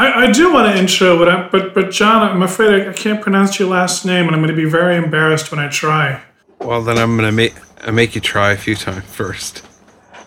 I, 0.00 0.28
I 0.28 0.32
do 0.32 0.50
want 0.50 0.72
to 0.72 0.80
intro, 0.80 1.18
but 1.18 1.28
I, 1.28 1.46
but 1.48 1.74
but 1.74 1.90
John, 1.90 2.26
I'm 2.26 2.40
afraid 2.40 2.86
I, 2.86 2.88
I 2.88 2.92
can't 2.94 3.20
pronounce 3.20 3.58
your 3.58 3.68
last 3.68 4.06
name, 4.06 4.24
and 4.24 4.34
I'm 4.34 4.40
going 4.40 4.48
to 4.48 4.56
be 4.56 4.64
very 4.64 4.96
embarrassed 4.96 5.50
when 5.50 5.60
I 5.60 5.68
try. 5.68 6.22
Well, 6.58 6.82
then 6.82 6.96
I'm 6.96 7.16
gonna 7.16 7.30
make 7.30 7.54
I 7.86 7.90
make 7.90 8.14
you 8.14 8.22
try 8.22 8.52
a 8.52 8.56
few 8.56 8.76
times 8.76 9.04
first. 9.04 9.62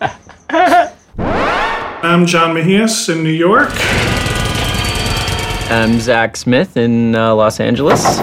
I'm 0.48 2.24
John 2.24 2.54
Mejias 2.54 3.08
in 3.08 3.24
New 3.24 3.30
York. 3.30 3.72
I'm 5.72 5.98
Zach 5.98 6.36
Smith 6.36 6.76
in 6.76 7.16
uh, 7.16 7.34
Los 7.34 7.58
Angeles. 7.58 8.20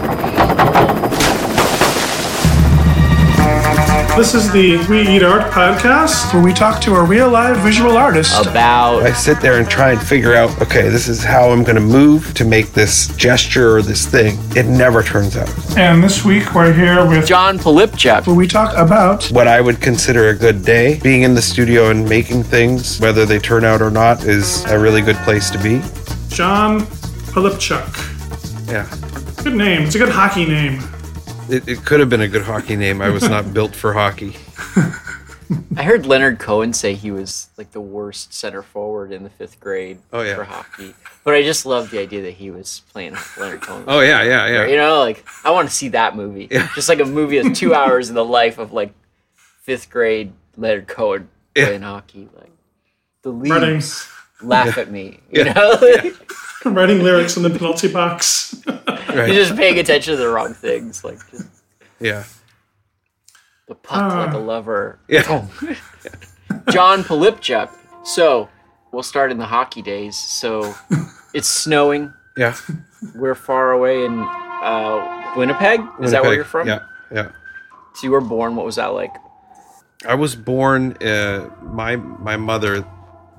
This 4.22 4.36
is 4.36 4.52
the 4.52 4.78
We 4.88 5.02
Eat 5.02 5.24
Art 5.24 5.52
podcast, 5.52 6.32
where 6.32 6.44
we 6.44 6.54
talk 6.54 6.80
to 6.84 6.94
a 6.94 7.04
real 7.04 7.28
live 7.28 7.58
visual 7.58 7.98
artist. 7.98 8.46
About 8.46 9.02
I 9.02 9.14
sit 9.14 9.42
there 9.42 9.58
and 9.58 9.68
try 9.68 9.94
and 9.94 10.00
figure 10.00 10.36
out, 10.36 10.62
okay, 10.62 10.90
this 10.90 11.08
is 11.08 11.24
how 11.24 11.50
I'm 11.50 11.64
gonna 11.64 11.80
move 11.80 12.32
to 12.36 12.46
make 12.46 12.72
this 12.74 13.08
gesture 13.18 13.76
or 13.76 13.82
this 13.82 14.06
thing. 14.06 14.38
It 14.56 14.68
never 14.68 15.02
turns 15.02 15.36
out. 15.36 15.50
And 15.76 16.04
this 16.04 16.24
week 16.24 16.54
we're 16.54 16.72
here 16.72 17.04
with 17.04 17.26
John 17.26 17.58
Pylypchuk. 17.58 18.28
where 18.28 18.36
we 18.36 18.48
talk 18.48 18.78
about 18.78 19.26
What 19.32 19.48
I 19.48 19.60
would 19.60 19.82
consider 19.82 20.30
a 20.30 20.36
good 20.36 20.64
day, 20.64 21.00
being 21.00 21.24
in 21.24 21.34
the 21.34 21.42
studio 21.42 21.90
and 21.90 22.08
making 22.08 22.44
things, 22.44 23.00
whether 23.00 23.26
they 23.26 23.40
turn 23.40 23.66
out 23.66 23.82
or 23.82 23.90
not, 23.90 24.24
is 24.24 24.64
a 24.66 24.78
really 24.78 25.02
good 25.02 25.18
place 25.26 25.50
to 25.50 25.58
be. 25.58 25.82
John 26.30 26.82
Pylypchuk. 27.34 28.70
Yeah. 28.70 28.88
Good 29.44 29.56
name. 29.56 29.82
It's 29.82 29.96
a 29.96 29.98
good 29.98 30.10
hockey 30.10 30.46
name. 30.46 30.80
It, 31.52 31.68
it 31.68 31.86
could 31.86 32.00
have 32.00 32.10
been 32.10 32.22
a 32.22 32.28
good 32.28 32.44
hockey 32.44 32.76
name. 32.76 33.02
I 33.02 33.10
was 33.10 33.28
not 33.28 33.54
built 33.54 33.76
for 33.76 33.94
hockey. 33.94 34.36
I 35.76 35.84
heard 35.84 36.06
Leonard 36.06 36.40
Cohen 36.40 36.72
say 36.72 36.94
he 36.94 37.12
was 37.12 37.50
like 37.58 37.72
the 37.72 37.82
worst 37.82 38.34
center 38.34 38.62
forward 38.62 39.12
in 39.12 39.24
the 39.24 39.30
fifth 39.30 39.60
grade 39.60 39.98
Oh, 40.14 40.22
yeah. 40.22 40.36
for 40.36 40.46
hockey. 40.46 40.94
But 41.26 41.34
I 41.34 41.44
just 41.44 41.66
love 41.66 41.92
the 41.92 42.00
idea 42.00 42.22
that 42.22 42.32
he 42.36 42.52
was 42.52 42.84
playing 42.94 43.18
Leonard 43.38 43.62
Cohen. 43.62 43.84
Oh 43.88 44.00
yeah, 44.00 44.24
yeah, 44.24 44.48
yeah. 44.48 44.66
You 44.68 44.78
know, 44.78 45.00
like 45.00 45.26
I 45.44 45.52
want 45.52 45.68
to 45.68 45.74
see 45.76 45.90
that 45.90 46.16
movie. 46.16 46.48
Yeah. 46.50 46.70
Just 46.74 46.88
like 46.88 47.00
a 47.02 47.06
movie 47.06 47.42
that's 47.42 47.60
two 47.60 47.74
hours 47.74 48.08
in 48.10 48.16
the 48.16 48.24
life 48.24 48.58
of 48.58 48.72
like 48.72 48.94
fifth 49.36 49.90
grade 49.90 50.32
Leonard 50.56 50.88
Cohen 50.88 51.28
Yeah. 51.56 51.66
playing 51.66 51.82
hockey. 51.82 52.30
Like 52.34 52.52
the 53.24 53.34
Writing, 53.34 53.74
leagues 53.76 54.10
laugh 54.42 54.78
at 54.78 54.90
me. 54.90 55.20
You 55.32 55.44
Yeah. 55.46 56.10
know, 56.66 56.72
writing 56.72 57.00
lyrics 57.04 57.38
in 57.38 57.44
the 57.44 57.50
penalty 57.50 57.92
box. 57.92 58.56
Right. 58.68 59.08
you're 59.28 59.28
just 59.28 59.56
paying 59.56 59.80
attention 59.80 60.14
to 60.14 60.18
the 60.18 60.30
wrong 60.30 60.54
things. 60.54 61.04
Like 61.04 61.20
just 61.32 61.48
Yeah. 62.00 62.24
the 63.68 63.76
puck 63.76 64.14
like 64.28 64.34
a 64.34 64.38
lover. 64.38 65.00
Yeah. 65.08 65.22
John 66.72 67.04
Pylypchuk. 67.04 67.72
So 68.06 68.50
we'll 68.92 69.04
start 69.04 69.32
in 69.32 69.38
the 69.38 69.46
hockey 69.46 69.82
days. 69.82 70.16
So 70.18 70.74
it's 71.34 71.48
snowing. 71.48 72.14
Yeah. 72.38 72.56
We're 73.16 73.36
far 73.36 73.72
away 73.72 74.06
in 74.06 74.20
uh, 74.20 75.34
Winnipeg. 75.36 75.82
Is 76.02 76.12
that 76.12 76.24
where 76.24 76.34
you're 76.34 76.44
from? 76.44 76.68
Yeah. 76.68 76.80
Yeah. 77.12 77.32
So 77.96 78.06
you 78.08 78.12
were 78.12 78.22
born. 78.22 78.56
What 78.56 78.66
was 78.66 78.76
that 78.76 78.88
like? 78.94 79.14
I 80.08 80.16
was 80.16 80.36
born. 80.36 80.94
Uh, 81.02 81.50
my 81.62 81.96
my 81.98 82.38
mother 82.38 82.86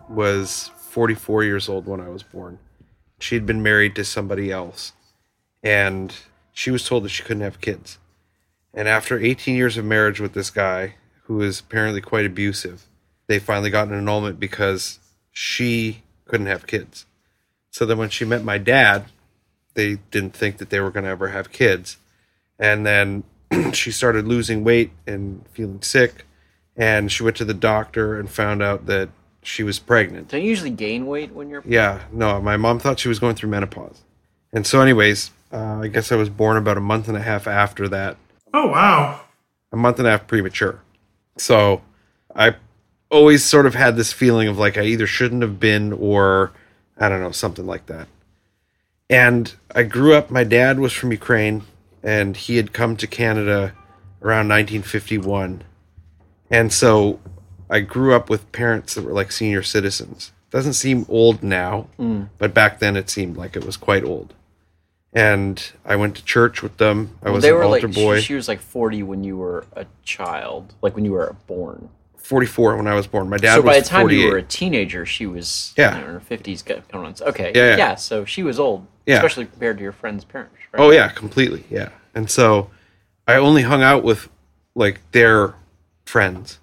was 0.08 0.70
44 0.90 1.44
years 1.44 1.68
old 1.68 1.86
when 1.86 2.00
I 2.00 2.08
was 2.08 2.22
born. 2.22 2.58
She'd 3.22 3.46
been 3.46 3.62
married 3.62 3.94
to 3.94 4.04
somebody 4.04 4.50
else, 4.50 4.94
and 5.62 6.12
she 6.52 6.72
was 6.72 6.84
told 6.84 7.04
that 7.04 7.10
she 7.10 7.22
couldn't 7.22 7.44
have 7.44 7.60
kids. 7.60 7.98
And 8.74 8.88
after 8.88 9.16
18 9.16 9.54
years 9.54 9.76
of 9.76 9.84
marriage 9.84 10.18
with 10.18 10.32
this 10.32 10.50
guy, 10.50 10.96
who 11.26 11.40
is 11.40 11.60
apparently 11.60 12.00
quite 12.00 12.26
abusive, 12.26 12.82
they 13.28 13.38
finally 13.38 13.70
got 13.70 13.86
an 13.86 13.94
annulment 13.94 14.40
because 14.40 14.98
she 15.30 16.02
couldn't 16.24 16.48
have 16.48 16.66
kids. 16.66 17.06
So 17.70 17.86
then 17.86 17.96
when 17.96 18.10
she 18.10 18.24
met 18.24 18.42
my 18.42 18.58
dad, 18.58 19.04
they 19.74 19.98
didn't 20.10 20.34
think 20.34 20.58
that 20.58 20.70
they 20.70 20.80
were 20.80 20.90
going 20.90 21.04
to 21.04 21.10
ever 21.10 21.28
have 21.28 21.52
kids. 21.52 21.98
And 22.58 22.84
then 22.84 23.22
she 23.72 23.92
started 23.92 24.26
losing 24.26 24.64
weight 24.64 24.90
and 25.06 25.46
feeling 25.52 25.82
sick. 25.82 26.26
And 26.76 27.12
she 27.12 27.22
went 27.22 27.36
to 27.36 27.44
the 27.44 27.54
doctor 27.54 28.18
and 28.18 28.28
found 28.28 28.64
out 28.64 28.86
that 28.86 29.10
she 29.42 29.62
was 29.62 29.78
pregnant. 29.78 30.28
Don't 30.28 30.42
you 30.42 30.48
usually 30.48 30.70
gain 30.70 31.06
weight 31.06 31.32
when 31.32 31.48
you're? 31.50 31.62
Yeah, 31.66 32.02
no, 32.12 32.40
my 32.40 32.56
mom 32.56 32.78
thought 32.78 32.98
she 33.00 33.08
was 33.08 33.18
going 33.18 33.34
through 33.34 33.50
menopause. 33.50 34.02
And 34.52 34.66
so, 34.66 34.80
anyways, 34.80 35.30
uh, 35.52 35.80
I 35.82 35.88
guess 35.88 36.12
I 36.12 36.16
was 36.16 36.28
born 36.28 36.56
about 36.56 36.76
a 36.76 36.80
month 36.80 37.08
and 37.08 37.16
a 37.16 37.22
half 37.22 37.46
after 37.46 37.88
that, 37.88 38.16
Oh 38.54 38.68
wow. 38.68 39.20
a 39.72 39.76
month 39.76 39.98
and 39.98 40.06
a 40.06 40.10
half 40.12 40.26
premature. 40.26 40.80
So 41.38 41.82
I 42.36 42.56
always 43.10 43.44
sort 43.44 43.66
of 43.66 43.74
had 43.74 43.96
this 43.96 44.12
feeling 44.12 44.48
of 44.48 44.58
like 44.58 44.76
I 44.78 44.82
either 44.82 45.06
shouldn't 45.06 45.42
have 45.42 45.58
been 45.58 45.92
or 45.92 46.52
I 46.98 47.08
don't 47.08 47.20
know, 47.20 47.32
something 47.32 47.66
like 47.66 47.86
that. 47.86 48.08
And 49.10 49.54
I 49.74 49.82
grew 49.82 50.14
up, 50.14 50.30
my 50.30 50.44
dad 50.44 50.78
was 50.78 50.92
from 50.92 51.10
Ukraine 51.10 51.62
and 52.02 52.36
he 52.36 52.56
had 52.56 52.72
come 52.72 52.96
to 52.96 53.06
Canada 53.06 53.74
around 54.22 54.48
1951. 54.48 55.62
And 56.50 56.72
so 56.72 57.20
I 57.72 57.80
grew 57.80 58.14
up 58.14 58.28
with 58.28 58.52
parents 58.52 58.94
that 58.94 59.02
were 59.04 59.12
like 59.12 59.32
senior 59.32 59.62
citizens. 59.62 60.30
Doesn't 60.50 60.74
seem 60.74 61.06
old 61.08 61.42
now, 61.42 61.88
hmm. 61.96 62.24
but 62.36 62.52
back 62.52 62.78
then 62.78 62.96
it 62.96 63.08
seemed 63.08 63.38
like 63.38 63.56
it 63.56 63.64
was 63.64 63.78
quite 63.78 64.04
old. 64.04 64.34
And 65.14 65.72
I 65.84 65.96
went 65.96 66.14
to 66.16 66.24
church 66.24 66.62
with 66.62 66.76
them. 66.76 67.16
I 67.22 67.30
was 67.30 67.42
they 67.42 67.48
an 67.48 67.54
were 67.54 67.64
altar 67.64 67.88
like 67.88 67.94
boy. 67.94 68.16
She, 68.20 68.26
she 68.26 68.34
was 68.34 68.48
like 68.48 68.60
40 68.60 69.02
when 69.02 69.24
you 69.24 69.38
were 69.38 69.64
a 69.72 69.86
child, 70.04 70.74
like 70.82 70.94
when 70.94 71.06
you 71.06 71.12
were 71.12 71.34
born. 71.46 71.88
44 72.18 72.76
when 72.76 72.86
I 72.86 72.94
was 72.94 73.06
born. 73.06 73.30
My 73.30 73.38
dad 73.38 73.56
so 73.56 73.62
by 73.62 73.80
the 73.80 73.86
time 73.86 74.02
48. 74.02 74.20
you 74.20 74.30
were 74.30 74.36
a 74.36 74.42
teenager, 74.42 75.06
she 75.06 75.26
was 75.26 75.72
Yeah. 75.76 75.98
in 75.98 76.04
her 76.04 76.20
50s. 76.20 76.62
got- 76.62 76.86
coming 76.88 77.06
on- 77.06 77.14
Okay, 77.28 77.52
Yeah, 77.54 77.70
yeah, 77.70 77.76
yeah. 77.76 77.94
So 77.94 78.26
she 78.26 78.42
was 78.42 78.60
old, 78.60 78.86
Yeah. 79.06 79.16
especially 79.16 79.46
compared 79.46 79.78
to 79.78 79.82
your 79.82 79.92
friend's 79.92 80.24
parents. 80.24 80.56
Right? 80.72 80.82
Oh 80.82 80.90
yeah, 80.90 81.08
completely. 81.08 81.64
Yeah. 81.70 81.88
And 82.14 82.30
so 82.30 82.70
I 83.26 83.36
only 83.36 83.62
hung 83.62 83.82
out 83.82 84.04
with 84.04 84.28
like 84.74 85.00
their 85.12 85.54
friends. 86.04 86.58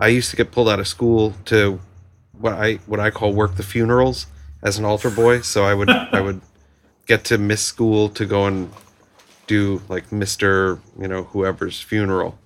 I 0.00 0.08
used 0.08 0.30
to 0.30 0.36
get 0.36 0.50
pulled 0.50 0.68
out 0.68 0.80
of 0.80 0.88
school 0.88 1.34
to 1.46 1.78
what 2.32 2.54
I 2.54 2.74
what 2.86 2.98
I 2.98 3.10
call 3.10 3.32
work 3.34 3.56
the 3.56 3.62
funerals 3.62 4.26
as 4.62 4.78
an 4.78 4.84
altar 4.84 5.10
boy. 5.10 5.42
So 5.42 5.64
I 5.64 5.74
would 5.74 5.90
I 6.12 6.20
would 6.20 6.40
get 7.06 7.24
to 7.24 7.38
miss 7.38 7.62
school 7.62 8.08
to 8.10 8.24
go 8.24 8.46
and 8.46 8.72
do 9.46 9.82
like 9.88 10.08
Mr. 10.10 10.80
you 10.98 11.08
know, 11.08 11.24
whoever's 11.24 11.80
funeral. 11.80 12.38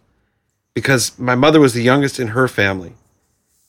Because 0.75 1.17
my 1.19 1.37
mother 1.37 1.61
was 1.61 1.75
the 1.75 1.83
youngest 1.83 2.19
in 2.19 2.29
her 2.29 2.49
family 2.49 2.95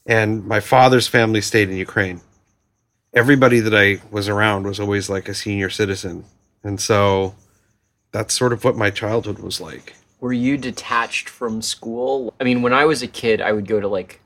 and 0.05 0.45
my 0.45 0.59
father's 0.59 1.07
family 1.07 1.41
stayed 1.41 1.69
in 1.69 1.77
Ukraine. 1.77 2.21
Everybody 3.13 3.59
that 3.59 3.75
I 3.75 4.01
was 4.11 4.27
around 4.27 4.65
was 4.65 4.79
always 4.79 5.09
like 5.09 5.29
a 5.29 5.33
senior 5.33 5.69
citizen. 5.69 6.25
And 6.63 6.81
so 6.81 7.35
that's 8.11 8.33
sort 8.33 8.53
of 8.53 8.63
what 8.63 8.75
my 8.75 8.89
childhood 8.89 9.39
was 9.39 9.61
like. 9.61 9.93
Were 10.25 10.33
you 10.33 10.57
detached 10.57 11.29
from 11.29 11.61
school? 11.61 12.33
I 12.39 12.45
mean, 12.45 12.63
when 12.63 12.73
I 12.73 12.85
was 12.85 13.03
a 13.03 13.07
kid, 13.07 13.41
I 13.41 13.51
would 13.51 13.67
go 13.67 13.79
to 13.79 13.87
like, 13.87 14.21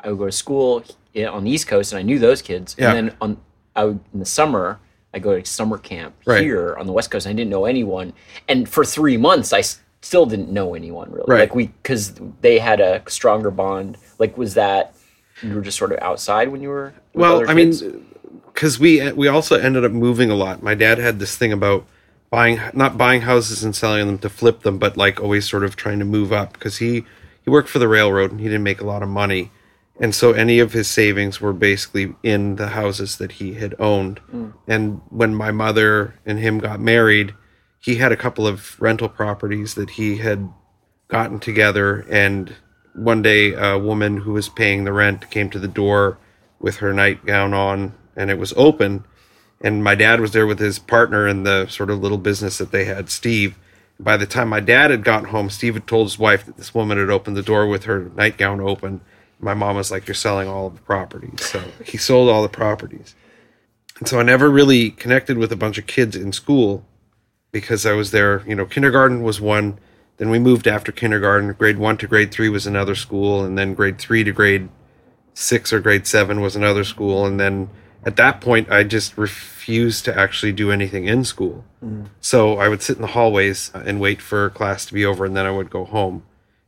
I 0.00 0.08
would 0.08 0.16
go 0.16 0.24
to 0.24 0.32
school 0.32 0.82
on 1.14 1.44
the 1.44 1.50
East 1.50 1.66
Coast, 1.66 1.92
and 1.92 1.98
I 1.98 2.02
knew 2.02 2.18
those 2.18 2.40
kids. 2.40 2.74
Yeah. 2.78 2.94
And 2.94 3.08
then 3.10 3.16
on, 3.20 3.36
I 3.74 3.84
would 3.84 4.00
in 4.14 4.20
the 4.20 4.24
summer, 4.24 4.80
I 5.12 5.18
go 5.18 5.38
to 5.38 5.44
summer 5.44 5.76
camp 5.76 6.14
Right. 6.24 6.42
here 6.42 6.74
on 6.78 6.86
the 6.86 6.92
West 6.94 7.10
Coast. 7.10 7.26
And 7.26 7.34
I 7.34 7.36
didn't 7.36 7.50
know 7.50 7.66
anyone, 7.66 8.14
and 8.48 8.66
for 8.66 8.82
three 8.82 9.18
months, 9.18 9.52
I 9.52 9.62
still 10.00 10.24
didn't 10.24 10.48
know 10.48 10.74
anyone 10.74 11.10
really. 11.12 11.26
Right. 11.28 11.40
Like 11.40 11.54
we, 11.54 11.66
because 11.66 12.14
they 12.40 12.58
had 12.58 12.80
a 12.80 13.02
stronger 13.06 13.50
bond. 13.50 13.98
Like, 14.18 14.38
was 14.38 14.54
that 14.54 14.94
you 15.42 15.54
were 15.54 15.60
just 15.60 15.76
sort 15.76 15.92
of 15.92 15.98
outside 15.98 16.48
when 16.48 16.62
you 16.62 16.70
were? 16.70 16.94
Well, 17.12 17.46
I 17.46 17.52
mean, 17.52 18.06
because 18.46 18.78
we 18.78 19.12
we 19.12 19.28
also 19.28 19.60
ended 19.60 19.84
up 19.84 19.92
moving 19.92 20.30
a 20.30 20.34
lot. 20.34 20.62
My 20.62 20.74
dad 20.74 20.96
had 20.96 21.18
this 21.18 21.36
thing 21.36 21.52
about 21.52 21.84
buying 22.30 22.60
not 22.72 22.98
buying 22.98 23.22
houses 23.22 23.62
and 23.62 23.74
selling 23.74 24.06
them 24.06 24.18
to 24.18 24.28
flip 24.28 24.62
them, 24.62 24.78
but 24.78 24.96
like 24.96 25.20
always 25.20 25.48
sort 25.48 25.64
of 25.64 25.76
trying 25.76 25.98
to 25.98 26.04
move 26.04 26.32
up 26.32 26.52
because 26.52 26.78
he 26.78 27.04
he 27.42 27.50
worked 27.50 27.68
for 27.68 27.78
the 27.78 27.88
railroad 27.88 28.30
and 28.30 28.40
he 28.40 28.46
didn't 28.46 28.62
make 28.62 28.80
a 28.80 28.86
lot 28.86 29.02
of 29.02 29.08
money, 29.08 29.50
and 29.98 30.14
so 30.14 30.32
any 30.32 30.58
of 30.58 30.72
his 30.72 30.88
savings 30.88 31.40
were 31.40 31.52
basically 31.52 32.14
in 32.22 32.56
the 32.56 32.68
houses 32.68 33.16
that 33.16 33.32
he 33.32 33.54
had 33.54 33.74
owned. 33.78 34.18
Hmm. 34.30 34.50
And 34.66 35.00
when 35.08 35.34
my 35.34 35.50
mother 35.50 36.14
and 36.26 36.38
him 36.38 36.58
got 36.58 36.80
married, 36.80 37.34
he 37.78 37.96
had 37.96 38.12
a 38.12 38.16
couple 38.16 38.46
of 38.46 38.80
rental 38.80 39.08
properties 39.08 39.74
that 39.74 39.90
he 39.90 40.18
had 40.18 40.48
gotten 41.08 41.38
together. 41.38 42.04
And 42.10 42.54
one 42.94 43.22
day 43.22 43.54
a 43.54 43.78
woman 43.78 44.18
who 44.18 44.32
was 44.32 44.48
paying 44.48 44.84
the 44.84 44.92
rent 44.92 45.30
came 45.30 45.50
to 45.50 45.58
the 45.58 45.68
door 45.68 46.18
with 46.58 46.76
her 46.76 46.92
nightgown 46.92 47.54
on 47.54 47.94
and 48.16 48.30
it 48.30 48.38
was 48.38 48.52
open 48.56 49.04
and 49.60 49.82
my 49.82 49.94
dad 49.94 50.20
was 50.20 50.32
there 50.32 50.46
with 50.46 50.58
his 50.58 50.78
partner 50.78 51.26
in 51.26 51.42
the 51.42 51.66
sort 51.66 51.90
of 51.90 52.00
little 52.00 52.18
business 52.18 52.58
that 52.58 52.72
they 52.72 52.84
had 52.84 53.08
steve 53.10 53.58
by 53.98 54.16
the 54.16 54.26
time 54.26 54.48
my 54.48 54.60
dad 54.60 54.90
had 54.90 55.04
gotten 55.04 55.28
home 55.28 55.50
steve 55.50 55.74
had 55.74 55.86
told 55.86 56.06
his 56.06 56.18
wife 56.18 56.44
that 56.44 56.56
this 56.56 56.74
woman 56.74 56.98
had 56.98 57.10
opened 57.10 57.36
the 57.36 57.42
door 57.42 57.66
with 57.66 57.84
her 57.84 58.10
nightgown 58.16 58.60
open 58.60 59.00
my 59.38 59.54
mom 59.54 59.76
was 59.76 59.90
like 59.90 60.06
you're 60.06 60.14
selling 60.14 60.48
all 60.48 60.66
of 60.66 60.74
the 60.74 60.82
properties 60.82 61.44
so 61.44 61.62
he 61.84 61.96
sold 61.96 62.28
all 62.28 62.42
the 62.42 62.48
properties 62.48 63.14
and 63.98 64.08
so 64.08 64.18
i 64.20 64.22
never 64.22 64.50
really 64.50 64.90
connected 64.90 65.38
with 65.38 65.52
a 65.52 65.56
bunch 65.56 65.78
of 65.78 65.86
kids 65.86 66.14
in 66.16 66.32
school 66.32 66.84
because 67.56 67.86
I 67.86 67.92
was 67.92 68.10
there. 68.10 68.44
You 68.46 68.54
know, 68.54 68.66
kindergarten 68.66 69.22
was 69.22 69.40
one. 69.40 69.78
Then 70.18 70.28
we 70.28 70.38
moved 70.38 70.66
after 70.66 70.92
kindergarten. 70.92 71.54
Grade 71.54 71.78
one 71.78 71.96
to 71.98 72.06
grade 72.06 72.30
three 72.30 72.50
was 72.50 72.66
another 72.66 72.94
school, 72.94 73.42
and 73.44 73.56
then 73.56 73.72
grade 73.72 73.98
three 73.98 74.24
to 74.24 74.32
grade 74.32 74.68
six 75.32 75.72
or 75.72 75.80
grade 75.80 76.06
seven 76.06 76.42
was 76.42 76.54
another 76.54 76.84
school, 76.84 77.24
and 77.24 77.40
then 77.40 77.70
at 78.06 78.14
that 78.16 78.40
point, 78.40 78.70
I 78.70 78.84
just 78.84 79.18
refused 79.18 80.04
to 80.04 80.16
actually 80.16 80.52
do 80.52 80.70
anything 80.70 81.06
in 81.06 81.24
school. 81.24 81.64
Mm. 81.84 82.06
So 82.20 82.56
I 82.56 82.68
would 82.68 82.80
sit 82.80 82.96
in 82.96 83.02
the 83.02 83.08
hallways 83.08 83.72
and 83.74 84.00
wait 84.00 84.22
for 84.22 84.48
class 84.50 84.86
to 84.86 84.94
be 84.94 85.04
over, 85.04 85.24
and 85.24 85.36
then 85.36 85.44
I 85.44 85.50
would 85.50 85.70
go 85.70 85.84
home. 85.84 86.22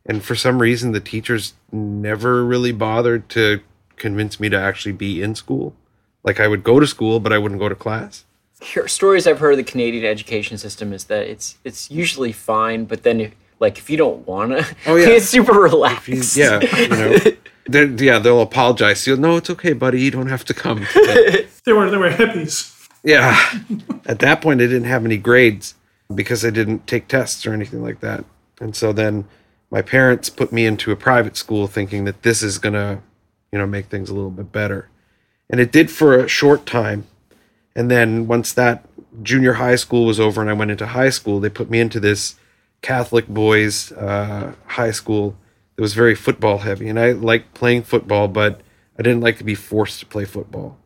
And 0.05 0.25
for 0.25 0.35
some 0.35 0.61
reason, 0.61 0.91
the 0.91 1.01
teachers 1.01 1.55
never 1.71 2.45
really 2.45 2.73
bothered 2.73 3.29
to 3.31 3.61
convince 3.95 4.41
me 4.41 4.49
to 4.49 4.59
actually 4.59 4.93
be 4.93 5.23
in 5.23 5.37
school. 5.37 5.77
Like 6.25 6.41
I 6.41 6.49
would 6.49 6.65
go 6.65 6.81
to 6.81 6.87
school, 6.89 7.21
but 7.21 7.33
I 7.33 7.39
wouldn't 7.39 7.61
go 7.61 7.69
to 7.69 7.75
class. 7.77 8.25
Here, 8.61 8.89
stories 8.89 9.29
I've 9.29 9.39
heard 9.39 9.53
of 9.53 9.59
the 9.59 9.71
Canadian 9.71 10.05
education 10.05 10.59
system 10.59 10.93
is 10.93 11.05
that 11.05 11.29
it's 11.29 11.57
it's 11.63 11.89
usually 11.89 12.33
fine, 12.33 12.87
but 12.87 13.05
then 13.05 13.21
if, 13.21 13.35
like 13.61 13.79
if 13.79 13.89
you 13.89 13.97
don't 13.97 14.27
wanna, 14.27 14.67
Oh, 14.87 14.97
yeah. 14.97 15.09
it's 15.11 15.27
super 15.27 15.53
relaxed. 15.53 16.37
Yeah, 16.37 16.61
you 16.77 16.89
know, 16.89 17.17
they're, 17.69 17.87
yeah, 17.87 18.19
they'll 18.19 18.41
apologize. 18.43 19.07
You'll 19.07 19.19
no, 19.19 19.37
it's 19.37 19.51
okay, 19.51 19.73
buddy. 19.73 20.01
You 20.01 20.11
don't 20.11 20.29
have 20.29 20.45
to 20.47 20.55
come. 20.55 20.87
today." 20.87 21.47
They 21.65 21.75
were 21.75 21.91
they 21.91 21.99
were 21.99 22.09
hippies. 22.09 22.89
Yeah. 23.05 23.39
At 24.07 24.21
that 24.21 24.41
point, 24.41 24.63
I 24.63 24.67
didn't 24.67 24.85
have 24.85 25.05
any 25.05 25.19
grades 25.19 25.75
because 26.15 26.45
I 26.47 26.51
didn't 26.51 26.87
take 26.87 27.09
tests 27.09 27.47
or 27.47 27.53
anything 27.53 27.83
like 27.83 28.01
that. 28.01 28.25
And 28.61 28.75
so 28.75 28.93
then 28.93 29.27
my 29.71 29.83
parents 29.83 30.31
put 30.31 30.53
me 30.53 30.65
into 30.65 30.93
a 30.93 30.97
private 30.97 31.37
school 31.37 31.67
thinking 31.67 32.05
that 32.05 32.23
this 32.23 32.43
is 32.43 32.59
going 32.59 32.73
to, 32.73 33.01
you 33.53 33.59
know, 33.59 33.67
make 33.67 33.87
things 33.87 34.09
a 34.09 34.15
little 34.15 34.31
bit 34.31 34.51
better. 34.51 34.89
And 35.51 35.61
it 35.61 35.73
did 35.73 35.91
for 35.91 36.15
a 36.19 36.29
short 36.29 36.67
time. 36.67 37.07
And 37.77 37.91
then 37.91 38.27
once 38.27 38.53
that 38.55 38.85
junior 39.23 39.55
high 39.55 39.77
school 39.77 40.07
was 40.07 40.19
over 40.19 40.41
and 40.41 40.51
I 40.51 40.55
went 40.55 40.71
into 40.71 40.87
high 40.87 41.11
school, 41.11 41.41
they 41.41 41.51
put 41.51 41.71
me 41.71 41.81
into 41.81 42.01
this 42.01 42.37
Catholic 42.83 43.29
boys 43.29 43.93
uh, 43.93 44.55
high 44.67 44.91
school 44.93 45.37
that 45.79 45.83
was 45.83 45.95
very 45.95 46.17
football 46.17 46.59
heavy. 46.59 46.89
And 46.89 46.99
I 46.99 47.13
liked 47.13 47.55
playing 47.55 47.85
football, 47.85 48.27
but 48.27 48.63
I 48.99 49.03
didn't 49.03 49.21
like 49.21 49.39
to 49.39 49.45
be 49.45 49.55
forced 49.55 50.01
to 50.01 50.07
play 50.07 50.25
football 50.25 50.77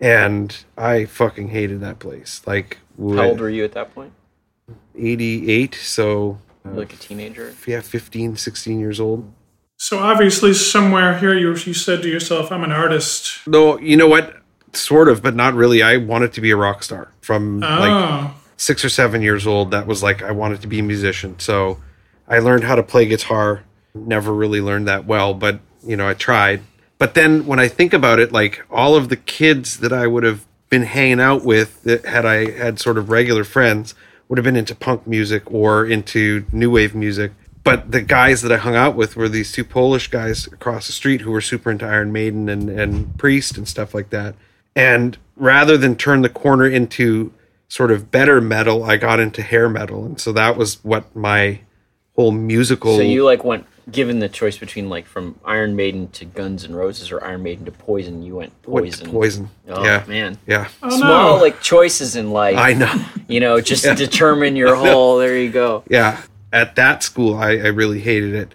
and 0.00 0.64
I 0.78 1.04
fucking 1.04 1.48
hated 1.48 1.80
that 1.80 1.98
place. 1.98 2.40
Like, 2.46 2.78
How 2.98 3.28
old 3.28 3.40
were 3.40 3.50
you 3.50 3.64
at 3.64 3.72
that 3.72 3.94
point? 3.94 4.12
88, 4.96 5.74
so 5.74 6.38
You 6.64 6.70
like 6.72 6.92
a 6.92 6.96
teenager? 6.96 7.54
yeah, 7.66 7.80
15, 7.80 8.36
16 8.36 8.80
years 8.80 8.98
old. 8.98 9.30
So 9.76 9.98
obviously, 9.98 10.52
somewhere 10.52 11.16
here, 11.18 11.34
you 11.34 11.48
you 11.50 11.72
said 11.72 12.02
to 12.02 12.08
yourself, 12.08 12.52
"I'm 12.52 12.62
an 12.64 12.70
artist." 12.70 13.46
No, 13.46 13.78
you 13.78 13.96
know 13.96 14.08
what? 14.08 14.36
Sort 14.74 15.08
of, 15.08 15.22
but 15.22 15.34
not 15.34 15.54
really. 15.54 15.82
I 15.82 15.96
wanted 15.96 16.34
to 16.34 16.42
be 16.42 16.50
a 16.50 16.56
rock 16.56 16.82
star 16.82 17.12
from 17.22 17.60
like 17.60 17.90
oh. 17.90 18.34
six 18.58 18.84
or 18.84 18.90
seven 18.90 19.22
years 19.22 19.46
old. 19.46 19.70
That 19.70 19.86
was 19.86 20.02
like, 20.02 20.22
I 20.22 20.32
wanted 20.32 20.60
to 20.60 20.66
be 20.66 20.80
a 20.80 20.82
musician. 20.82 21.38
So 21.38 21.80
I 22.28 22.40
learned 22.40 22.64
how 22.64 22.74
to 22.74 22.82
play 22.82 23.06
guitar. 23.06 23.64
Never 23.94 24.32
really 24.32 24.60
learned 24.60 24.86
that 24.88 25.06
well, 25.06 25.34
but, 25.34 25.60
you 25.82 25.96
know, 25.96 26.08
I 26.08 26.14
tried. 26.14 26.62
But 26.98 27.14
then 27.14 27.46
when 27.46 27.58
I 27.58 27.68
think 27.68 27.92
about 27.92 28.18
it, 28.18 28.30
like 28.30 28.64
all 28.70 28.94
of 28.94 29.08
the 29.08 29.16
kids 29.16 29.78
that 29.78 29.92
I 29.92 30.06
would 30.06 30.22
have 30.22 30.46
been 30.68 30.82
hanging 30.82 31.20
out 31.20 31.44
with, 31.44 31.82
that 31.82 32.04
had 32.04 32.24
I 32.26 32.50
had 32.50 32.78
sort 32.78 32.98
of 32.98 33.10
regular 33.10 33.42
friends, 33.42 33.94
would 34.28 34.38
have 34.38 34.44
been 34.44 34.56
into 34.56 34.74
punk 34.74 35.06
music 35.06 35.42
or 35.50 35.84
into 35.84 36.44
new 36.52 36.70
wave 36.70 36.94
music. 36.94 37.32
But 37.64 37.90
the 37.90 38.00
guys 38.00 38.42
that 38.42 38.52
I 38.52 38.56
hung 38.56 38.76
out 38.76 38.94
with 38.94 39.16
were 39.16 39.28
these 39.28 39.52
two 39.52 39.64
Polish 39.64 40.08
guys 40.08 40.46
across 40.46 40.86
the 40.86 40.92
street 40.92 41.22
who 41.22 41.30
were 41.30 41.40
super 41.40 41.70
into 41.70 41.84
Iron 41.84 42.12
Maiden 42.12 42.48
and, 42.48 42.70
and 42.70 43.18
Priest 43.18 43.58
and 43.58 43.66
stuff 43.66 43.92
like 43.92 44.10
that. 44.10 44.34
And 44.76 45.18
rather 45.36 45.76
than 45.76 45.96
turn 45.96 46.22
the 46.22 46.28
corner 46.28 46.66
into 46.66 47.32
sort 47.68 47.90
of 47.90 48.10
better 48.10 48.40
metal, 48.40 48.84
I 48.84 48.96
got 48.96 49.20
into 49.20 49.42
hair 49.42 49.68
metal. 49.68 50.04
And 50.04 50.20
so 50.20 50.32
that 50.32 50.56
was 50.56 50.82
what 50.84 51.14
my 51.14 51.60
whole 52.14 52.32
musical. 52.32 52.96
So 52.96 53.02
you 53.02 53.24
like 53.24 53.44
went 53.44 53.66
given 53.92 54.18
the 54.18 54.28
choice 54.28 54.58
between 54.58 54.88
like 54.88 55.06
from 55.06 55.38
Iron 55.44 55.76
Maiden 55.76 56.08
to 56.10 56.24
Guns 56.24 56.64
N' 56.64 56.74
Roses 56.74 57.10
or 57.12 57.22
Iron 57.24 57.42
Maiden 57.42 57.64
to 57.64 57.72
Poison, 57.72 58.22
you 58.22 58.36
went 58.36 58.52
went 58.66 58.86
Poison. 58.86 59.06
to 59.06 59.10
poison. 59.12 59.50
Oh 59.68 59.84
yeah. 59.84 60.04
man. 60.06 60.38
Yeah. 60.46 60.68
oh 60.82 60.96
Small 60.98 61.36
no! 61.36 61.42
like 61.42 61.60
choices 61.60 62.16
in 62.16 62.30
life. 62.30 62.56
I 62.56 62.72
know. 62.74 62.92
you 63.28 63.40
know, 63.40 63.60
just 63.60 63.84
to 63.90 63.94
determine 63.94 64.56
your 64.56 64.74
whole 64.82 65.18
there 65.18 65.36
you 65.36 65.50
go. 65.50 65.84
yeah. 65.88 66.22
At 66.52 66.74
that 66.76 67.02
school, 67.04 67.36
I, 67.36 67.50
I 67.50 67.66
really 67.68 68.00
hated 68.00 68.34
it. 68.34 68.54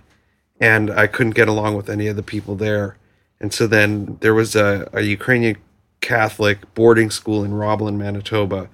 And 0.59 0.91
I 0.91 1.07
couldn't 1.07 1.33
get 1.35 1.47
along 1.47 1.75
with 1.75 1.89
any 1.89 2.07
of 2.07 2.15
the 2.17 2.23
people 2.23 2.55
there. 2.55 2.97
And 3.39 3.53
so 3.53 3.67
then 3.67 4.17
there 4.21 4.33
was 4.33 4.55
a, 4.55 4.89
a 4.93 5.01
Ukrainian 5.01 5.57
Catholic 6.01 6.73
boarding 6.75 7.09
school 7.09 7.43
in 7.43 7.53
Roblin, 7.53 7.97
Manitoba 7.97 8.69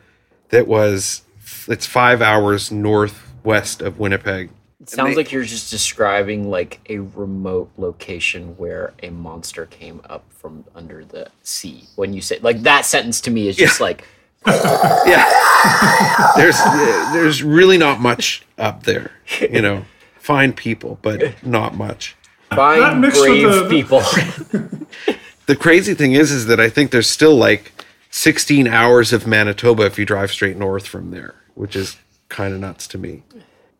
that 0.49 0.67
was, 0.67 1.21
it's 1.67 1.85
five 1.85 2.21
hours 2.21 2.71
northwest 2.71 3.81
of 3.81 3.99
Winnipeg. 3.99 4.49
It 4.81 4.89
sounds 4.89 5.11
they- 5.11 5.15
like 5.15 5.31
you're 5.31 5.43
just 5.43 5.69
describing 5.69 6.49
like 6.49 6.79
a 6.89 6.99
remote 6.99 7.71
location 7.77 8.57
where 8.57 8.93
a 9.03 9.09
monster 9.09 9.65
came 9.67 10.01
up 10.09 10.23
from 10.29 10.65
under 10.75 11.05
the 11.05 11.29
sea. 11.43 11.83
When 11.95 12.13
you 12.13 12.21
say 12.21 12.39
like 12.41 12.63
that 12.63 12.85
sentence 12.85 13.21
to 13.21 13.31
me 13.31 13.47
is 13.47 13.55
just 13.55 13.79
like 13.79 14.05
yeah 14.47 15.31
there's 16.35 16.57
there's 17.13 17.43
really 17.43 17.77
not 17.77 17.99
much 17.99 18.43
up 18.57 18.83
there 18.83 19.11
you 19.39 19.61
know 19.61 19.85
fine 20.17 20.51
people 20.51 20.97
but 21.03 21.43
not 21.45 21.75
much 21.75 22.15
fine 22.55 22.99
mixed 23.01 23.21
with 23.21 23.29
brave 23.29 23.53
the- 23.53 23.69
people. 23.69 23.99
the 25.45 25.55
crazy 25.55 25.93
thing 25.93 26.13
is 26.13 26.31
is 26.31 26.47
that 26.47 26.59
i 26.59 26.69
think 26.69 26.89
there's 26.89 27.07
still 27.09 27.35
like 27.35 27.71
16 28.09 28.67
hours 28.67 29.13
of 29.13 29.27
manitoba 29.27 29.83
if 29.83 29.99
you 29.99 30.05
drive 30.05 30.31
straight 30.31 30.57
north 30.57 30.87
from 30.87 31.11
there 31.11 31.35
which 31.53 31.75
is 31.75 31.97
kind 32.29 32.51
of 32.55 32.59
nuts 32.59 32.87
to 32.87 32.97
me 32.97 33.21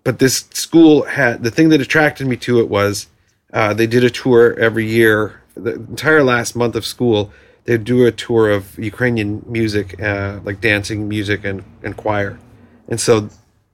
but 0.04 0.20
this 0.20 0.46
school 0.54 1.04
had 1.04 1.44
the 1.44 1.52
thing 1.52 1.70
that 1.70 1.82
attracted 1.82 2.28
me 2.28 2.36
to 2.38 2.60
it 2.60 2.70
was 2.70 3.08
uh, 3.54 3.74
they 3.74 3.88
did 3.88 4.04
a 4.04 4.10
tour 4.10 4.58
every 4.60 4.86
year 4.86 5.42
the 5.56 5.74
entire 5.74 6.24
last 6.24 6.56
month 6.56 6.76
of 6.76 6.86
school 6.86 7.32
they'd 7.66 7.84
do 7.84 8.06
a 8.06 8.12
tour 8.12 8.50
of 8.50 8.78
ukrainian 8.80 9.44
music 9.46 10.02
uh, 10.02 10.40
like 10.44 10.62
dancing 10.62 11.08
music 11.08 11.44
and, 11.44 11.64
and 11.84 11.96
choir. 11.98 12.40
And 12.88 13.00
so 13.00 13.30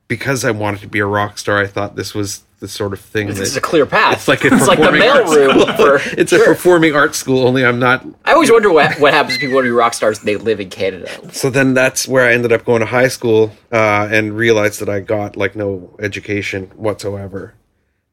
because 0.07 0.45
i 0.45 0.51
wanted 0.51 0.81
to 0.81 0.88
be 0.88 1.00
a 1.00 1.06
rock 1.06 1.38
star 1.38 1.57
i 1.57 1.68
thought 1.68 1.95
this 1.95 2.13
was 2.13 2.44
the 2.59 2.68
sort 2.68 2.92
of 2.94 3.00
thing 3.00 3.27
This 3.27 3.39
is 3.39 3.56
a 3.57 3.62
clear 3.62 3.86
path. 3.86 4.13
it's 4.18 4.27
like 4.27 4.44
a 4.44 4.48
it's 4.48 4.68
like 4.68 4.80
the 4.80 4.86
mailroom 4.86 5.75
for 5.77 6.00
it's 6.19 6.31
a 6.31 6.39
performing 6.39 6.95
arts 6.95 7.18
school 7.18 7.45
only 7.48 7.63
i'm 7.63 7.77
not 7.77 8.04
I 8.25 8.33
always 8.33 8.51
wonder 8.51 8.71
what 8.71 9.00
what 9.00 9.13
happens 9.13 9.36
to 9.36 9.39
people 9.39 9.51
who 9.51 9.56
want 9.57 9.65
to 9.65 9.69
be 9.69 9.75
rock 9.75 9.94
stars 9.94 10.19
and 10.19 10.27
they 10.27 10.38
live 10.38 10.59
in 10.59 10.69
Canada. 10.69 11.07
so 11.33 11.50
then 11.51 11.74
that's 11.75 12.07
where 12.07 12.25
I 12.27 12.33
ended 12.33 12.51
up 12.51 12.65
going 12.65 12.80
to 12.80 12.88
high 12.88 13.09
school 13.09 13.51
uh, 13.71 14.07
and 14.12 14.36
realized 14.36 14.80
that 14.81 14.89
I 14.89 15.00
got 15.01 15.38
like 15.38 15.56
no 15.56 15.95
education 16.00 16.71
whatsoever, 16.75 17.54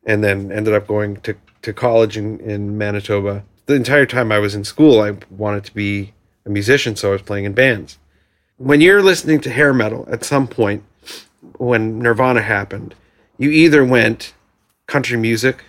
and 0.04 0.22
then 0.22 0.52
ended 0.52 0.74
up 0.74 0.86
going 0.86 1.16
to, 1.22 1.34
to 1.62 1.72
college 1.72 2.16
in, 2.16 2.38
in 2.40 2.76
Manitoba. 2.76 3.44
The 3.66 3.74
entire 3.74 4.06
time 4.06 4.30
I 4.30 4.38
was 4.38 4.54
in 4.54 4.64
school, 4.64 5.00
I 5.00 5.16
wanted 5.30 5.64
to 5.64 5.74
be 5.74 6.12
a 6.44 6.50
musician, 6.50 6.96
so 6.96 7.08
I 7.08 7.12
was 7.12 7.22
playing 7.22 7.44
in 7.46 7.54
bands. 7.54 7.98
When 8.58 8.80
you're 8.82 9.02
listening 9.02 9.40
to 9.40 9.50
hair 9.50 9.72
metal, 9.72 10.06
at 10.10 10.22
some 10.24 10.46
point, 10.46 10.84
when 11.56 11.98
Nirvana 11.98 12.42
happened, 12.42 12.94
you 13.38 13.50
either 13.50 13.84
went 13.84 14.34
country 14.86 15.16
music 15.18 15.64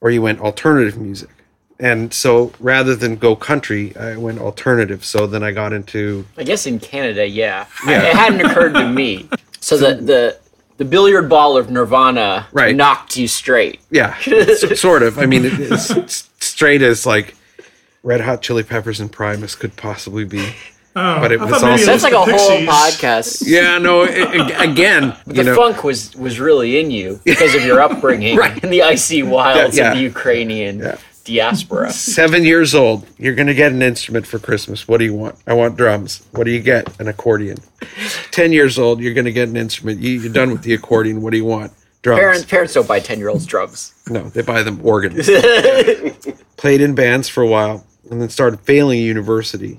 or 0.00 0.10
you 0.10 0.22
went 0.22 0.40
alternative 0.40 0.96
music. 0.98 1.30
And 1.78 2.12
so 2.12 2.52
rather 2.60 2.94
than 2.94 3.16
go 3.16 3.34
country, 3.34 3.96
I 3.96 4.16
went 4.16 4.38
alternative. 4.38 5.04
So 5.04 5.26
then 5.26 5.42
I 5.42 5.50
got 5.50 5.72
into 5.72 6.26
I 6.36 6.44
guess 6.44 6.66
in 6.66 6.78
Canada, 6.78 7.26
yeah. 7.26 7.66
Yeah. 7.86 8.02
It 8.08 8.14
hadn't 8.16 8.40
occurred 8.44 8.74
to 8.74 8.86
me. 8.88 9.28
So 9.60 9.76
the 9.78 9.94
the 9.94 10.38
the 10.76 10.84
billiard 10.84 11.28
ball 11.28 11.56
of 11.56 11.70
Nirvana 11.70 12.46
Right. 12.52 12.74
knocked 12.74 13.16
you 13.16 13.28
straight. 13.28 13.80
Yeah, 13.90 14.16
s- 14.26 14.80
sort 14.80 15.02
of. 15.02 15.18
I 15.18 15.26
mean, 15.26 15.44
it, 15.44 15.52
it's 15.58 15.90
s- 15.90 16.30
straight 16.40 16.80
as 16.80 17.04
like 17.04 17.34
Red 18.02 18.22
Hot 18.22 18.40
Chili 18.40 18.62
Peppers 18.62 18.98
and 19.00 19.12
Primus 19.12 19.54
could 19.54 19.76
possibly 19.76 20.24
be. 20.24 20.54
Oh, 20.96 21.20
but 21.20 21.30
it 21.30 21.38
was 21.38 21.50
thought 21.50 21.62
also- 21.70 21.86
That's 21.86 22.02
like 22.02 22.12
a 22.12 22.16
the 22.30 22.36
whole 22.36 22.58
podcast. 22.62 23.42
Yeah, 23.46 23.78
no. 23.78 24.02
i- 24.02 24.06
i- 24.08 24.64
again, 24.64 25.14
The 25.26 25.34
you 25.36 25.42
know, 25.44 25.54
funk 25.54 25.84
was 25.84 26.14
was 26.16 26.40
really 26.40 26.80
in 26.80 26.90
you 26.90 27.20
because 27.24 27.54
of 27.54 27.64
your 27.64 27.80
upbringing 27.86 28.36
Right. 28.36 28.62
in 28.64 28.70
the 28.70 28.82
icy 28.82 29.22
wilds 29.22 29.76
Yeah, 29.76 29.84
yeah. 29.84 29.90
of 29.92 29.96
the 29.98 30.02
Ukrainian 30.02 30.80
Yeah. 30.80 30.96
diaspora. 31.24 31.92
seven 31.92 32.44
years 32.44 32.74
old, 32.74 33.06
you're 33.18 33.36
gonna 33.36 33.54
get 33.54 33.70
an 33.70 33.82
instrument 33.82 34.26
for 34.26 34.38
Christmas. 34.40 34.88
What 34.88 34.98
do 34.98 35.04
you 35.04 35.14
want? 35.14 35.36
I 35.46 35.52
want 35.54 35.76
drums. 35.76 36.22
What 36.32 36.44
do 36.44 36.50
you 36.50 36.60
get? 36.60 36.88
An 37.00 37.06
accordion. 37.06 37.58
Ten 38.32 38.50
years 38.52 38.76
old, 38.78 39.00
you're 39.00 39.14
gonna 39.14 39.30
get 39.30 39.48
an 39.48 39.56
instrument. 39.56 40.00
You, 40.00 40.12
you're 40.20 40.32
done 40.32 40.50
with 40.50 40.62
the 40.62 40.74
accordion. 40.74 41.22
What 41.22 41.30
do 41.30 41.36
you 41.36 41.44
want? 41.44 41.72
Drums. 42.02 42.18
Parents 42.20 42.44
parents 42.46 42.72
don't 42.74 42.88
buy 42.88 42.98
ten 42.98 43.18
year 43.20 43.28
olds 43.28 43.46
drums. 43.46 43.92
No, 44.08 44.22
they 44.30 44.42
buy 44.42 44.62
them 44.64 44.80
organs. 44.82 45.26
Played 46.56 46.80
in 46.80 46.94
bands 46.94 47.28
for 47.28 47.42
a 47.42 47.46
while, 47.46 47.86
and 48.10 48.20
then 48.20 48.28
started 48.28 48.60
failing 48.60 49.00
university, 49.00 49.78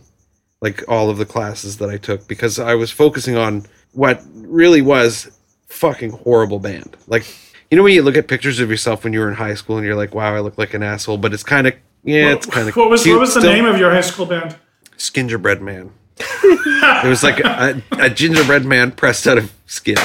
like 0.62 0.84
all 0.88 1.10
of 1.10 1.18
the 1.18 1.26
classes 1.26 1.78
that 1.78 1.90
I 1.90 1.98
took, 1.98 2.28
because 2.28 2.60
I 2.60 2.76
was 2.76 2.92
focusing 2.92 3.36
on 3.36 3.66
what 3.94 4.22
really 4.36 4.82
was 4.82 5.36
fucking 5.68 6.12
horrible 6.12 6.60
band. 6.60 6.96
Like, 7.08 7.26
you 7.70 7.78
know, 7.78 7.84
when 7.84 7.94
you 7.94 8.04
look 8.04 8.16
at 8.16 8.28
pictures 8.28 8.60
of 8.60 8.70
yourself 8.70 9.04
when 9.04 9.12
you 9.12 9.20
were 9.20 9.28
in 9.28 9.36
high 9.36 9.56
school, 9.56 9.78
and 9.78 9.86
you're 9.86 9.96
like, 9.96 10.14
"Wow, 10.14 10.36
I 10.36 10.40
look 10.40 10.58
like 10.58 10.74
an 10.74 10.84
asshole," 10.84 11.18
but 11.18 11.34
it's 11.34 11.44
kind 11.44 11.68
of 11.68 11.74
yeah, 12.04 12.34
it's 12.34 12.46
kind 12.46 12.70
of 12.70 12.76
What 12.76 12.90
was 12.90 13.06
what 13.08 13.20
was 13.20 13.34
the 13.34 13.42
name 13.42 13.66
of 13.66 13.78
your 13.78 13.92
high 13.92 14.02
school 14.02 14.26
band? 14.26 14.56
Skingerbread 14.98 15.62
Man. 15.62 15.92
it 16.20 17.08
was 17.08 17.24
like 17.24 17.40
a, 17.40 17.82
a 17.94 18.10
gingerbread 18.10 18.66
man 18.66 18.92
pressed 18.92 19.26
out 19.26 19.40
of 19.40 19.52
skin. 19.66 19.98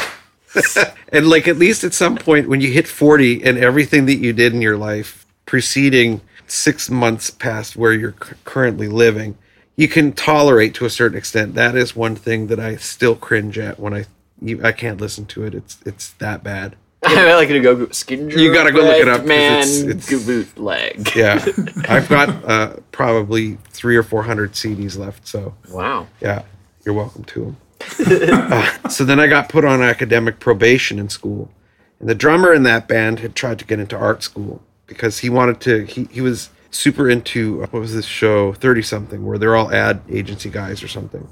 and 1.13 1.29
like 1.29 1.47
at 1.47 1.59
least 1.59 1.85
at 1.85 1.93
some 1.93 2.17
point 2.17 2.49
when 2.49 2.63
you 2.63 2.73
hit 2.73 2.89
40 2.89 3.45
and 3.45 3.59
everything 3.59 4.07
that 4.07 4.15
you 4.15 4.33
did 4.33 4.55
in 4.55 4.63
your 4.63 4.79
life 4.79 5.27
preceding 5.45 6.23
six 6.47 6.89
months 6.89 7.29
past 7.29 7.77
where 7.77 7.93
you're 7.93 8.13
cu- 8.13 8.37
currently 8.45 8.89
living, 8.89 9.37
you 9.77 9.89
can 9.89 10.13
tolerate 10.13 10.75
to 10.75 10.85
a 10.87 10.91
certain 10.91 11.19
extent. 11.19 11.55
That 11.55 11.77
is 11.77 11.95
one 11.95 12.17
thing 12.17 12.47
that 12.49 12.59
I 12.59 12.77
still 12.77 13.15
cringe 13.17 13.59
at 13.59 13.79
when 13.79 13.93
I 13.95 14.07
you, 14.41 14.63
I 14.65 14.73
can't 14.73 15.01
listen 15.01 15.27
to 15.27 15.45
it. 15.45 15.55
It's 15.55 15.79
it's 15.87 16.11
that 16.15 16.43
bad. 16.43 16.77
I 17.03 17.35
like 17.35 17.49
to 17.49 17.61
go 17.61 17.89
skin. 17.91 18.31
You 18.31 18.53
gotta 18.53 18.73
go 18.73 18.81
look 18.83 18.97
it 19.01 19.09
up, 19.09 19.25
Man, 19.25 19.59
it's- 19.61 19.81
it's- 19.83 20.27
bootleg. 20.27 21.13
Yeah, 21.17 21.45
I've 21.89 22.09
got 22.09 22.29
uh, 22.45 22.77
probably 22.93 23.59
three 23.71 23.97
or 23.97 24.03
four 24.03 24.23
hundred 24.25 24.53
CDs 24.53 24.99
left. 24.99 25.27
So 25.29 25.55
Wow. 25.71 26.09
yeah, 26.21 26.43
you're 26.85 26.95
welcome 26.95 27.25
to 27.25 27.45
them. 27.45 27.57
uh, 28.33 28.89
so 28.89 29.05
then 29.05 29.21
I 29.21 29.27
got 29.27 29.49
put 29.49 29.65
on 29.65 29.83
academic 29.83 30.41
probation 30.41 30.99
in 30.99 31.09
school, 31.09 31.51
and 32.01 32.09
the 32.09 32.15
drummer 32.15 32.53
in 32.53 32.63
that 32.65 32.89
band 32.89 33.21
had 33.21 33.35
tried 33.35 33.59
to 33.61 33.65
get 33.67 33.79
into 33.79 33.97
art 33.97 34.23
school 34.23 34.63
because 34.87 35.19
he 35.19 35.31
wanted 35.31 35.61
to. 35.61 35.85
He 35.85 36.05
he 36.11 36.21
was 36.21 36.51
super 36.77 37.09
into 37.09 37.61
what 37.61 37.73
was 37.73 37.95
this 37.95 38.05
show 38.07 38.53
Thirty 38.53 38.83
Something 38.83 39.25
where 39.25 39.39
they're 39.39 39.57
all 39.57 39.73
ad 39.73 40.01
agency 40.11 40.51
guys 40.51 40.83
or 40.83 40.89
something. 40.89 41.27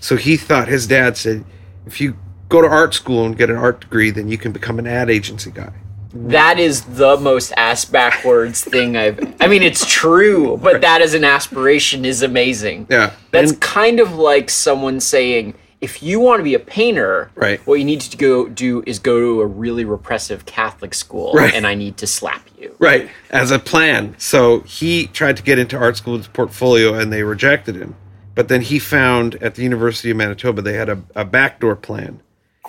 So 0.00 0.16
he 0.16 0.36
thought 0.36 0.68
his 0.68 0.86
dad 0.86 1.16
said, 1.16 1.44
if 1.86 2.00
you 2.00 2.16
go 2.48 2.62
to 2.62 2.68
art 2.68 2.94
school 2.94 3.26
and 3.26 3.36
get 3.36 3.50
an 3.50 3.56
art 3.56 3.80
degree, 3.80 4.10
then 4.10 4.28
you 4.28 4.38
can 4.38 4.52
become 4.52 4.78
an 4.78 4.86
ad 4.86 5.10
agency 5.10 5.50
guy. 5.50 5.72
That 6.14 6.58
is 6.58 6.84
the 6.84 7.18
most 7.18 7.52
ass 7.56 7.84
backwards 7.84 8.64
thing 8.64 8.96
I've. 8.96 9.36
I 9.40 9.46
mean, 9.46 9.62
it's 9.62 9.84
true, 9.84 10.56
but 10.56 10.80
that 10.80 11.02
as 11.02 11.12
an 11.12 11.24
aspiration 11.24 12.04
is 12.06 12.22
amazing. 12.22 12.86
Yeah, 12.88 13.12
That's 13.30 13.52
and- 13.52 13.60
kind 13.60 14.00
of 14.00 14.14
like 14.14 14.48
someone 14.48 15.00
saying, 15.00 15.54
if 15.80 16.02
you 16.02 16.18
want 16.20 16.40
to 16.40 16.44
be 16.44 16.54
a 16.54 16.58
painter, 16.58 17.30
Right. 17.34 17.60
what 17.66 17.74
you 17.78 17.84
need 17.84 18.00
to 18.00 18.16
go 18.16 18.48
do 18.48 18.82
is 18.86 18.98
go 18.98 19.20
to 19.20 19.40
a 19.42 19.46
really 19.46 19.84
repressive 19.84 20.44
Catholic 20.46 20.92
school, 20.94 21.32
Right. 21.34 21.54
and 21.54 21.66
I 21.66 21.74
need 21.74 21.96
to 21.98 22.06
slap 22.06 22.42
you. 22.58 22.74
Right, 22.78 23.08
as 23.30 23.50
a 23.50 23.58
plan. 23.58 24.14
So 24.18 24.60
he 24.60 25.06
tried 25.06 25.36
to 25.36 25.42
get 25.42 25.58
into 25.58 25.76
art 25.76 25.96
school 25.96 26.14
with 26.14 26.22
his 26.22 26.28
portfolio 26.28 26.94
and 26.94 27.12
they 27.12 27.22
rejected 27.22 27.76
him. 27.76 27.94
But 28.34 28.48
then 28.48 28.62
he 28.62 28.78
found 28.78 29.36
at 29.42 29.54
the 29.56 29.62
University 29.62 30.10
of 30.10 30.16
Manitoba 30.16 30.62
they 30.62 30.74
had 30.74 30.88
a, 30.88 30.98
a 31.14 31.24
backdoor 31.24 31.76
plan. 31.76 32.20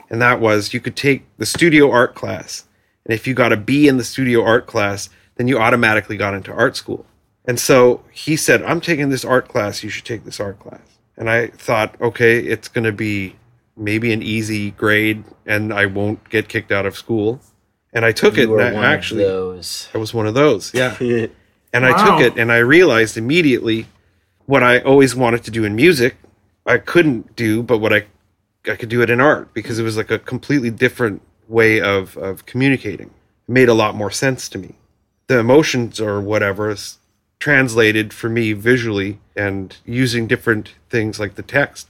And 0.10 0.22
that 0.22 0.40
was 0.40 0.74
you 0.74 0.80
could 0.80 0.96
take 0.96 1.24
the 1.38 1.46
studio 1.46 1.92
art 1.92 2.16
class. 2.16 2.66
And 3.06 3.14
if 3.14 3.26
you 3.28 3.34
got 3.34 3.54
a 3.54 3.58
B 3.58 3.88
in 3.88 3.98
the 3.98 4.04
studio 4.04 4.44
art 4.44 4.68
class, 4.68 5.10
then 5.36 5.48
you 5.48 5.58
automatically 5.58 6.18
got 6.18 6.34
into 6.34 6.52
art 6.52 6.76
school. 6.76 7.06
And 7.46 7.60
so 7.60 8.04
he 8.12 8.36
said, 8.36 8.62
I'm 8.64 8.82
taking 8.82 9.10
this 9.10 9.26
art 9.26 9.48
class, 9.48 9.84
you 9.84 9.90
should 9.90 10.06
take 10.06 10.26
this 10.26 10.40
art 10.40 10.60
class. 10.60 10.82
And 11.20 11.30
I 11.30 11.48
thought, 11.48 11.96
okay, 12.02 12.40
it's 12.40 12.68
going 12.70 12.86
to 12.86 12.92
be 12.94 13.36
maybe 13.78 14.12
an 14.12 14.24
easy 14.24 14.72
grade 14.72 15.24
and 15.46 15.74
I 15.74 15.86
won't 15.86 16.28
get 16.30 16.48
kicked 16.50 16.72
out 16.72 16.86
of 16.86 16.98
school. 16.98 17.40
And 17.94 18.06
I 18.06 18.12
took 18.14 18.38
You 18.38 18.44
it. 18.44 18.50
were 18.50 18.60
and 18.62 18.78
I 18.78 18.94
actually, 18.94 19.24
of 19.24 19.30
those. 19.30 19.90
I 19.94 19.98
was 19.98 20.14
one 20.14 20.26
of 20.28 20.34
those. 20.34 20.74
Yeah. 20.74 20.98
And 21.72 21.86
I 21.86 21.92
Wow. 21.92 22.18
took 22.18 22.22
it 22.34 22.40
and 22.40 22.52
I 22.52 22.58
realized 22.58 23.16
immediately 23.16 23.86
what 24.48 24.64
I 24.64 24.80
always 24.80 25.16
wanted 25.16 25.44
to 25.44 25.52
do 25.52 25.64
in 25.66 25.76
music, 25.76 26.16
I 26.66 26.80
couldn't 26.80 27.36
do, 27.36 27.62
but 27.62 27.78
what 27.80 27.94
I 27.94 28.06
I 28.68 28.76
could 28.76 28.90
do 28.90 29.02
it 29.02 29.10
in 29.10 29.22
art 29.22 29.54
because 29.54 29.80
it 29.80 29.84
was 29.84 29.96
like 29.98 30.12
a 30.12 30.20
completely 30.20 30.70
different 30.72 31.22
way 31.48 31.80
of 31.82 32.18
of 32.18 32.46
communicating. 32.46 33.08
It 33.48 33.52
made 33.52 33.70
a 33.70 33.74
lot 33.74 33.96
more 33.96 34.12
sense 34.12 34.50
to 34.50 34.58
me. 34.58 34.76
The 35.28 35.38
emotions 35.40 36.00
or 36.02 36.20
whatever 36.22 36.70
is 36.72 36.98
translated 37.40 38.14
for 38.14 38.30
me 38.30 38.54
visually 38.54 39.20
and 39.36 39.78
using 39.86 40.28
different 40.28 40.76
things 40.90 41.20
like 41.20 41.36
the 41.36 41.44
text. 41.44 41.90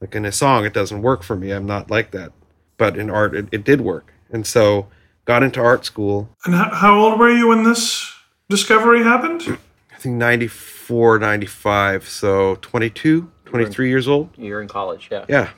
Like 0.00 0.14
in 0.14 0.24
a 0.24 0.32
song, 0.32 0.64
it 0.64 0.74
doesn't 0.74 1.02
work 1.02 1.22
for 1.22 1.36
me. 1.36 1.50
I'm 1.50 1.66
not 1.66 1.90
like 1.90 2.10
that. 2.10 2.32
But 2.76 2.98
in 2.98 3.10
art, 3.10 3.34
it, 3.34 3.48
it 3.50 3.64
did 3.64 3.80
work. 3.80 4.12
And 4.30 4.46
so 4.46 4.88
got 5.24 5.42
into 5.42 5.60
art 5.60 5.84
school 5.84 6.30
And 6.44 6.54
how, 6.54 6.70
how 6.74 6.98
old 6.98 7.18
were 7.18 7.30
you 7.30 7.48
when 7.48 7.62
this 7.64 8.12
discovery 8.48 9.02
happened? 9.02 9.58
I 9.92 10.00
think 10.00 10.16
94, 10.16 11.18
95. 11.18 12.08
So 12.08 12.56
22, 12.56 13.30
23 13.46 13.88
years 13.88 14.06
old. 14.06 14.30
You're 14.36 14.62
in 14.62 14.68
college, 14.68 15.08
yeah. 15.10 15.24
Yeah. 15.28 15.50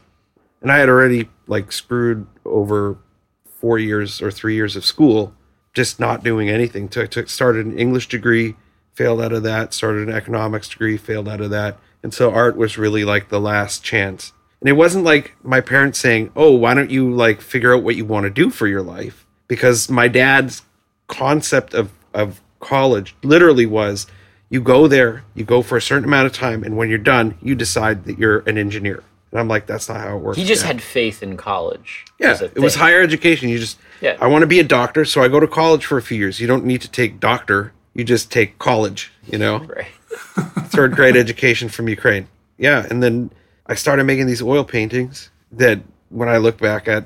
And 0.63 0.71
I 0.71 0.79
had 0.79 0.89
already 0.89 1.29
like 1.47 1.73
screwed 1.73 2.27
over 2.45 2.99
four 3.45 3.79
years 3.79 4.23
or 4.23 4.31
three 4.31 4.55
years 4.55 4.77
of 4.77 4.85
school, 4.85 5.35
just 5.75 6.01
not 6.01 6.25
doing 6.25 6.49
anything. 6.49 6.89
Took, 6.89 7.11
took 7.11 7.29
started 7.29 7.67
an 7.67 7.79
English 7.79 8.09
degree, 8.09 8.57
failed 9.01 9.23
out 9.23 9.33
of 9.33 9.43
that. 9.45 9.73
Started 9.73 10.09
an 10.11 10.15
economics 10.15 10.69
degree, 10.69 10.99
failed 10.99 11.27
out 11.27 11.41
of 11.41 11.49
that. 11.49 11.79
And 12.03 12.13
so 12.13 12.31
art 12.33 12.55
was 12.55 12.77
really 12.77 13.03
like 13.03 13.31
the 13.31 13.41
last 13.41 13.83
chance. 13.83 14.35
And 14.61 14.69
it 14.69 14.75
wasn't 14.75 15.05
like 15.05 15.35
my 15.43 15.63
parents 15.63 15.99
saying, 15.99 16.33
"Oh, 16.37 16.53
why 16.53 16.75
don't 16.75 16.91
you 16.91 17.11
like 17.11 17.41
figure 17.41 17.75
out 17.75 17.83
what 17.83 17.97
you 17.97 18.05
want 18.05 18.25
to 18.25 18.31
do 18.31 18.51
for 18.51 18.67
your 18.67 18.83
life?" 18.83 19.25
Because 19.49 19.89
my 19.89 20.07
dad's 20.07 20.63
concept 21.07 21.73
of 21.73 21.93
of 22.13 22.43
college 22.61 23.17
literally 23.23 23.65
was 23.65 24.07
you 24.51 24.61
go 24.61 24.87
there, 24.87 25.25
you 25.35 25.45
go 25.45 25.63
for 25.63 25.79
a 25.79 25.83
certain 25.83 26.05
amount 26.05 26.27
of 26.27 26.35
time, 26.35 26.63
and 26.63 26.77
when 26.77 26.91
you're 26.91 26.99
done, 26.99 27.39
you 27.41 27.55
decide 27.55 28.05
that 28.05 28.19
you're 28.19 28.41
an 28.41 28.59
engineer. 28.59 29.03
And 29.31 29.41
I'm 29.41 29.49
like, 29.49 29.65
that's 29.67 29.89
not 29.89 29.99
how 29.99 30.17
it 30.17 30.21
works. 30.21 30.37
He 30.37 30.45
just 30.45 30.63
Dad." 30.63 30.75
had 30.75 30.83
faith 30.83 31.23
in 31.23 31.39
college. 31.39 32.05
yeah, 32.19 32.37
it 32.43 32.59
was 32.59 32.75
higher 32.75 33.01
education. 33.01 33.49
You 33.49 33.59
just, 33.59 33.79
Yeah. 34.03 34.19
I 34.21 34.27
want 34.27 34.43
to 34.43 34.47
be 34.47 34.61
a 34.61 34.65
doctor, 34.65 35.07
so 35.07 35.23
I 35.23 35.29
go 35.29 35.41
to 35.41 35.47
college 35.47 35.87
for 35.87 35.97
a 35.97 36.03
few 36.03 36.19
years. 36.19 36.39
You 36.39 36.47
don't 36.47 36.67
need 36.67 36.83
to 36.83 36.91
take 36.91 37.19
doctor, 37.19 37.73
you 38.01 38.05
just 38.05 38.33
take 38.33 38.59
college. 38.59 39.13
You 39.27 39.39
know, 39.39 39.59
Right. 39.77 39.87
third 40.75 40.97
grade 40.97 41.17
education 41.17 41.69
from 41.69 41.89
Ukraine. 41.89 42.27
Yeah, 42.59 42.87
and 42.91 43.03
then 43.03 43.31
I 43.67 43.75
started 43.75 44.05
making 44.05 44.27
these 44.27 44.43
oil 44.43 44.65
paintings 44.65 45.31
that, 45.53 45.79
when 46.09 46.29
I 46.29 46.39
look 46.39 46.59
back 46.59 46.89
at, 46.89 47.05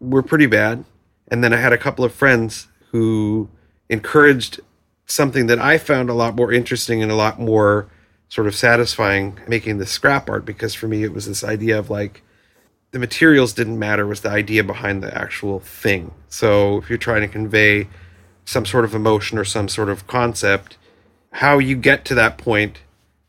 were 0.00 0.22
pretty 0.22 0.46
bad. 0.46 0.84
And 1.28 1.42
then 1.42 1.52
I 1.52 1.56
had 1.56 1.72
a 1.72 1.78
couple 1.78 2.04
of 2.04 2.14
friends 2.14 2.68
who 2.90 3.48
encouraged 3.88 4.60
something 5.06 5.46
that 5.46 5.58
I 5.58 5.78
found 5.78 6.08
a 6.10 6.14
lot 6.14 6.36
more 6.36 6.52
interesting 6.52 7.02
and 7.02 7.10
a 7.10 7.16
lot 7.16 7.40
more 7.40 7.88
sort 8.28 8.46
of 8.46 8.54
satisfying 8.54 9.38
making 9.48 9.78
the 9.78 9.86
scrap 9.86 10.28
art 10.28 10.44
because 10.44 10.74
for 10.74 10.88
me 10.88 11.02
it 11.02 11.12
was 11.12 11.26
this 11.26 11.44
idea 11.44 11.78
of 11.78 11.90
like 11.90 12.22
the 12.92 12.98
materials 12.98 13.52
didn't 13.52 13.78
matter 13.78 14.06
was 14.06 14.20
the 14.20 14.30
idea 14.30 14.62
behind 14.64 15.02
the 15.02 15.16
actual 15.16 15.60
thing. 15.60 16.12
So 16.28 16.78
if 16.78 16.88
you're 16.88 16.98
trying 16.98 17.22
to 17.22 17.28
convey 17.28 17.88
some 18.44 18.66
sort 18.66 18.84
of 18.84 18.94
emotion 18.94 19.38
or 19.38 19.44
some 19.44 19.68
sort 19.68 19.88
of 19.88 20.06
concept, 20.06 20.76
how 21.32 21.58
you 21.58 21.76
get 21.76 22.04
to 22.06 22.14
that 22.14 22.38
point 22.38 22.78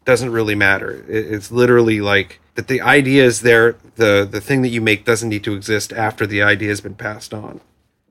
doesn't 0.03 0.31
really 0.31 0.55
matter. 0.55 1.03
It's 1.07 1.51
literally 1.51 1.99
like 1.99 2.39
that 2.55 2.67
the 2.67 2.81
idea 2.81 3.23
is 3.25 3.41
there. 3.41 3.75
The 3.95 4.27
the 4.29 4.41
thing 4.41 4.61
that 4.61 4.69
you 4.69 4.81
make 4.81 5.05
doesn't 5.05 5.29
need 5.29 5.43
to 5.45 5.55
exist 5.55 5.91
after 5.93 6.27
the 6.27 6.41
idea 6.41 6.69
has 6.69 6.81
been 6.81 6.95
passed 6.95 7.33
on. 7.33 7.61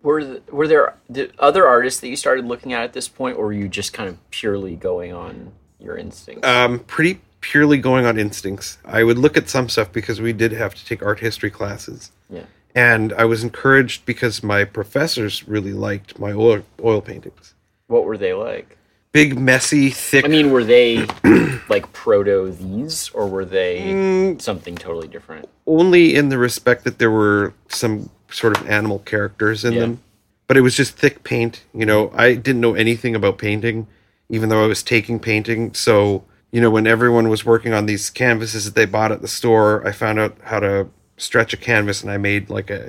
Were 0.02 0.20
th- 0.20 0.42
were 0.50 0.68
there 0.68 0.96
other 1.38 1.66
artists 1.66 2.00
that 2.00 2.08
you 2.08 2.16
started 2.16 2.44
looking 2.44 2.72
at 2.72 2.82
at 2.82 2.92
this 2.92 3.08
point, 3.08 3.38
or 3.38 3.46
were 3.46 3.52
you 3.52 3.68
just 3.68 3.92
kind 3.92 4.08
of 4.08 4.30
purely 4.30 4.76
going 4.76 5.12
on 5.12 5.52
your 5.78 5.96
instincts? 5.96 6.46
Um, 6.46 6.80
pretty 6.80 7.20
purely 7.40 7.78
going 7.78 8.06
on 8.06 8.18
instincts. 8.18 8.78
I 8.84 9.04
would 9.04 9.18
look 9.18 9.36
at 9.36 9.48
some 9.48 9.68
stuff 9.68 9.92
because 9.92 10.20
we 10.20 10.32
did 10.32 10.52
have 10.52 10.74
to 10.74 10.84
take 10.84 11.02
art 11.02 11.20
history 11.20 11.50
classes. 11.50 12.10
yeah. 12.30 12.44
And 12.74 13.12
I 13.12 13.24
was 13.24 13.44
encouraged 13.44 14.04
because 14.04 14.42
my 14.42 14.64
professors 14.64 15.46
really 15.46 15.72
liked 15.72 16.18
my 16.18 16.32
oil, 16.32 16.62
oil 16.82 17.00
paintings. 17.00 17.54
What 17.86 18.04
were 18.04 18.18
they 18.18 18.32
like? 18.34 18.76
Big, 19.12 19.38
messy, 19.38 19.90
thick. 19.90 20.24
I 20.24 20.28
mean, 20.28 20.50
were 20.50 20.64
they 20.64 21.06
like 21.68 21.92
proto 21.92 22.50
these, 22.50 23.10
or 23.10 23.28
were 23.28 23.44
they 23.44 23.80
Mm. 23.80 24.42
something 24.42 24.74
totally 24.74 25.08
different? 25.08 25.48
only 25.66 26.14
in 26.14 26.28
the 26.28 26.36
respect 26.36 26.84
that 26.84 26.98
there 26.98 27.10
were 27.10 27.54
some 27.68 28.10
sort 28.30 28.54
of 28.58 28.68
animal 28.68 28.98
characters 28.98 29.64
in 29.64 29.72
Yeah. 29.74 29.80
them. 29.80 30.00
But 30.46 30.58
it 30.58 30.60
was 30.60 30.76
just 30.76 30.96
thick 30.98 31.24
paint. 31.24 31.62
You 31.72 31.86
know, 31.86 32.12
I 32.14 32.34
didn't 32.34 32.60
know 32.60 32.74
anything 32.74 33.14
about 33.14 33.38
painting, 33.38 33.86
even 34.28 34.50
though 34.50 34.62
I 34.62 34.66
was 34.66 34.82
taking 34.82 35.18
painting. 35.20 35.72
So, 35.72 36.22
you 36.52 36.60
know, 36.60 36.68
when 36.70 36.86
everyone 36.86 37.28
was 37.30 37.46
working 37.46 37.72
on 37.72 37.86
these 37.86 38.10
canvases 38.10 38.66
that 38.66 38.74
they 38.74 38.84
bought 38.84 39.10
at 39.10 39.22
the 39.22 39.28
store, 39.28 39.82
I 39.86 39.92
found 39.92 40.18
out 40.18 40.36
how 40.42 40.60
to 40.60 40.88
stretch 41.16 41.52
a 41.52 41.56
canvas 41.56 42.02
and 42.02 42.10
I 42.10 42.16
made 42.16 42.50
like 42.50 42.70
a, 42.70 42.86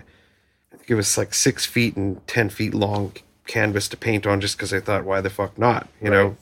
I 0.74 0.77
think 0.77 0.89
it 0.89 0.96
was 0.96 1.17
like 1.17 1.34
six 1.34 1.65
feet 1.65 1.96
and 1.96 2.25
10 2.27 2.50
feet 2.50 2.74
long 2.74 3.13
canvas 3.48 3.88
to 3.89 3.98
paint 3.98 4.25
on 4.25 4.41
just 4.41 4.58
because 4.58 4.74
I 4.74 4.79
thought, 4.79 5.05
why 5.05 5.22
the 5.22 5.29
fuck 5.29 5.58
not? 5.58 5.88
You 6.01 6.10
know, 6.10 6.38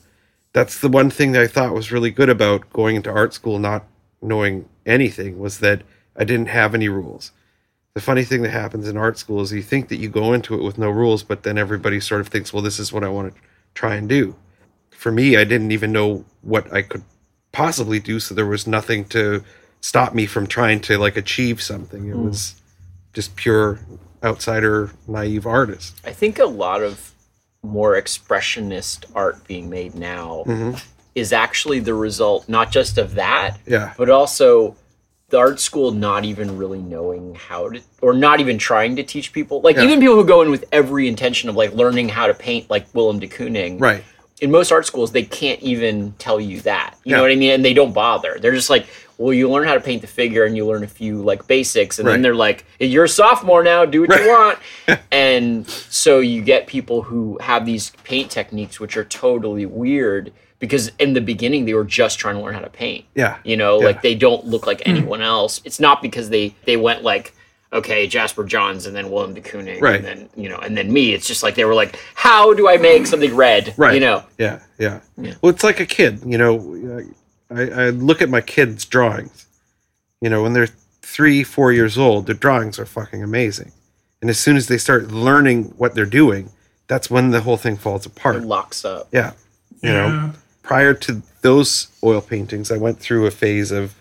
that's 0.54 0.80
the 0.80 0.90
one 0.90 1.10
thing 1.10 1.32
that 1.34 1.42
I 1.42 1.48
thought 1.48 1.74
was 1.74 1.92
really 1.92 2.12
good 2.12 2.30
about 2.30 2.72
going 2.72 2.96
into 2.96 3.12
art 3.12 3.34
school, 3.34 3.60
not 3.60 3.86
knowing 4.22 4.70
anything, 4.86 5.40
was 5.40 5.60
that 5.60 5.82
I 6.16 6.24
didn't 6.24 6.48
have 6.48 6.74
any 6.74 6.88
rules. 6.88 7.32
The 7.96 8.02
funny 8.02 8.24
thing 8.24 8.42
that 8.44 8.52
happens 8.52 8.88
in 8.88 8.98
art 8.98 9.18
school 9.18 9.42
is 9.42 9.52
you 9.52 9.62
think 9.62 9.90
that 9.90 9.98
you 9.98 10.10
go 10.10 10.34
into 10.34 10.56
it 10.56 10.64
with 10.64 10.78
no 10.78 10.90
rules, 10.90 11.24
but 11.24 11.44
then 11.44 11.58
everybody 11.58 12.00
sort 12.00 12.22
of 12.22 12.28
thinks, 12.28 12.54
well, 12.54 12.64
this 12.64 12.80
is 12.80 12.92
what 12.92 13.04
I 13.04 13.10
want 13.10 13.34
to 13.34 13.42
try 13.76 13.96
and 13.96 14.10
do. 14.10 14.36
For 14.92 15.12
me, 15.12 15.36
I 15.38 15.44
didn't 15.44 15.72
even 15.72 15.92
know 15.92 16.26
what 16.42 16.72
I 16.74 16.82
could 16.82 17.04
possibly 17.52 18.00
do, 18.00 18.20
so 18.20 18.34
there 18.34 18.46
was 18.46 18.66
nothing 18.66 19.06
to 19.06 19.44
stop 19.84 20.14
me 20.16 20.26
from 20.26 20.48
trying 20.48 20.80
to 20.80 20.98
like 20.98 21.18
achieve 21.18 21.62
something. 21.62 22.08
It 22.08 22.16
was 22.16 22.56
just 23.12 23.36
pure 23.36 23.80
outsider, 24.24 24.92
naive 25.10 25.46
artist. 25.46 26.00
I 26.06 26.14
think 26.14 26.40
a 26.40 26.46
lot 26.46 26.82
of 26.82 27.12
more 27.62 27.96
expressionist 28.02 29.04
art 29.14 29.46
being 29.46 29.70
made 29.70 29.94
now 29.94 30.44
Mm-hmm. 30.48 30.78
is 31.16 31.34
actually 31.34 31.80
the 31.80 31.94
result 31.94 32.48
not 32.48 32.72
just 32.72 32.98
of 32.98 33.16
that, 33.16 33.58
Yeah. 33.68 33.94
but 33.98 34.10
also 34.10 34.76
the 35.30 35.38
art 35.38 35.60
school 35.60 35.92
not 35.92 36.24
even 36.24 36.58
really 36.58 36.82
knowing 36.82 37.36
how 37.36 37.70
to 37.72 37.82
or 38.02 38.14
not 38.14 38.40
even 38.40 38.58
trying 38.58 38.96
to 38.96 39.04
teach 39.04 39.34
people 39.34 39.60
like 39.62 39.76
Yeah. 39.76 39.84
even 39.84 40.00
people 40.00 40.16
who 40.16 40.26
go 40.26 40.42
in 40.44 40.50
with 40.50 40.64
every 40.72 41.08
intention 41.10 41.50
of 41.50 41.56
like 41.58 41.74
learning 41.74 42.08
how 42.08 42.28
to 42.28 42.34
paint 42.34 42.70
like 42.70 42.88
Willem 42.94 43.20
de 43.20 43.28
Kooning 43.28 43.82
Right. 43.82 44.04
in 44.42 44.50
most 44.52 44.72
art 44.72 44.86
schools 44.86 45.12
they 45.12 45.24
can't 45.24 45.62
even 45.62 46.14
tell 46.20 46.40
you 46.40 46.62
that. 46.62 46.96
You 47.04 47.12
Yeah. 47.12 47.18
know 47.18 47.24
what 47.24 47.32
I 47.32 47.36
mean? 47.36 47.52
And 47.52 47.66
they 47.66 47.74
don't 47.74 47.94
bother. 47.94 48.38
They're 48.40 48.54
just 48.56 48.70
like, 48.70 48.86
well, 49.18 49.34
you 49.34 49.50
learn 49.50 49.68
how 49.68 49.74
to 49.74 49.80
paint 49.80 50.02
the 50.02 50.08
figure 50.08 50.46
and 50.46 50.56
you 50.56 50.66
learn 50.66 50.84
a 50.84 50.88
few 50.88 51.22
like 51.22 51.48
basics, 51.48 52.00
and 52.00 52.08
Right. 52.08 52.14
then 52.14 52.22
they're 52.22 52.36
like, 52.36 52.66
you're 52.80 53.06
a 53.06 53.10
sophomore 53.10 53.64
now, 53.64 53.86
do 53.86 54.02
what 54.02 54.20
you 54.20 54.28
want. 54.28 54.60
and 55.12 55.68
so 55.68 56.20
you 56.20 56.42
get 56.42 56.68
people 56.68 57.02
who 57.02 57.38
have 57.42 57.66
these 57.66 57.92
paint 58.04 58.32
techniques 58.32 58.80
which 58.80 58.98
are 58.98 59.06
totally 59.06 59.66
weird 59.66 60.32
because 60.60 60.92
in 60.98 61.12
the 61.14 61.22
beginning 61.22 61.66
they 61.66 61.74
were 61.74 61.84
just 61.84 62.20
trying 62.20 62.36
to 62.36 62.42
learn 62.42 62.54
how 62.54 62.62
to 62.62 62.70
paint. 62.70 63.06
Yeah. 63.16 63.38
You 63.44 63.58
know, 63.58 63.80
Yeah. 63.80 63.86
like 63.88 64.02
they 64.02 64.16
don't 64.16 64.46
look 64.46 64.66
like 64.66 64.82
hmm. 64.84 64.92
anyone 64.92 65.22
else. 65.22 65.62
It's 65.66 65.80
not 65.80 66.02
because 66.02 66.30
they 66.30 66.56
they 66.66 66.78
went 66.78 67.04
like 67.04 67.34
okay, 67.74 68.06
Jasper 68.06 68.44
Johns 68.44 68.86
and 68.86 68.96
then 68.96 69.10
Willem 69.10 69.34
de 69.34 69.42
Kooning 69.42 69.82
Right. 69.82 69.96
and 69.96 70.06
then 70.06 70.30
you 70.36 70.48
know 70.48 70.58
and 70.58 70.78
then 70.78 70.92
me. 70.94 71.14
It's 71.14 71.28
just 71.28 71.44
like 71.44 71.56
they 71.56 71.66
were 71.66 71.74
like, 71.74 72.00
how 72.16 72.54
do 72.54 72.70
I 72.70 72.78
make 72.78 73.08
something 73.08 73.36
red? 73.36 73.74
Right. 73.78 73.96
You 73.96 74.00
know. 74.00 74.24
Yeah, 74.38 74.60
yeah. 74.80 75.02
Yeah. 75.18 75.34
Well, 75.42 75.52
it's 75.52 75.64
like 75.64 75.80
a 75.80 75.86
kid. 75.86 76.22
You 76.26 76.38
know, 76.38 76.56
uh, 76.98 77.02
I, 77.54 77.86
I 77.86 77.90
look 77.90 78.22
at 78.22 78.30
my 78.30 78.42
kids' 78.42 78.86
drawings. 78.86 79.46
You 80.22 80.30
know, 80.30 80.44
when 80.44 80.54
they're 80.54 80.70
three, 81.02 81.44
four 81.44 81.72
years 81.72 81.98
old, 81.98 82.26
their 82.26 82.36
drawings 82.36 82.80
are 82.80 82.86
fucking 82.86 83.22
amazing. 83.22 83.72
And 84.22 84.30
as 84.30 84.40
soon 84.40 84.56
as 84.56 84.68
they 84.68 84.78
start 84.78 85.12
learning 85.12 85.74
what 85.78 85.96
they're 85.96 86.06
doing, 86.06 86.50
that's 86.88 87.10
when 87.10 87.32
the 87.32 87.42
whole 87.42 87.58
thing 87.58 87.76
falls 87.76 88.06
apart. 88.06 88.36
It 88.36 88.40
apart. 88.40 88.48
locks 88.48 88.86
up. 88.86 89.08
Yeah. 89.12 89.34
You 89.82 89.92
know, 89.92 90.32
prior 90.62 90.94
to 90.94 91.22
those 91.42 91.90
oil 92.04 92.22
paintings, 92.22 92.72
I 92.72 92.78
went 92.78 93.00
through 93.00 93.26
a 93.26 93.32
phase 93.32 93.72
of 93.72 93.96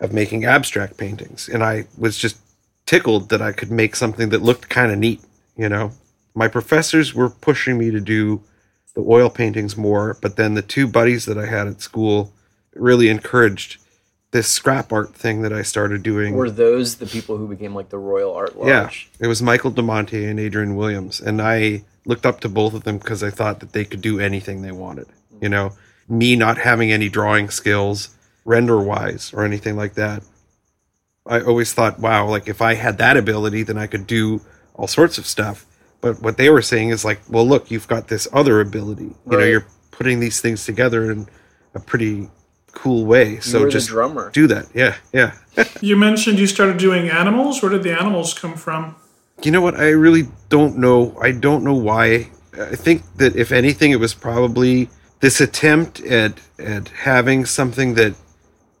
of 0.00 0.12
making 0.12 0.44
abstract 0.44 0.98
paintings, 0.98 1.48
and 1.48 1.64
I 1.64 1.86
was 1.96 2.18
just 2.18 2.36
tickled 2.84 3.30
that 3.30 3.40
I 3.40 3.52
could 3.52 3.70
make 3.70 3.96
something 3.96 4.28
that 4.30 4.42
looked 4.42 4.68
kind 4.68 4.92
of 4.92 4.98
neat. 4.98 5.22
You 5.56 5.68
know, 5.68 5.92
my 6.34 6.48
professors 6.48 7.14
were 7.14 7.30
pushing 7.30 7.78
me 7.78 7.90
to 7.90 8.00
do 8.00 8.42
the 8.94 9.00
oil 9.00 9.30
paintings 9.30 9.76
more, 9.76 10.18
but 10.20 10.36
then 10.36 10.54
the 10.54 10.62
two 10.62 10.86
buddies 10.86 11.24
that 11.24 11.38
I 11.38 11.46
had 11.46 11.66
at 11.66 11.80
school 11.80 12.32
really 12.74 13.08
encouraged 13.08 13.78
this 14.30 14.48
scrap 14.48 14.92
art 14.92 15.14
thing 15.14 15.42
that 15.42 15.52
I 15.52 15.62
started 15.62 16.02
doing. 16.02 16.34
Were 16.34 16.50
those 16.50 16.96
the 16.96 17.06
people 17.06 17.36
who 17.36 17.46
became 17.46 17.74
like 17.74 17.90
the 17.90 17.98
Royal 17.98 18.34
Art 18.34 18.58
Lodge? 18.58 18.68
Yeah, 18.68 18.90
it 19.24 19.28
was 19.28 19.40
Michael 19.40 19.70
Dumontier 19.70 20.28
and 20.28 20.40
Adrian 20.40 20.74
Williams, 20.74 21.20
and 21.20 21.40
I 21.40 21.84
looked 22.04 22.26
up 22.26 22.40
to 22.40 22.48
both 22.48 22.74
of 22.74 22.84
them 22.84 22.98
because 22.98 23.22
I 23.22 23.30
thought 23.30 23.60
that 23.60 23.72
they 23.72 23.84
could 23.84 24.00
do 24.00 24.18
anything 24.18 24.62
they 24.62 24.72
wanted. 24.72 25.06
You 25.40 25.48
know, 25.48 25.72
me 26.08 26.36
not 26.36 26.58
having 26.58 26.90
any 26.90 27.08
drawing 27.08 27.48
skills, 27.48 28.16
render 28.44 28.78
wise, 28.80 29.32
or 29.32 29.44
anything 29.44 29.76
like 29.76 29.94
that. 29.94 30.22
I 31.26 31.40
always 31.40 31.72
thought, 31.72 32.00
wow, 32.00 32.26
like 32.26 32.48
if 32.48 32.60
I 32.60 32.74
had 32.74 32.98
that 32.98 33.16
ability, 33.16 33.62
then 33.62 33.78
I 33.78 33.86
could 33.86 34.06
do 34.06 34.40
all 34.74 34.86
sorts 34.86 35.16
of 35.16 35.26
stuff. 35.26 35.64
But 36.00 36.20
what 36.20 36.36
they 36.36 36.50
were 36.50 36.60
saying 36.60 36.90
is 36.90 37.04
like, 37.04 37.20
well, 37.30 37.46
look, 37.46 37.70
you've 37.70 37.88
got 37.88 38.08
this 38.08 38.28
other 38.32 38.60
ability. 38.60 39.14
You 39.30 39.38
know, 39.38 39.38
you're 39.38 39.66
putting 39.90 40.20
these 40.20 40.40
things 40.40 40.66
together 40.66 41.10
in 41.10 41.28
a 41.72 41.80
pretty 41.80 42.28
cool 42.74 43.06
way. 43.06 43.40
So 43.40 43.60
were 43.60 43.68
just 43.70 43.88
drummer. 43.88 44.30
do 44.30 44.46
that. 44.48 44.66
Yeah, 44.74 44.96
yeah. 45.12 45.34
You 45.80 45.96
mentioned 45.96 46.38
you 46.38 46.46
started 46.46 46.78
doing 46.78 47.08
animals. 47.08 47.62
Where 47.62 47.70
did 47.70 47.84
the 47.84 47.92
animals 47.92 48.34
come 48.34 48.54
from? 48.54 48.96
You 49.42 49.52
know 49.52 49.60
what? 49.60 49.76
I 49.76 49.90
really 49.90 50.28
don't 50.48 50.78
know. 50.78 51.16
I 51.20 51.30
don't 51.30 51.64
know 51.64 51.74
why. 51.74 52.30
I 52.58 52.74
think 52.74 53.02
that 53.16 53.36
if 53.36 53.52
anything, 53.52 53.92
it 53.92 54.00
was 54.00 54.14
probably 54.14 54.88
this 55.20 55.40
attempt 55.40 56.00
at 56.00 56.40
at 56.58 56.88
having 56.88 57.44
something 57.44 57.94
that 57.94 58.14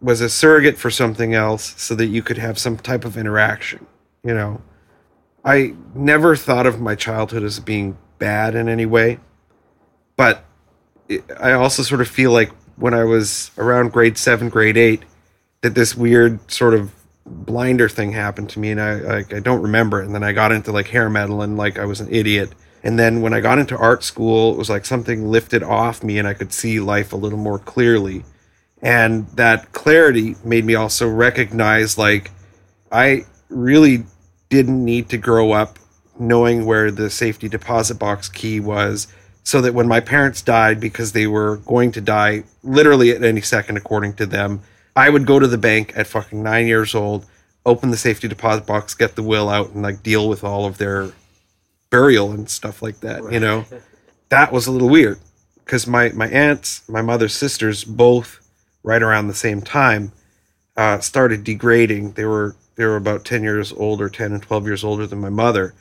was 0.00 0.20
a 0.20 0.28
surrogate 0.28 0.76
for 0.76 0.90
something 0.90 1.32
else, 1.34 1.74
so 1.80 1.94
that 1.94 2.06
you 2.06 2.22
could 2.22 2.38
have 2.38 2.58
some 2.58 2.76
type 2.76 3.04
of 3.04 3.16
interaction. 3.16 3.86
You 4.22 4.34
know, 4.34 4.62
I 5.44 5.74
never 5.94 6.36
thought 6.36 6.66
of 6.66 6.80
my 6.80 6.94
childhood 6.94 7.42
as 7.42 7.60
being 7.60 7.96
bad 8.18 8.54
in 8.54 8.68
any 8.68 8.86
way, 8.86 9.18
but 10.16 10.44
I 11.38 11.52
also 11.52 11.82
sort 11.82 12.00
of 12.00 12.08
feel 12.08 12.32
like 12.32 12.50
when 12.76 12.94
I 12.94 13.04
was 13.04 13.50
around 13.58 13.92
grade 13.92 14.18
seven, 14.18 14.48
grade 14.48 14.76
eight, 14.76 15.02
that 15.62 15.74
this 15.74 15.94
weird 15.94 16.50
sort 16.50 16.74
of 16.74 16.92
blinder 17.26 17.88
thing 17.88 18.12
happened 18.12 18.50
to 18.50 18.58
me 18.58 18.70
and 18.70 18.80
I 18.80 18.94
like 18.96 19.32
I 19.32 19.40
don't 19.40 19.62
remember 19.62 20.02
it. 20.02 20.06
And 20.06 20.14
then 20.14 20.22
I 20.22 20.32
got 20.32 20.52
into 20.52 20.72
like 20.72 20.88
hair 20.88 21.08
metal 21.08 21.42
and 21.42 21.56
like 21.56 21.78
I 21.78 21.86
was 21.86 22.00
an 22.00 22.12
idiot. 22.12 22.52
And 22.82 22.98
then 22.98 23.22
when 23.22 23.32
I 23.32 23.40
got 23.40 23.58
into 23.58 23.76
art 23.78 24.04
school 24.04 24.52
it 24.52 24.58
was 24.58 24.68
like 24.68 24.84
something 24.84 25.26
lifted 25.28 25.62
off 25.62 26.04
me 26.04 26.18
and 26.18 26.28
I 26.28 26.34
could 26.34 26.52
see 26.52 26.80
life 26.80 27.12
a 27.12 27.16
little 27.16 27.38
more 27.38 27.58
clearly. 27.58 28.24
And 28.82 29.26
that 29.28 29.72
clarity 29.72 30.36
made 30.44 30.66
me 30.66 30.74
also 30.74 31.08
recognize 31.08 31.96
like 31.96 32.30
I 32.92 33.24
really 33.48 34.04
didn't 34.50 34.84
need 34.84 35.08
to 35.08 35.16
grow 35.16 35.52
up 35.52 35.78
knowing 36.18 36.66
where 36.66 36.90
the 36.90 37.10
safety 37.10 37.48
deposit 37.48 37.98
box 37.98 38.28
key 38.28 38.60
was 38.60 39.08
so 39.44 39.60
that 39.60 39.74
when 39.74 39.86
my 39.86 40.00
parents 40.00 40.42
died 40.42 40.80
because 40.80 41.12
they 41.12 41.26
were 41.26 41.58
going 41.58 41.92
to 41.92 42.00
die 42.00 42.42
literally 42.62 43.10
at 43.10 43.22
any 43.22 43.40
second 43.40 43.76
according 43.76 44.14
to 44.14 44.26
them 44.26 44.60
I 44.96 45.10
would 45.10 45.26
go 45.26 45.38
to 45.38 45.46
the 45.46 45.58
bank 45.58 45.92
at 45.96 46.06
fucking 46.06 46.42
9 46.42 46.66
years 46.66 46.94
old 46.94 47.26
open 47.66 47.90
the 47.90 47.96
safety 47.96 48.28
deposit 48.28 48.66
box 48.66 48.94
get 48.94 49.16
the 49.16 49.22
will 49.22 49.48
out 49.48 49.70
and 49.70 49.82
like 49.82 50.02
deal 50.02 50.28
with 50.28 50.44
all 50.44 50.66
of 50.66 50.78
their 50.78 51.12
burial 51.90 52.32
and 52.32 52.50
stuff 52.50 52.82
like 52.82 53.00
that 53.00 53.30
you 53.32 53.40
know? 53.40 53.64
That 54.30 54.50
was 54.50 54.66
a 54.66 54.72
little 54.72 54.88
weird 54.88 55.20
because 55.64 55.86
my 55.86 56.08
my 56.08 56.28
aunts 56.28 56.88
my 56.88 57.02
mother's 57.02 57.34
sisters 57.34 57.84
both 57.84 58.40
right 58.82 59.02
around 59.02 59.28
the 59.28 59.34
same 59.34 59.62
time 59.62 60.12
uh, 60.76 60.98
started 61.00 61.44
degrading. 61.44 62.12
They 62.12 62.24
were 62.24 62.56
they 62.76 62.84
were 62.84 62.96
about 62.96 63.24
10 63.24 63.42
years 63.42 63.72
older 63.72 64.08
10 64.08 64.32
and 64.32 64.42
12 64.42 64.66
years 64.66 64.84
older 64.84 65.06
than 65.06 65.20
my 65.20 65.30
mother 65.30 65.74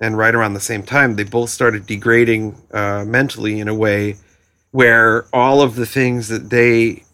and 0.00 0.16
right 0.16 0.34
around 0.34 0.54
the 0.54 0.60
same 0.60 0.82
time 0.82 1.16
they 1.16 1.24
both 1.24 1.50
started 1.50 1.86
degrading 1.86 2.60
uh, 2.72 3.04
mentally 3.06 3.60
in 3.60 3.68
a 3.68 3.74
way 3.74 4.16
where 4.70 5.26
all 5.32 5.60
of 5.60 5.76
the 5.76 5.86
things 5.86 6.28
that 6.28 6.50
they 6.50 7.04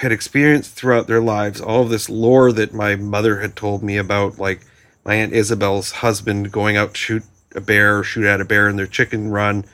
had 0.00 0.12
experienced 0.12 0.74
throughout 0.74 1.06
their 1.06 1.20
lives 1.20 1.60
all 1.60 1.82
of 1.82 1.88
this 1.88 2.08
lore 2.08 2.52
that 2.52 2.74
my 2.74 2.94
mother 2.96 3.40
had 3.40 3.56
told 3.56 3.82
me 3.82 3.96
about 3.96 4.38
like 4.38 4.60
my 5.04 5.14
aunt 5.14 5.32
isabel's 5.32 5.92
husband 5.92 6.52
going 6.52 6.76
out 6.76 6.94
to 6.94 6.98
shoot 6.98 7.22
a 7.54 7.60
bear 7.60 8.02
shoot 8.02 8.26
at 8.26 8.40
a 8.40 8.44
bear 8.44 8.68
in 8.68 8.76
their 8.76 8.86
chicken 8.86 9.30
run 9.30 9.64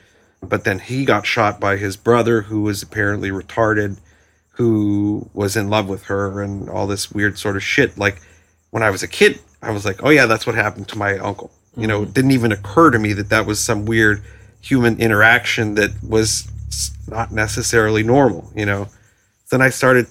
but 0.41 0.63
then 0.63 0.79
he 0.79 1.05
got 1.05 1.25
shot 1.25 1.59
by 1.59 1.75
his 1.75 1.97
brother 1.97 2.43
who 2.43 2.61
was 2.61 2.81
apparently 2.81 3.29
retarded 3.29 3.97
who 4.51 5.29
was 5.33 5.57
in 5.57 5.69
love 5.69 5.89
with 5.89 6.03
her 6.03 6.41
and 6.41 6.69
all 6.69 6.87
this 6.87 7.11
weird 7.11 7.37
sort 7.37 7.57
of 7.57 7.63
shit. 7.63 7.97
Like 7.97 8.21
when 8.75 8.83
i 8.83 8.89
was 8.89 9.03
a 9.03 9.07
kid 9.07 9.39
i 9.61 9.71
was 9.71 9.85
like 9.85 10.03
oh 10.03 10.09
yeah 10.09 10.25
that's 10.25 10.45
what 10.45 10.53
happened 10.53 10.85
to 10.85 10.97
my 10.97 11.17
uncle 11.19 11.49
you 11.77 11.87
know 11.87 12.03
it 12.03 12.13
didn't 12.13 12.31
even 12.31 12.51
occur 12.51 12.91
to 12.91 12.99
me 12.99 13.13
that 13.13 13.29
that 13.29 13.45
was 13.45 13.59
some 13.59 13.85
weird 13.85 14.23
human 14.61 14.99
interaction 14.99 15.75
that 15.75 15.91
was 16.03 16.47
not 17.07 17.31
necessarily 17.31 18.03
normal 18.03 18.51
you 18.55 18.65
know. 18.65 18.87
Then 19.51 19.61
i 19.61 19.69
started 19.69 20.07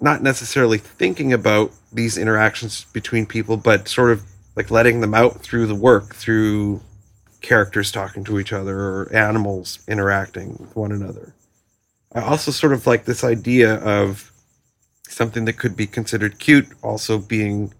not 0.00 0.22
necessarily 0.22 0.78
thinking 0.78 1.32
about 1.32 1.72
these 1.92 2.16
interactions 2.16 2.84
between 2.92 3.26
people 3.26 3.56
but 3.56 3.88
sort 3.88 4.10
of 4.12 4.22
like 4.54 4.70
letting 4.70 5.00
them 5.00 5.14
out 5.14 5.40
through 5.40 5.66
the 5.66 5.74
work 5.74 6.14
through 6.14 6.80
characters 7.40 7.92
talking 7.92 8.24
to 8.24 8.38
each 8.38 8.52
other 8.52 8.78
or 8.78 9.12
animals 9.14 9.78
interacting 9.86 10.56
with 10.58 10.74
one 10.74 10.92
another. 10.92 11.34
I 12.12 12.22
also 12.22 12.50
sort 12.50 12.72
of 12.72 12.86
like 12.86 13.04
this 13.04 13.22
idea 13.22 13.74
of 13.76 14.32
something 15.08 15.44
that 15.44 15.58
could 15.58 15.76
be 15.76 15.86
considered 15.86 16.38
cute 16.38 16.68
also 16.82 17.18
being 17.18 17.72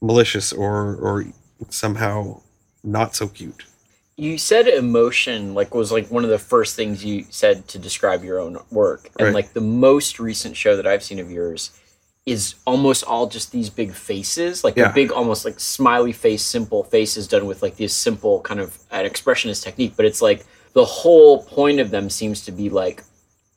malicious 0.00 0.52
or 0.52 0.96
or 0.96 1.24
somehow 1.68 2.40
not 2.84 3.14
so 3.16 3.26
cute 3.28 3.64
You 4.16 4.38
said 4.38 4.68
emotion 4.68 5.54
like 5.54 5.74
was 5.74 5.90
like 5.90 6.08
one 6.08 6.22
of 6.22 6.30
the 6.30 6.38
first 6.38 6.76
things 6.76 7.04
you 7.04 7.24
said 7.30 7.66
to 7.68 7.78
describe 7.80 8.22
your 8.22 8.38
own 8.38 8.58
work. 8.70 9.10
And 9.18 9.26
Right. 9.26 9.34
like 9.34 9.52
the 9.54 9.60
most 9.60 10.20
recent 10.20 10.56
show 10.56 10.76
that 10.76 10.86
I've 10.86 11.02
seen 11.02 11.18
of 11.18 11.30
yours 11.32 11.70
is 12.24 12.54
almost 12.64 13.02
all 13.04 13.26
just 13.26 13.50
these 13.50 13.70
big 13.70 13.92
faces, 13.92 14.62
like 14.62 14.76
Yeah. 14.76 14.86
the 14.88 14.94
big 14.94 15.10
almost 15.10 15.44
like 15.44 15.58
smiley 15.58 16.12
face, 16.12 16.44
simple 16.44 16.84
faces 16.84 17.26
done 17.26 17.46
with 17.46 17.60
like 17.60 17.76
this 17.76 17.92
simple 17.92 18.40
kind 18.42 18.60
of 18.60 18.78
an 18.92 19.04
expressionist 19.04 19.64
technique. 19.64 19.94
But 19.96 20.06
it's 20.06 20.22
like 20.22 20.46
the 20.74 20.84
whole 20.84 21.42
point 21.42 21.80
of 21.80 21.90
them 21.90 22.08
seems 22.08 22.44
to 22.46 22.52
be 22.52 22.70
like 22.70 23.02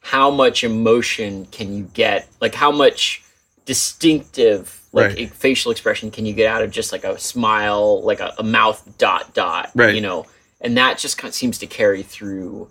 how 0.02 0.32
much 0.32 0.64
emotion 0.64 1.46
can 1.52 1.68
you 1.78 1.84
get? 1.94 2.28
Like 2.42 2.56
how 2.56 2.72
much 2.72 3.22
distinctive 3.66 4.82
like 4.98 5.10
Right. 5.16 5.20
a 5.20 5.28
facial 5.28 5.72
expression 5.72 6.12
can 6.12 6.26
you 6.26 6.34
get 6.34 6.48
out 6.48 6.62
of 6.64 6.72
just 6.72 6.92
like 6.92 7.04
a 7.04 7.18
smile, 7.20 8.02
like 8.04 8.20
a, 8.20 8.34
a 8.40 8.44
mouth 8.44 8.82
dot 8.98 9.34
dot, 9.34 9.72
Right. 9.76 9.96
you 9.96 10.02
know? 10.02 10.26
And 10.60 10.76
that 10.78 10.98
just 10.98 11.18
kind 11.18 11.30
of 11.30 11.36
seems 11.36 11.58
to 11.60 11.68
carry 11.68 12.04
through 12.04 12.68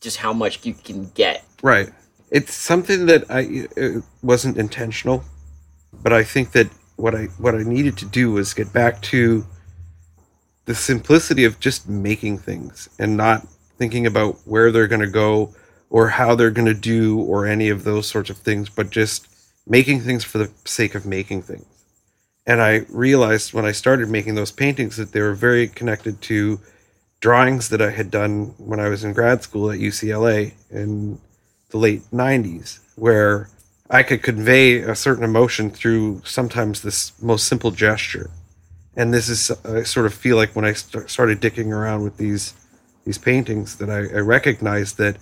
just 0.00 0.18
how 0.18 0.32
much 0.32 0.64
you 0.64 0.72
can 0.72 1.10
get. 1.14 1.44
Right. 1.62 1.90
It's 2.30 2.54
something 2.54 3.06
that 3.06 3.24
I 3.30 3.40
it 3.76 4.02
wasn't 4.22 4.56
intentional, 4.56 5.24
but 6.02 6.12
I 6.12 6.22
think 6.22 6.52
that 6.52 6.68
what 6.96 7.14
I 7.14 7.24
what 7.38 7.54
I 7.54 7.62
needed 7.62 7.96
to 7.98 8.04
do 8.06 8.32
was 8.32 8.54
get 8.54 8.72
back 8.72 9.02
to 9.12 9.44
the 10.66 10.74
simplicity 10.74 11.44
of 11.44 11.58
just 11.60 11.88
making 11.88 12.38
things 12.38 12.88
and 12.98 13.16
not 13.16 13.46
thinking 13.78 14.06
about 14.06 14.36
where 14.44 14.70
they're 14.70 14.86
going 14.86 15.00
to 15.00 15.06
go 15.06 15.54
or 15.90 16.08
how 16.08 16.34
they're 16.34 16.50
going 16.50 16.66
to 16.68 16.74
do 16.74 17.18
or 17.20 17.46
any 17.46 17.70
of 17.70 17.82
those 17.84 18.06
sorts 18.06 18.28
of 18.30 18.36
things, 18.36 18.68
but 18.68 18.90
just 18.90 19.26
making 19.68 20.00
things 20.00 20.24
for 20.24 20.38
the 20.38 20.50
sake 20.64 20.94
of 20.94 21.06
making 21.06 21.42
things. 21.42 21.66
And 22.46 22.62
I 22.62 22.86
realized 22.88 23.52
when 23.52 23.66
I 23.66 23.72
started 23.72 24.08
making 24.08 24.34
those 24.34 24.50
paintings 24.50 24.96
that 24.96 25.12
they 25.12 25.20
were 25.20 25.34
very 25.34 25.68
connected 25.68 26.22
to 26.22 26.58
drawings 27.20 27.68
that 27.68 27.82
I 27.82 27.90
had 27.90 28.10
done 28.10 28.54
when 28.56 28.80
I 28.80 28.88
was 28.88 29.04
in 29.04 29.12
grad 29.12 29.42
school 29.42 29.70
at 29.70 29.78
UCLA 29.78 30.54
in 30.70 31.20
the 31.68 31.76
late 31.76 32.02
90s, 32.10 32.78
where 32.96 33.50
I 33.90 34.02
could 34.02 34.22
convey 34.22 34.78
a 34.78 34.94
certain 34.94 35.24
emotion 35.24 35.70
through 35.70 36.22
sometimes 36.24 36.80
this 36.80 37.12
most 37.22 37.46
simple 37.46 37.70
gesture. 37.70 38.30
And 38.96 39.12
this 39.12 39.28
is, 39.28 39.50
I 39.64 39.82
sort 39.82 40.06
of 40.06 40.14
feel 40.14 40.36
like 40.36 40.56
when 40.56 40.64
I 40.64 40.72
st- 40.72 41.10
started 41.10 41.40
dicking 41.40 41.70
around 41.70 42.02
with 42.02 42.16
these 42.16 42.54
these 43.04 43.18
paintings, 43.18 43.76
that 43.76 43.88
I, 43.88 44.00
I 44.00 44.20
recognized 44.20 44.98
that 44.98 45.16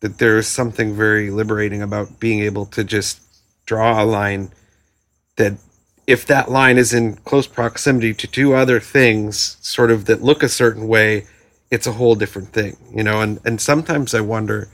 that 0.00 0.18
there 0.18 0.36
is 0.36 0.48
something 0.48 0.94
very 0.94 1.30
liberating 1.30 1.80
about 1.80 2.18
being 2.18 2.40
able 2.40 2.66
to 2.66 2.82
just 2.82 3.20
draw 3.66 4.02
a 4.02 4.04
line 4.04 4.50
that 5.36 5.54
if 6.06 6.26
that 6.26 6.50
line 6.50 6.76
is 6.76 6.92
in 6.92 7.16
close 7.16 7.46
proximity 7.46 8.12
to 8.14 8.26
two 8.26 8.54
other 8.54 8.78
things 8.80 9.56
sort 9.60 9.90
of 9.90 10.04
that 10.04 10.22
look 10.22 10.42
a 10.42 10.48
certain 10.48 10.86
way 10.86 11.26
it's 11.70 11.86
a 11.86 11.92
whole 11.92 12.14
different 12.14 12.48
thing 12.52 12.76
you 12.94 13.02
know 13.02 13.20
and 13.20 13.40
and 13.44 13.60
sometimes 13.60 14.14
i 14.14 14.20
wonder 14.20 14.68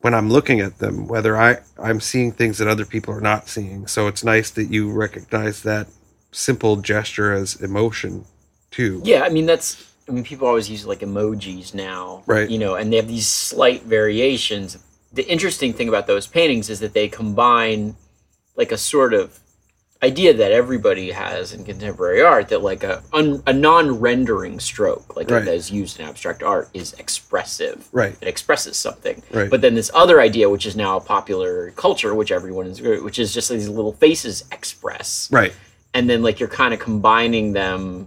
when 0.00 0.14
i'm 0.14 0.30
looking 0.30 0.60
at 0.60 0.78
them 0.78 1.08
whether 1.08 1.36
i 1.36 1.58
i'm 1.78 2.00
seeing 2.00 2.30
things 2.32 2.58
that 2.58 2.68
other 2.68 2.84
people 2.84 3.12
are 3.12 3.20
not 3.20 3.48
seeing 3.48 3.86
so 3.86 4.06
it's 4.06 4.22
nice 4.24 4.50
that 4.50 4.70
you 4.70 4.90
recognize 4.90 5.62
that 5.62 5.88
simple 6.32 6.76
gesture 6.76 7.32
as 7.32 7.60
emotion 7.60 8.24
too 8.70 9.00
Yeah, 9.04 9.22
I 9.22 9.28
mean 9.30 9.46
that's. 9.46 9.86
I 10.08 10.12
mean, 10.12 10.24
people 10.24 10.48
always 10.48 10.68
use 10.68 10.84
like 10.86 11.00
emojis 11.00 11.72
now, 11.72 12.24
Right. 12.26 12.50
You 12.50 12.58
know, 12.58 12.74
and 12.74 12.92
they 12.92 12.96
have 12.96 13.06
these 13.06 13.28
slight 13.28 13.84
variations. 13.84 14.76
The 15.12 15.24
interesting 15.28 15.72
thing 15.72 15.88
about 15.88 16.08
those 16.08 16.26
paintings 16.26 16.68
is 16.68 16.80
that 16.80 16.94
they 16.94 17.08
combine 17.08 17.94
like 18.56 18.72
a 18.72 18.78
sort 18.78 19.14
of 19.14 19.38
idea 20.02 20.32
that 20.32 20.50
everybody 20.50 21.10
has 21.10 21.52
in 21.52 21.62
contemporary 21.62 22.22
art 22.22 22.48
that 22.48 22.62
like 22.62 22.82
a 22.82 23.02
un, 23.12 23.42
a 23.46 23.52
non-rendering 23.52 24.58
stroke, 24.58 25.14
like 25.14 25.30
Right. 25.30 25.44
that 25.44 25.54
is 25.54 25.70
used 25.70 26.00
in 26.00 26.06
abstract 26.06 26.42
art, 26.42 26.70
is 26.72 26.94
expressive. 26.94 27.86
Right. 27.92 28.16
It 28.20 28.26
expresses 28.28 28.78
something. 28.78 29.22
Right. 29.30 29.50
But 29.50 29.60
then 29.60 29.74
this 29.74 29.90
other 29.92 30.20
idea, 30.20 30.48
which 30.48 30.64
is 30.64 30.74
now 30.74 30.98
popular 31.00 31.72
culture, 31.72 32.14
which 32.14 32.32
everyone 32.32 32.66
is, 32.66 32.80
which 32.80 33.18
is 33.18 33.34
just 33.34 33.50
these 33.50 33.68
little 33.68 33.92
faces 33.92 34.44
express 34.52 35.28
right 35.30 35.52
and 35.92 36.08
then 36.08 36.22
like 36.22 36.38
you're 36.38 36.48
kind 36.48 36.72
of 36.72 36.78
combining 36.80 37.52
them 37.52 38.06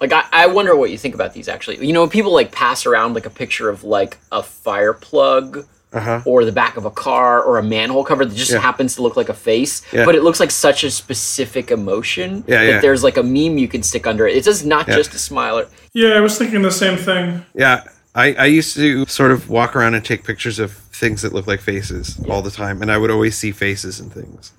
like 0.00 0.10
I, 0.12 0.24
I 0.32 0.46
wonder 0.46 0.74
what 0.74 0.90
you 0.90 0.96
think 0.96 1.14
about 1.14 1.34
these 1.34 1.48
actually 1.48 1.84
you 1.86 1.92
know 1.92 2.00
when 2.00 2.08
people 2.08 2.32
like 2.32 2.50
pass 2.50 2.86
around 2.86 3.12
like 3.14 3.26
a 3.26 3.30
picture 3.30 3.68
of 3.68 3.84
like 3.84 4.16
a 4.32 4.42
fire 4.42 4.94
plug 4.94 5.66
uh-huh 5.92 6.22
or 6.24 6.44
the 6.44 6.52
back 6.52 6.76
of 6.76 6.84
a 6.84 6.90
car 6.90 7.42
or 7.42 7.58
a 7.58 7.62
manhole 7.62 8.04
cover 8.04 8.24
that 8.24 8.34
just 8.36 8.52
Yeah. 8.52 8.58
happens 8.60 8.94
to 8.96 9.02
look 9.02 9.16
like 9.16 9.28
a 9.28 9.34
face 9.34 9.82
Yeah. 9.92 10.04
but 10.04 10.14
it 10.14 10.22
looks 10.22 10.38
like 10.40 10.50
such 10.52 10.84
a 10.84 10.90
specific 10.90 11.70
emotion 11.70 12.44
Yeah, 12.46 12.64
that 12.64 12.68
yeah. 12.70 12.80
there's 12.80 13.02
like 13.02 13.16
a 13.16 13.22
meme 13.22 13.58
you 13.58 13.66
can 13.68 13.82
stick 13.82 14.06
under 14.06 14.26
it 14.26 14.36
it's 14.36 14.46
just 14.46 14.64
not 14.64 14.86
Yeah. 14.86 14.96
just 14.96 15.14
a 15.14 15.18
smile 15.18 15.66
Yeah, 15.92 16.10
I 16.10 16.20
was 16.20 16.38
thinking 16.38 16.62
the 16.62 16.70
same 16.70 16.96
thing. 16.96 17.44
Yeah, 17.54 17.82
I, 18.14 18.34
I 18.34 18.46
used 18.46 18.76
to 18.76 19.04
sort 19.06 19.32
of 19.32 19.48
walk 19.48 19.74
around 19.74 19.94
and 19.94 20.04
take 20.04 20.22
pictures 20.24 20.58
of 20.60 20.72
things 21.02 21.22
that 21.22 21.32
look 21.32 21.46
like 21.48 21.60
faces 21.60 22.20
all 22.28 22.42
the 22.42 22.50
time, 22.52 22.82
and 22.82 22.90
I 22.92 22.96
would 22.98 23.10
always 23.10 23.36
see 23.36 23.50
faces 23.50 23.98
and 24.00 24.12
things. 24.12 24.52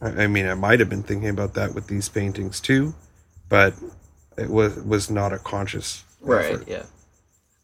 I, 0.00 0.24
I 0.24 0.26
mean, 0.26 0.46
I 0.48 0.54
might 0.54 0.80
have 0.80 0.88
been 0.88 1.02
thinking 1.04 1.28
about 1.28 1.54
that 1.54 1.74
with 1.74 1.86
these 1.86 2.08
paintings 2.08 2.58
too, 2.60 2.94
but 3.48 3.74
it 4.36 4.50
was 4.50 4.74
was 4.94 5.08
not 5.10 5.32
a 5.32 5.38
conscious 5.38 6.02
Right. 6.20 6.54
effort. 6.54 6.64
Yeah. 6.66 6.82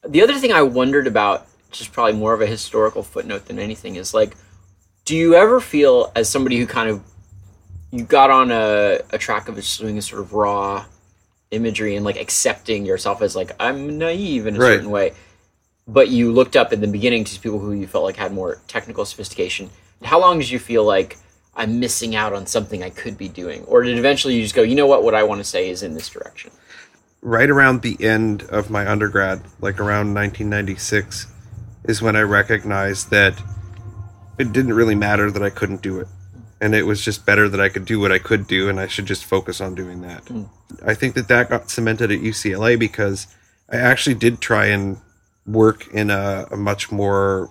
The 0.09 0.23
other 0.23 0.35
thing 0.39 0.53
I 0.53 0.63
wondered 0.63 1.07
about, 1.09 1.48
is 1.73 1.89
probably 1.89 2.15
more 2.19 2.33
of 2.35 2.41
a 2.41 2.47
historical 2.47 3.03
footnote 3.03 3.47
than 3.47 3.59
anything, 3.59 3.97
is 3.97 4.15
like, 4.15 4.37
do 5.05 5.17
you 5.17 5.35
ever 5.35 5.61
feel 5.61 6.13
as 6.17 6.29
somebody 6.29 6.59
who 6.59 6.67
kind 6.67 6.91
of 6.91 7.03
you 7.91 8.05
got 8.05 8.31
on 8.31 8.51
a, 8.51 9.01
a 9.11 9.19
track 9.19 9.49
of 9.49 9.55
just 9.57 9.81
doing 9.81 9.97
a 9.97 10.03
sort 10.03 10.21
of 10.21 10.33
raw 10.35 10.85
imagery 11.51 11.97
and 11.97 12.05
like 12.05 12.17
accepting 12.21 12.85
yourself 12.85 13.23
as 13.23 13.35
like 13.35 13.53
I'm 13.59 13.97
naive 13.99 14.47
in 14.47 14.57
a 14.57 14.59
Right. 14.59 14.75
certain 14.75 14.91
way, 14.91 15.13
but 15.87 16.09
you 16.09 16.31
looked 16.31 16.57
up 16.57 16.73
in 16.73 16.81
the 16.83 16.87
beginning 16.87 17.25
to 17.25 17.41
people 17.41 17.59
who 17.59 17.73
you 17.73 17.87
felt 17.87 18.05
like 18.05 18.17
had 18.17 18.33
more 18.33 18.61
technical 18.69 19.05
sophistication. 19.07 19.71
How 20.05 20.21
long 20.21 20.39
did 20.39 20.51
you 20.51 20.59
feel 20.59 20.85
like 20.85 21.17
I'm 21.57 21.81
missing 21.81 22.15
out 22.15 22.35
on 22.35 22.47
something 22.47 22.83
I 22.83 22.91
could 22.91 23.17
be 23.17 23.29
doing, 23.29 23.65
or 23.65 23.83
did 23.83 23.99
eventually 23.99 24.35
you 24.35 24.43
just 24.43 24.55
go, 24.55 24.63
you 24.63 24.75
know 24.77 24.87
what, 24.87 25.03
what 25.03 25.15
I 25.15 25.23
want 25.23 25.39
to 25.41 25.45
say 25.45 25.71
is 25.71 25.83
in 25.83 25.95
this 25.95 26.09
direction? 26.11 26.51
Right 27.23 27.51
around 27.51 27.81
the 27.83 27.97
end 28.05 28.43
of 28.45 28.71
my 28.71 28.87
undergrad, 28.89 29.41
like 29.61 29.81
around 29.81 30.15
1996, 30.15 31.27
is 31.89 32.03
when 32.03 32.15
I 32.15 32.21
recognized 32.21 33.11
that 33.11 33.43
it 34.39 34.53
didn't 34.53 34.75
really 34.75 34.95
matter 34.95 35.31
that 35.31 35.43
I 35.43 35.51
couldn't 35.51 35.83
do 35.83 35.99
it. 35.99 36.07
And 36.61 36.75
it 36.75 36.83
was 36.83 37.03
just 37.05 37.25
better 37.25 37.49
that 37.49 37.61
I 37.61 37.69
could 37.69 37.85
do 37.85 37.99
what 37.99 38.13
I 38.13 38.19
could 38.19 38.47
do, 38.47 38.69
and 38.69 38.79
I 38.79 38.89
should 38.89 39.07
just 39.07 39.25
focus 39.25 39.61
on 39.61 39.75
doing 39.75 40.03
that. 40.03 40.27
Hmm. 40.29 40.45
I 40.85 40.95
think 40.95 41.15
that 41.15 41.29
that 41.29 41.49
got 41.49 41.71
cemented 41.71 42.13
at 42.13 42.21
UCLA 42.21 42.79
because 42.79 43.27
I 43.71 43.77
actually 43.77 44.15
did 44.15 44.41
try 44.41 44.67
and 44.67 44.99
work 45.47 45.89
in 45.95 46.11
a, 46.11 46.47
a 46.51 46.57
much 46.57 46.93
more 46.93 47.49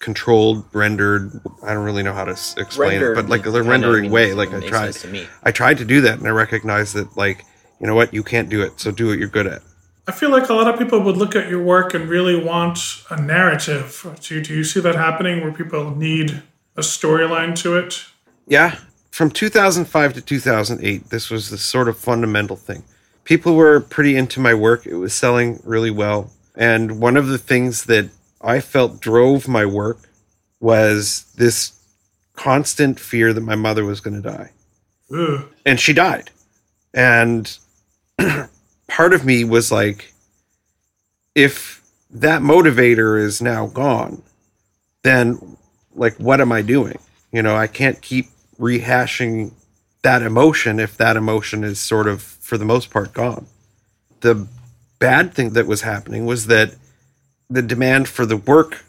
controlled, 0.00 0.64
rendered. 0.72 1.32
I 1.62 1.72
don't 1.72 1.84
really 1.84 2.02
know 2.02 2.12
how 2.12 2.24
to 2.24 2.32
s- 2.32 2.54
explain 2.58 2.90
Rendered 2.90 3.18
it, 3.18 3.22
but 3.22 3.30
like 3.30 3.42
the 3.42 3.62
rendering 3.62 4.10
way. 4.10 4.34
Like 4.34 4.52
I 4.52 4.60
tried, 4.60 4.92
to 4.92 5.08
me. 5.08 5.26
I 5.42 5.50
tried 5.50 5.78
to 5.78 5.84
do 5.84 6.02
that, 6.02 6.18
and 6.18 6.26
I 6.26 6.30
recognized 6.30 6.94
that, 6.94 7.16
like, 7.16 7.44
you 7.80 7.86
know 7.86 7.94
what, 7.94 8.12
you 8.12 8.22
can't 8.22 8.50
do 8.50 8.62
it, 8.62 8.78
so 8.78 8.90
do 8.90 9.08
what 9.08 9.18
you're 9.18 9.28
good 9.28 9.46
at. 9.46 9.62
I 10.08 10.12
feel 10.12 10.30
like 10.30 10.48
a 10.48 10.54
lot 10.54 10.72
of 10.72 10.78
people 10.78 11.00
would 11.00 11.16
look 11.16 11.34
at 11.34 11.48
your 11.48 11.62
work 11.62 11.92
and 11.92 12.08
really 12.08 12.40
want 12.40 12.78
a 13.10 13.20
narrative. 13.20 14.06
Do, 14.20 14.40
do 14.40 14.54
you 14.54 14.62
see 14.62 14.80
that 14.80 14.94
happening 14.94 15.42
where 15.42 15.52
people 15.52 15.94
need 15.96 16.42
a 16.76 16.80
storyline 16.80 17.56
to 17.62 17.76
it? 17.76 18.04
Yeah. 18.46 18.78
From 19.10 19.30
2005 19.30 20.12
to 20.14 20.20
2008, 20.20 21.10
this 21.10 21.28
was 21.28 21.50
the 21.50 21.58
sort 21.58 21.88
of 21.88 21.98
fundamental 21.98 22.54
thing. 22.54 22.84
People 23.24 23.56
were 23.56 23.80
pretty 23.80 24.16
into 24.16 24.38
my 24.38 24.54
work. 24.54 24.86
It 24.86 24.96
was 24.96 25.12
selling 25.12 25.60
really 25.64 25.90
well. 25.90 26.30
And 26.54 27.00
one 27.00 27.16
of 27.16 27.26
the 27.26 27.38
things 27.38 27.86
that 27.86 28.08
I 28.40 28.60
felt 28.60 29.00
drove 29.00 29.48
my 29.48 29.66
work 29.66 29.98
was 30.60 31.32
this 31.36 31.72
constant 32.34 33.00
fear 33.00 33.32
that 33.32 33.40
my 33.40 33.56
mother 33.56 33.84
was 33.84 34.00
going 34.00 34.22
to 34.22 34.28
die. 34.28 34.50
Ugh. 35.12 35.48
And 35.64 35.80
she 35.80 35.92
died. 35.92 36.30
And 36.94 37.58
part 38.86 39.12
of 39.12 39.24
me 39.24 39.44
was 39.44 39.72
like, 39.72 40.12
if 41.34 41.82
that 42.10 42.42
motivator 42.42 43.20
is 43.20 43.42
now 43.42 43.66
gone, 43.66 44.22
then 45.02 45.56
like, 45.94 46.16
what 46.16 46.40
am 46.40 46.52
I 46.52 46.62
doing? 46.62 46.98
You 47.32 47.42
know, 47.42 47.56
I 47.56 47.66
can't 47.66 48.00
keep 48.00 48.26
rehashing 48.58 49.52
that 50.02 50.22
emotion 50.22 50.78
if 50.80 50.96
that 50.96 51.16
emotion 51.16 51.64
is 51.64 51.78
sort 51.78 52.06
of, 52.06 52.22
for 52.22 52.56
the 52.56 52.64
most 52.64 52.90
part, 52.90 53.12
gone. 53.12 53.46
The 54.20 54.46
bad 54.98 55.34
thing 55.34 55.50
that 55.50 55.66
was 55.66 55.82
happening 55.82 56.26
was 56.26 56.46
that 56.46 56.74
the 57.50 57.62
demand 57.62 58.08
for 58.08 58.24
the 58.24 58.36
work 58.36 58.84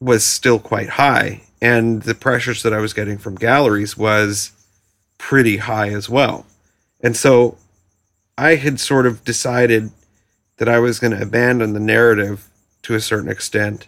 was 0.00 0.24
still 0.24 0.58
quite 0.58 0.90
high, 0.90 1.42
and 1.60 2.02
the 2.02 2.14
pressures 2.14 2.62
that 2.62 2.72
I 2.72 2.78
was 2.78 2.92
getting 2.92 3.18
from 3.18 3.36
galleries 3.36 3.96
was 3.96 4.52
pretty 5.18 5.58
high 5.58 5.90
as 5.90 6.08
well. 6.08 6.46
And 7.00 7.16
so 7.16 7.58
I 8.36 8.56
had 8.56 8.80
sort 8.80 9.06
of 9.06 9.24
decided 9.24 9.90
that 10.56 10.68
I 10.68 10.78
was 10.78 10.98
going 10.98 11.16
to 11.16 11.22
abandon 11.22 11.72
the 11.72 11.80
narrative 11.80 12.48
to 12.82 12.94
a 12.94 13.00
certain 13.00 13.30
extent, 13.30 13.86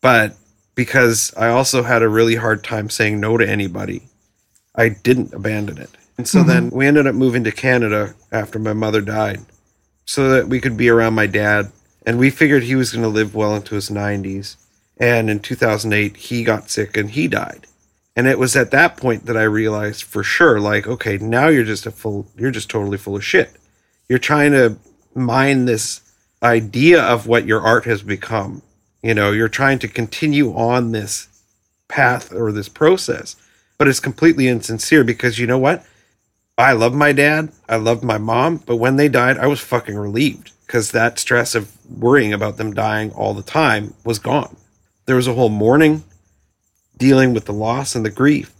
but 0.00 0.36
because 0.74 1.32
I 1.36 1.48
also 1.48 1.82
had 1.82 2.02
a 2.02 2.08
really 2.08 2.36
hard 2.36 2.64
time 2.64 2.88
saying 2.90 3.20
no 3.20 3.36
to 3.36 3.48
anybody, 3.48 4.02
I 4.74 4.88
didn't 4.90 5.34
abandon 5.34 5.78
it. 5.78 5.90
And 6.16 6.28
so 6.28 6.40
mm-hmm. 6.40 6.48
then 6.48 6.70
we 6.70 6.86
ended 6.86 7.06
up 7.06 7.14
moving 7.14 7.44
to 7.44 7.52
Canada 7.52 8.14
after 8.30 8.58
my 8.58 8.72
mother 8.72 9.00
died 9.00 9.40
so 10.04 10.28
that 10.30 10.48
we 10.48 10.60
could 10.60 10.76
be 10.76 10.88
around 10.88 11.14
my 11.14 11.26
dad. 11.26 11.72
And 12.04 12.18
we 12.18 12.30
figured 12.30 12.62
he 12.62 12.74
was 12.74 12.92
going 12.92 13.02
to 13.02 13.08
live 13.08 13.34
well 13.34 13.54
into 13.54 13.74
his 13.74 13.90
90s. 13.90 14.56
And 14.98 15.30
in 15.30 15.40
2008, 15.40 16.16
he 16.16 16.44
got 16.44 16.70
sick 16.70 16.96
and 16.96 17.10
he 17.10 17.28
died. 17.28 17.66
And 18.14 18.26
it 18.26 18.38
was 18.38 18.56
at 18.56 18.70
that 18.72 18.96
point 18.96 19.26
that 19.26 19.36
I 19.36 19.44
realized 19.44 20.02
for 20.02 20.22
sure, 20.22 20.60
like, 20.60 20.86
okay, 20.86 21.16
now 21.16 21.48
you're 21.48 21.64
just 21.64 21.86
a 21.86 21.90
full, 21.90 22.26
you're 22.36 22.50
just 22.50 22.68
totally 22.68 22.98
full 22.98 23.16
of 23.16 23.24
shit. 23.24 23.56
You're 24.12 24.18
trying 24.18 24.52
to 24.52 24.76
mine 25.14 25.64
this 25.64 26.02
idea 26.42 27.02
of 27.02 27.26
what 27.26 27.46
your 27.46 27.62
art 27.62 27.86
has 27.86 28.02
become. 28.02 28.60
You 29.02 29.14
know, 29.14 29.32
you're 29.32 29.48
trying 29.48 29.78
to 29.78 29.88
continue 29.88 30.52
on 30.54 30.92
this 30.92 31.28
path 31.88 32.30
or 32.30 32.52
this 32.52 32.68
process, 32.68 33.36
but 33.78 33.88
it's 33.88 34.00
completely 34.00 34.48
insincere 34.48 35.02
because 35.02 35.38
you 35.38 35.46
know 35.46 35.56
what? 35.56 35.86
I 36.58 36.72
love 36.72 36.92
my 36.92 37.12
dad. 37.12 37.52
I 37.70 37.76
loved 37.76 38.04
my 38.04 38.18
mom, 38.18 38.58
but 38.66 38.76
when 38.76 38.96
they 38.96 39.08
died, 39.08 39.38
I 39.38 39.46
was 39.46 39.60
fucking 39.60 39.96
relieved 39.96 40.52
because 40.66 40.90
that 40.90 41.18
stress 41.18 41.54
of 41.54 41.72
worrying 41.90 42.34
about 42.34 42.58
them 42.58 42.74
dying 42.74 43.12
all 43.12 43.32
the 43.32 43.42
time 43.42 43.94
was 44.04 44.18
gone. 44.18 44.58
There 45.06 45.16
was 45.16 45.26
a 45.26 45.32
whole 45.32 45.48
mourning 45.48 46.04
dealing 46.98 47.32
with 47.32 47.46
the 47.46 47.54
loss 47.54 47.94
and 47.94 48.04
the 48.04 48.10
grief, 48.10 48.52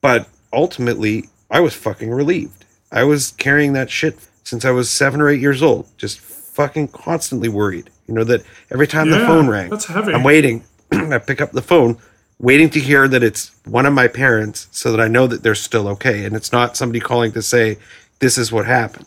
but 0.00 0.26
ultimately, 0.54 1.28
I 1.50 1.60
was 1.60 1.74
fucking 1.74 2.12
relieved. 2.12 2.64
I 2.90 3.04
was 3.04 3.32
carrying 3.32 3.74
that 3.74 3.90
shit 3.90 4.18
since 4.46 4.64
I 4.64 4.70
was 4.70 4.88
seven 4.88 5.20
or 5.20 5.28
eight 5.28 5.40
years 5.40 5.60
old, 5.60 5.86
just 5.98 6.20
fucking 6.20 6.88
constantly 6.88 7.48
worried. 7.48 7.90
You 8.06 8.14
know, 8.14 8.24
that 8.24 8.42
every 8.70 8.86
time 8.86 9.10
the 9.10 9.18
phone 9.18 9.48
rang, 9.48 9.70
that's 9.70 9.86
heavy. 9.86 10.12
I'm 10.14 10.22
waiting. 10.22 10.64
I 10.92 11.18
pick 11.18 11.40
up 11.40 11.50
the 11.50 11.60
phone, 11.62 11.98
waiting 12.38 12.70
to 12.70 12.78
hear 12.78 13.08
that 13.08 13.24
it's 13.24 13.50
one 13.64 13.86
of 13.86 13.92
my 13.92 14.06
parents 14.06 14.68
so 14.70 14.92
that 14.92 15.00
I 15.00 15.08
know 15.08 15.26
that 15.26 15.42
they're 15.42 15.56
still 15.56 15.88
okay. 15.88 16.24
And 16.24 16.36
it's 16.36 16.52
not 16.52 16.76
somebody 16.76 17.00
calling 17.00 17.32
to 17.32 17.42
say, 17.42 17.78
this 18.20 18.38
is 18.38 18.52
what 18.52 18.66
happened. 18.66 19.06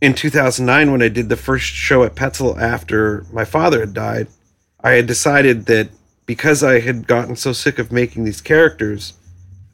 in 0.00 0.14
2009 0.14 0.90
when 0.90 1.00
I 1.00 1.08
did 1.08 1.28
the 1.28 1.36
first 1.36 1.66
show 1.66 2.02
at 2.02 2.16
Petzel 2.16 2.60
after 2.60 3.24
my 3.32 3.44
father 3.44 3.78
had 3.78 3.94
died, 3.94 4.26
I 4.80 4.90
had 4.92 5.06
decided 5.06 5.66
that 5.66 5.90
because 6.26 6.64
I 6.64 6.80
had 6.80 7.06
gotten 7.06 7.36
so 7.36 7.52
sick 7.52 7.78
of 7.78 7.92
making 7.92 8.24
these 8.24 8.40
characters, 8.40 9.12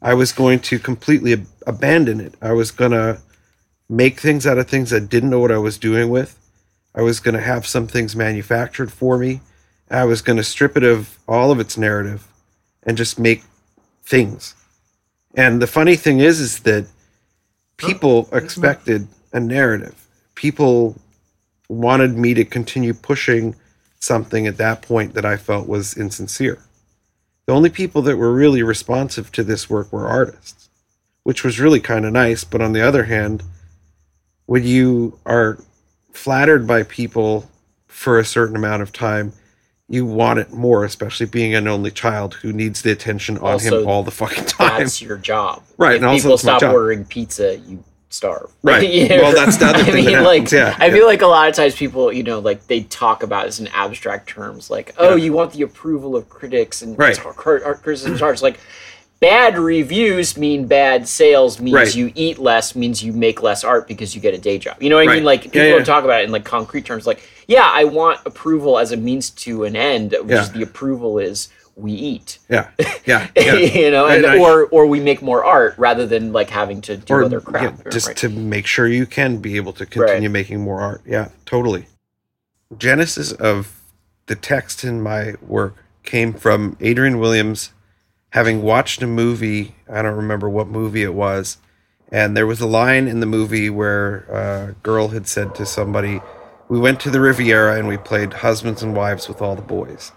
I 0.03 0.13
was 0.13 0.31
going 0.31 0.59
to 0.59 0.77
completely 0.77 1.33
ab- 1.33 1.47
abandon 1.65 2.21
it. 2.21 2.35
I 2.43 2.51
was 2.53 2.69
going 2.69 2.91
to 2.91 3.19
make 3.89 4.19
things 4.19 4.45
out 4.45 4.59
of 4.59 4.69
things 4.69 4.93
I 4.93 4.99
didn't 4.99 5.31
know 5.31 5.39
what 5.39 5.51
I 5.51 5.57
was 5.57 5.77
doing 5.77 6.09
with. 6.09 6.37
I 6.93 7.01
was 7.01 7.19
going 7.19 7.35
to 7.35 7.41
have 7.41 7.65
some 7.65 7.87
things 7.87 8.15
manufactured 8.15 8.91
for 8.91 9.17
me. 9.17 9.41
I 9.89 10.05
was 10.05 10.21
going 10.21 10.37
to 10.37 10.43
strip 10.43 10.77
it 10.77 10.83
of 10.83 11.17
all 11.27 11.51
of 11.51 11.59
its 11.59 11.77
narrative 11.77 12.27
and 12.83 12.95
just 12.95 13.19
make 13.19 13.43
things. 14.03 14.55
And 15.35 15.61
the 15.61 15.67
funny 15.67 15.95
thing 15.95 16.19
is, 16.19 16.39
is 16.39 16.59
that 16.61 16.85
people 17.77 18.29
oh, 18.31 18.37
expected 18.37 19.07
a 19.33 19.39
narrative. 19.39 20.07
People 20.35 20.95
wanted 21.67 22.17
me 22.17 22.33
to 22.33 22.45
continue 22.45 22.93
pushing 22.93 23.55
something 23.99 24.47
at 24.47 24.57
that 24.57 24.81
point 24.81 25.13
that 25.13 25.25
I 25.25 25.37
felt 25.37 25.67
was 25.67 25.97
insincere. 25.97 26.59
The 27.45 27.53
only 27.53 27.69
people 27.69 28.01
that 28.03 28.17
were 28.17 28.33
really 28.33 28.63
responsive 28.63 29.31
to 29.33 29.43
this 29.43 29.69
work 29.69 29.91
were 29.91 30.07
artists, 30.07 30.69
which 31.23 31.43
was 31.43 31.59
really 31.59 31.79
kind 31.79 32.05
of 32.05 32.13
nice. 32.13 32.43
But 32.43 32.61
on 32.61 32.73
the 32.73 32.81
other 32.81 33.05
hand, 33.05 33.43
when 34.49 34.63
you 34.63 35.15
are 35.27 35.59
flattered 36.11 36.65
by 36.65 36.81
people 36.81 37.47
for 37.85 38.17
a 38.17 38.25
certain 38.25 38.55
amount 38.55 38.81
of 38.81 38.91
time, 38.91 39.31
you 39.87 40.07
want 40.07 40.39
it 40.39 40.51
more, 40.51 40.83
especially 40.85 41.27
being 41.27 41.53
an 41.53 41.67
only 41.67 41.91
child 41.91 42.33
who 42.33 42.51
needs 42.51 42.81
the 42.81 42.91
attention 42.91 43.37
on 43.37 43.43
Also, 43.43 43.81
him 43.83 43.87
all 43.87 44.01
the 44.01 44.09
fucking 44.09 44.45
time. 44.45 44.79
That's 44.79 45.03
your 45.03 45.17
job. 45.19 45.61
Right, 45.77 45.97
If 45.97 45.97
and 45.97 46.05
also 46.07 46.29
people 46.29 46.37
stop 46.39 46.63
ordering 46.63 47.05
pizza, 47.05 47.57
you 47.59 47.83
starve. 48.09 48.51
Right. 48.63 48.91
You 48.91 49.07
know? 49.07 49.21
Well, 49.21 49.35
that's 49.35 49.57
the 49.57 49.67
other 49.67 49.79
I 49.83 49.91
thing 49.91 50.05
mean, 50.05 50.23
like, 50.23 50.51
yeah, 50.51 50.75
I 50.79 50.87
yeah. 50.87 50.93
feel 50.95 51.05
like 51.05 51.21
a 51.21 51.27
lot 51.27 51.47
of 51.47 51.53
times 51.53 51.75
people, 51.75 52.11
you 52.11 52.23
know, 52.23 52.39
like 52.39 52.65
they 52.65 52.81
talk 52.81 53.21
about 53.21 53.45
this 53.45 53.59
in 53.59 53.67
abstract 53.67 54.27
terms, 54.29 54.71
like, 54.71 54.95
oh, 54.97 55.09
Yeah. 55.11 55.25
you 55.25 55.33
want 55.33 55.53
the 55.53 55.61
approval 55.61 56.15
of 56.15 56.27
critics 56.27 56.81
and 56.81 56.97
Right. 56.97 57.23
art, 57.23 57.63
arts. 57.63 58.41
Like, 58.41 58.59
bad 59.19 59.57
reviews 59.57 60.37
mean 60.37 60.65
bad 60.65 61.07
sales 61.07 61.59
means 61.59 61.73
Right. 61.75 61.95
you 61.95 62.11
eat 62.15 62.39
less 62.39 62.75
means 62.75 63.03
you 63.03 63.11
make 63.13 63.41
less 63.41 63.63
art 63.63 63.87
because 63.87 64.15
you 64.15 64.21
get 64.21 64.33
a 64.33 64.37
day 64.37 64.57
job. 64.57 64.77
You 64.81 64.89
know 64.89 64.95
what 64.95 65.03
I 65.05 65.07
Right. 65.07 65.15
mean? 65.15 65.23
Like 65.25 65.41
people 65.43 65.61
Yeah, 65.61 65.69
don't 65.71 65.79
yeah. 65.79 65.85
talk 65.85 66.03
about 66.03 66.21
it 66.21 66.25
in 66.25 66.31
like 66.31 66.45
concrete 66.45 66.85
terms. 66.85 67.05
Like, 67.05 67.19
yeah, 67.47 67.69
I 67.73 67.83
want 67.83 68.19
approval 68.25 68.77
as 68.79 68.91
a 68.91 68.97
means 68.97 69.29
to 69.31 69.63
an 69.65 69.75
end, 69.75 70.11
which 70.21 70.29
Yeah. 70.29 70.47
the 70.53 70.61
approval 70.61 71.19
is 71.19 71.49
we 71.75 71.91
eat. 71.93 72.39
Yeah, 72.49 72.67
yeah, 73.05 73.27
you 73.35 73.89
know, 73.91 74.05
and, 74.07 74.23
And 74.25 74.33
I- 74.33 74.37
or 74.39 74.65
or 74.65 74.85
we 74.85 74.99
make 74.99 75.21
more 75.21 75.43
art 75.43 75.75
rather 75.77 76.05
than 76.05 76.31
like 76.33 76.49
having 76.49 76.81
to 76.81 76.97
do 76.97 77.25
other 77.25 77.41
crap. 77.41 77.89
just 77.89 78.07
right? 78.07 78.17
to 78.17 78.29
make 78.29 78.65
sure 78.67 78.87
you 78.87 79.05
can 79.05 79.37
be 79.37 79.55
able 79.55 79.73
to 79.73 79.85
continue 79.85 80.29
making 80.29 80.59
more 80.61 80.79
art. 80.81 81.01
Yeah, 81.05 81.29
totally. 81.45 81.85
Genesis 82.77 83.31
of 83.31 83.73
the 84.27 84.35
text 84.35 84.83
in 84.83 85.01
my 85.01 85.33
work 85.41 85.75
came 86.03 86.33
from 86.33 86.77
Adrian 86.81 87.17
Williams 87.19 87.71
having 88.31 88.61
watched 88.61 89.01
a 89.01 89.07
movie. 89.07 89.75
I 89.89 90.01
don't 90.01 90.15
remember 90.15 90.49
what 90.49 90.67
movie 90.67 91.03
it 91.03 91.13
was, 91.13 91.57
and 92.11 92.35
there 92.35 92.47
was 92.47 92.61
a 92.61 92.67
line 92.67 93.07
in 93.07 93.19
the 93.19 93.25
movie 93.25 93.69
where 93.69 94.17
a 94.29 94.75
girl 94.83 95.09
had 95.09 95.27
said 95.27 95.55
to 95.55 95.65
somebody, 95.65 96.21
"We 96.67 96.79
went 96.79 96.99
to 97.01 97.09
the 97.09 97.21
Riviera 97.21 97.77
and 97.77 97.87
we 97.87 97.97
played 97.97 98.33
husbands 98.33 98.83
and 98.83 98.95
wives 98.95 99.27
with 99.27 99.41
all 99.41 99.55
the 99.55 99.61
boys." 99.61 100.11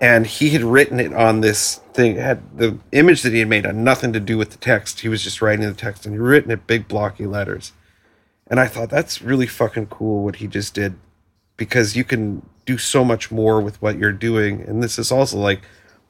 and 0.00 0.26
he 0.26 0.50
had 0.50 0.62
written 0.62 1.00
it 1.00 1.14
on 1.14 1.40
this 1.40 1.76
thing. 1.92 2.16
Had 2.16 2.58
the 2.58 2.78
image 2.92 3.22
that 3.22 3.32
he 3.32 3.38
had 3.38 3.48
made 3.48 3.64
had 3.64 3.76
nothing 3.76 4.12
to 4.12 4.20
do 4.20 4.36
with 4.36 4.50
the 4.50 4.58
text. 4.58 5.00
He 5.00 5.08
was 5.08 5.22
just 5.22 5.40
writing 5.40 5.66
the 5.66 5.72
text, 5.74 6.04
and 6.04 6.14
he 6.14 6.18
written 6.18 6.50
it 6.50 6.66
big 6.66 6.88
blocky 6.88 7.26
letters. 7.26 7.72
And 8.46 8.60
I 8.60 8.66
thought 8.66 8.90
that's 8.90 9.22
really 9.22 9.46
fucking 9.46 9.86
cool 9.86 10.22
what 10.22 10.36
he 10.36 10.46
just 10.46 10.74
did, 10.74 10.96
because 11.56 11.96
you 11.96 12.04
can 12.04 12.44
do 12.66 12.76
so 12.76 13.04
much 13.04 13.30
more 13.30 13.60
with 13.60 13.80
what 13.80 13.96
you're 13.96 14.12
doing. 14.12 14.60
And 14.60 14.82
this 14.82 14.98
is 14.98 15.10
also 15.10 15.38
like 15.38 15.62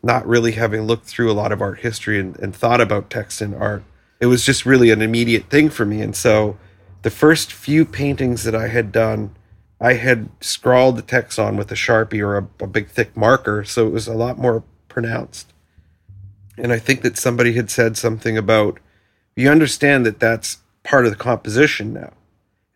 not 0.05 0.27
really 0.27 0.53
having 0.53 0.83
looked 0.83 1.07
through 1.07 1.31
a 1.31 1.35
lot 1.35 1.51
of 1.51 1.63
art 1.63 1.81
history 1.81 2.21
and, 2.21 2.39
and 2.39 2.55
thought 2.55 2.81
about 2.81 3.09
text 3.09 3.41
and 3.41 3.55
art. 3.55 3.83
It 4.21 4.27
was 4.27 4.45
just 4.45 4.67
really 4.67 4.91
an 4.91 5.03
immediate 5.03 5.49
thing 5.49 5.71
for 5.71 5.87
me. 5.87 6.03
And 6.03 6.15
so 6.15 6.59
the 7.03 7.11
first 7.11 7.53
few 7.53 7.85
paintings 7.85 8.45
that 8.45 8.55
I 8.55 8.69
had 8.69 8.93
done, 8.93 9.35
I 9.81 9.95
had 9.95 10.29
scrawled 10.41 10.97
the 10.97 11.03
text 11.03 11.39
on 11.39 11.57
with 11.57 11.73
a 11.73 11.75
sharpie 11.75 12.21
or 12.21 12.37
a, 12.37 12.49
a 12.61 12.67
big 12.67 12.89
thick 12.89 13.17
marker, 13.17 13.65
so 13.65 13.87
it 13.87 13.93
was 13.93 14.07
a 14.07 14.15
lot 14.15 14.39
more 14.39 14.63
pronounced. 14.89 15.53
And 16.57 16.73
I 16.73 16.79
think 16.79 17.03
that 17.03 17.19
somebody 17.19 17.55
had 17.55 17.71
said 17.71 17.97
something 17.97 18.39
about, 18.39 18.79
you 19.35 19.51
understand 19.51 20.07
that 20.07 20.21
that's 20.21 20.59
part 20.85 21.07
of 21.07 21.11
the 21.11 21.17
composition 21.17 21.93
now. 21.93 22.13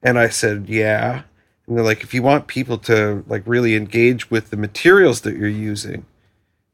And 0.03 0.19
I 0.19 0.29
said, 0.29 0.69
yeah. 0.69 1.23
And 1.67 1.77
they're 1.77 1.85
like, 1.85 2.03
if 2.03 2.15
you 2.15 2.23
want 2.23 2.47
people 2.47 2.79
to 2.79 3.25
like 3.29 3.43
really 3.47 3.77
engage 3.77 4.31
with 4.31 4.51
the 4.51 4.57
materials 4.57 5.21
that 5.21 5.37
you're 5.37 5.49
using, 5.49 6.07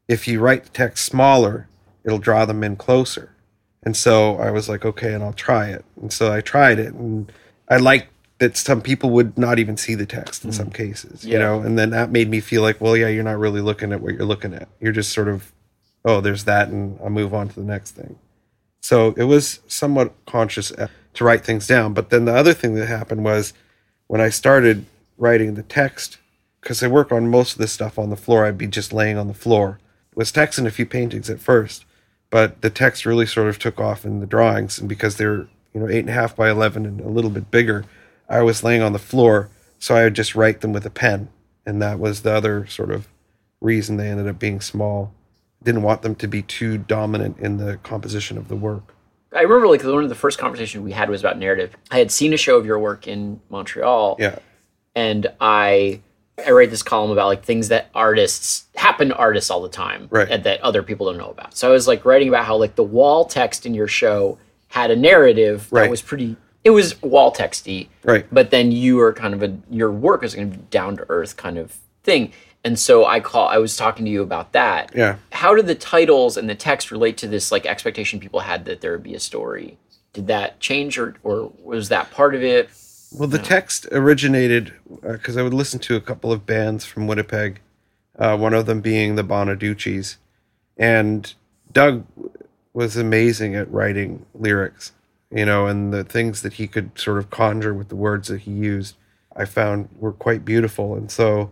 if 0.07 0.27
you 0.27 0.39
write 0.39 0.63
the 0.65 0.69
text 0.69 1.05
smaller, 1.05 1.67
it'll 2.03 2.19
draw 2.19 2.45
them 2.45 2.63
in 2.63 2.75
closer. 2.75 3.31
And 3.83 3.95
so 3.95 4.37
I 4.37 4.51
was 4.51 4.67
like, 4.67 4.83
okay, 4.83 5.13
and 5.13 5.23
I'll 5.23 5.33
try 5.33 5.67
it. 5.67 5.85
And 6.01 6.11
so 6.11 6.31
I 6.31 6.41
tried 6.41 6.79
it, 6.79 6.93
and 6.93 7.31
I 7.69 7.77
liked 7.77 8.07
that 8.39 8.57
some 8.57 8.81
people 8.81 9.11
would 9.11 9.37
not 9.37 9.59
even 9.59 9.77
see 9.77 9.95
the 9.95 10.05
text 10.05 10.43
in 10.43 10.49
hmm. 10.49 10.55
some 10.55 10.71
cases, 10.71 11.23
you 11.23 11.39
know. 11.39 11.61
And 11.61 11.77
then 11.77 11.91
that 11.91 12.11
made 12.11 12.29
me 12.29 12.41
feel 12.41 12.61
like, 12.61 12.81
well, 12.81 12.97
yeah, 12.97 13.07
you're 13.07 13.23
not 13.23 13.37
really 13.37 13.61
looking 13.61 13.93
at 13.93 14.01
what 14.01 14.13
you're 14.13 14.25
looking 14.25 14.53
at. 14.53 14.67
You're 14.79 14.91
just 14.91 15.13
sort 15.13 15.27
of, 15.27 15.53
oh, 16.03 16.19
there's 16.19 16.43
that, 16.45 16.69
and 16.69 16.99
I'll 17.01 17.09
move 17.09 17.33
on 17.33 17.47
to 17.49 17.55
the 17.55 17.65
next 17.65 17.91
thing. 17.91 18.17
So 18.81 19.13
it 19.17 19.23
was 19.23 19.61
somewhat 19.67 20.13
conscious 20.25 20.71
to 20.71 21.23
write 21.23 21.43
things 21.43 21.65
down. 21.65 21.93
But 21.93 22.09
then 22.09 22.25
the 22.25 22.35
other 22.35 22.53
thing 22.53 22.75
that 22.75 22.85
happened 22.87 23.23
was 23.23 23.53
when 24.07 24.21
I 24.21 24.29
started 24.29 24.85
writing 25.17 25.55
the 25.55 25.63
text, 25.63 26.17
because 26.61 26.83
I 26.83 26.87
work 26.87 27.11
on 27.11 27.29
most 27.29 27.53
of 27.53 27.57
this 27.57 27.71
stuff 27.71 27.97
on 27.97 28.09
the 28.09 28.15
floor, 28.15 28.45
I'd 28.45 28.57
be 28.57 28.67
just 28.67 28.93
laying 28.93 29.17
on 29.17 29.27
the 29.27 29.33
floor. 29.33 29.79
Was 30.15 30.31
texting 30.31 30.65
a 30.65 30.71
few 30.71 30.85
paintings 30.85 31.29
at 31.29 31.39
first, 31.39 31.85
but 32.29 32.61
the 32.61 32.69
text 32.69 33.05
really 33.05 33.25
sort 33.25 33.47
of 33.49 33.59
took 33.59 33.79
off 33.79 34.05
in 34.05 34.19
the 34.21 34.25
drawings. 34.25 34.79
And 34.79 34.87
because 34.87 35.17
they're, 35.17 35.47
you 35.73 35.81
know, 35.81 35.89
eight 35.89 35.99
and 35.99 36.09
a 36.09 36.13
half 36.13 36.35
by 36.35 36.49
11 36.49 36.85
and 36.85 37.01
a 37.01 37.09
little 37.09 37.29
bit 37.29 37.51
bigger, 37.51 37.85
I 38.29 38.41
was 38.41 38.63
laying 38.63 38.81
on 38.81 38.93
the 38.93 38.99
floor. 38.99 39.49
So 39.77 39.93
I 39.95 40.05
would 40.05 40.13
just 40.13 40.33
write 40.35 40.61
them 40.61 40.71
with 40.73 40.85
a 40.85 40.89
pen. 40.89 41.27
And 41.65 41.81
that 41.81 41.99
was 41.99 42.21
the 42.21 42.31
other 42.33 42.65
sort 42.67 42.91
of 42.91 43.07
reason 43.59 43.97
they 43.97 44.09
ended 44.09 44.27
up 44.27 44.39
being 44.39 44.61
small. 44.61 45.13
Didn't 45.61 45.81
want 45.83 46.01
them 46.01 46.15
to 46.15 46.27
be 46.27 46.41
too 46.41 46.77
dominant 46.77 47.37
in 47.39 47.57
the 47.57 47.77
composition 47.77 48.37
of 48.37 48.47
the 48.47 48.55
work. 48.55 48.93
I 49.33 49.41
remember 49.41 49.67
like 49.67 49.83
one 49.83 50.03
of 50.03 50.09
the 50.09 50.15
first 50.15 50.39
conversations 50.39 50.81
we 50.81 50.93
had 50.93 51.09
was 51.09 51.19
about 51.21 51.37
narrative. 51.37 51.75
I 51.91 51.97
had 51.97 52.09
seen 52.09 52.31
a 52.33 52.37
show 52.37 52.55
of 52.57 52.65
your 52.65 52.79
work 52.79 53.05
in 53.05 53.41
Montreal, 53.49 54.15
Yeah. 54.17 54.39
and 54.95 55.27
I 55.41 55.99
I 56.45 56.51
write 56.51 56.69
this 56.69 56.83
column 56.83 57.11
about 57.11 57.27
like 57.27 57.43
things 57.43 57.69
that 57.69 57.89
artists 57.95 58.65
happen 58.75 59.09
to 59.09 59.15
artists 59.15 59.49
all 59.49 59.61
the 59.61 59.69
time, 59.69 60.07
Right. 60.09 60.29
and 60.29 60.43
that 60.43 60.59
other 60.61 60.83
people 60.83 61.05
don't 61.07 61.17
know 61.17 61.29
about. 61.29 61.55
So 61.55 61.69
I 61.69 61.71
was 61.71 61.87
like 61.87 62.03
writing 62.03 62.27
about 62.27 62.45
how 62.45 62.57
like 62.57 62.75
the 62.75 62.83
wall 62.83 63.25
text 63.25 63.65
in 63.65 63.73
your 63.73 63.87
show 63.87 64.37
had 64.67 64.91
a 64.91 64.95
narrative 64.95 65.69
that 65.69 65.75
Right. 65.81 65.89
was 65.89 66.01
pretty. 66.01 66.35
It 66.65 66.71
was 66.71 67.01
wall 67.01 67.31
texty, 67.33 67.87
Right. 68.03 68.25
but 68.31 68.49
then 68.49 68.71
you 68.71 68.97
were 68.97 69.13
kind 69.13 69.33
of 69.33 69.43
a 69.43 69.55
your 69.69 69.91
work 69.91 70.21
was 70.21 70.35
going 70.35 70.51
to 70.51 70.57
be 70.57 70.63
down 70.69 70.97
to 70.97 71.05
earth 71.09 71.37
kind 71.37 71.57
of 71.57 71.77
thing. 72.03 72.33
And 72.65 72.77
so 72.79 73.05
I 73.05 73.19
call 73.19 73.47
I 73.47 73.57
was 73.59 73.77
talking 73.77 74.03
to 74.05 74.11
you 74.11 74.21
about 74.23 74.51
that. 74.53 74.91
Yeah. 74.93 75.15
How 75.31 75.55
did 75.55 75.67
the 75.67 75.75
titles 75.75 76.35
and 76.35 76.49
the 76.49 76.55
text 76.55 76.91
relate 76.91 77.15
to 77.17 77.27
this 77.27 77.51
like 77.51 77.65
expectation 77.65 78.19
people 78.19 78.41
had 78.41 78.65
that 78.65 78.81
there 78.81 78.91
would 78.91 79.03
be 79.03 79.13
a 79.15 79.19
story? 79.19 79.77
Did 80.13 80.27
that 80.27 80.59
change 80.59 80.97
or 80.97 81.15
or 81.23 81.53
was 81.63 81.89
that 81.89 82.11
part 82.11 82.35
of 82.35 82.43
it? 82.43 82.69
Well, 83.17 83.29
the 83.29 83.39
text 83.39 83.87
originated 83.93 84.73
because 85.01 85.37
I 85.37 85.41
would 85.41 85.53
listen 85.53 85.79
to 85.81 85.95
a 85.95 86.01
couple 86.01 86.33
of 86.33 86.45
bands 86.45 86.83
from 86.83 87.07
Winnipeg, 87.07 87.61
uh, 88.19 88.35
one 88.35 88.53
of 88.53 88.65
them 88.65 88.81
being 88.81 89.15
the 89.15 89.23
Bonaduces. 89.23 90.17
And 90.75 91.33
Doug 91.71 92.05
was 92.73 92.97
amazing 92.97 93.55
at 93.55 93.71
writing 93.71 94.25
lyrics, 94.33 94.91
you 95.31 95.45
know, 95.45 95.65
and 95.65 95.93
the 95.93 96.03
things 96.03 96.41
that 96.41 96.53
he 96.53 96.67
could 96.67 96.99
sort 96.99 97.17
of 97.17 97.29
conjure 97.29 97.73
with 97.73 97.87
the 97.87 97.95
words 97.95 98.27
that 98.27 98.41
he 98.41 98.51
used, 98.51 98.97
I 99.33 99.45
found 99.45 99.87
were 99.97 100.11
quite 100.11 100.43
beautiful. 100.43 100.95
And 100.95 101.09
so 101.09 101.51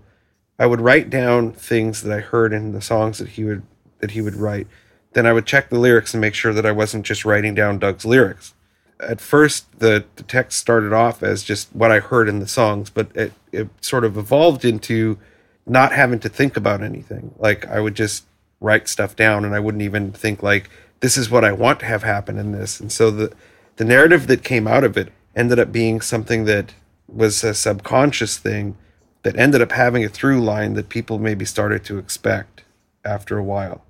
I 0.59 0.65
would 0.65 0.81
write 0.81 1.09
down 1.09 1.53
things 1.53 2.03
that 2.03 2.11
I 2.11 2.19
heard 2.19 2.51
in 2.51 2.73
the 2.73 2.81
songs 2.81 3.19
that 3.19 3.29
he 3.29 3.45
would 3.45 3.63
that 3.99 4.11
he 4.11 4.19
would 4.19 4.35
write. 4.35 4.67
Then 5.13 5.25
I 5.25 5.31
would 5.31 5.45
check 5.45 5.69
the 5.69 5.79
lyrics 5.79 6.13
and 6.13 6.19
make 6.19 6.33
sure 6.33 6.51
that 6.51 6.65
I 6.65 6.73
wasn't 6.73 7.05
just 7.05 7.23
writing 7.23 7.55
down 7.55 7.79
Doug's 7.79 8.03
lyrics 8.03 8.53
at 8.99 9.19
first 9.19 9.79
the, 9.79 10.05
the 10.15 10.23
text 10.23 10.59
started 10.59 10.93
off 10.93 11.23
as 11.23 11.43
just 11.43 11.69
what 11.73 11.91
I 11.91 11.99
heard 11.99 12.29
in 12.29 12.39
the 12.39 12.47
songs, 12.47 12.89
but 12.89 13.15
it, 13.15 13.33
it 13.51 13.69
sort 13.81 14.05
of 14.05 14.17
evolved 14.17 14.65
into 14.65 15.17
not 15.65 15.93
having 15.93 16.19
to 16.19 16.29
think 16.29 16.57
about 16.57 16.81
anything. 16.81 17.33
Like 17.37 17.67
I 17.67 17.79
would 17.79 17.95
just 17.95 18.25
write 18.59 18.87
stuff 18.87 19.15
down 19.15 19.45
and 19.45 19.53
I 19.53 19.59
wouldn't 19.59 19.83
even 19.83 20.11
think 20.11 20.41
like 20.41 20.69
this 21.01 21.17
is 21.17 21.29
what 21.29 21.43
I 21.43 21.51
want 21.51 21.79
to 21.81 21.85
have 21.85 22.03
happen 22.03 22.37
in 22.37 22.51
this. 22.51 22.79
And 22.79 22.91
so 22.91 23.11
the 23.11 23.33
the 23.75 23.85
narrative 23.85 24.27
that 24.27 24.43
came 24.43 24.67
out 24.67 24.83
of 24.83 24.97
it 24.97 25.11
ended 25.35 25.59
up 25.59 25.71
being 25.71 25.99
something 25.99 26.45
that 26.45 26.73
was 27.07 27.43
a 27.43 27.53
subconscious 27.53 28.37
thing 28.37 28.77
that 29.23 29.37
ended 29.37 29.61
up 29.61 29.71
having 29.71 30.03
a 30.03 30.09
through 30.09 30.41
line 30.41 30.73
that 30.75 30.89
people 30.89 31.17
maybe 31.17 31.45
started 31.45 31.83
to 31.85 31.97
expect 31.97 32.63
after 33.03 33.37
a 33.37 33.43
while. 33.43 33.83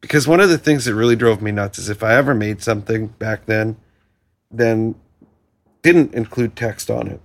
Because 0.00 0.28
one 0.28 0.40
of 0.40 0.48
the 0.48 0.58
things 0.58 0.84
that 0.84 0.94
really 0.94 1.16
drove 1.16 1.42
me 1.42 1.52
nuts 1.52 1.78
is 1.78 1.88
if 1.88 2.02
I 2.02 2.14
ever 2.14 2.34
made 2.34 2.62
something 2.62 3.08
back 3.08 3.46
then 3.46 3.76
then 4.50 4.94
didn't 5.82 6.14
include 6.14 6.56
text 6.56 6.90
on 6.90 7.06
it 7.08 7.20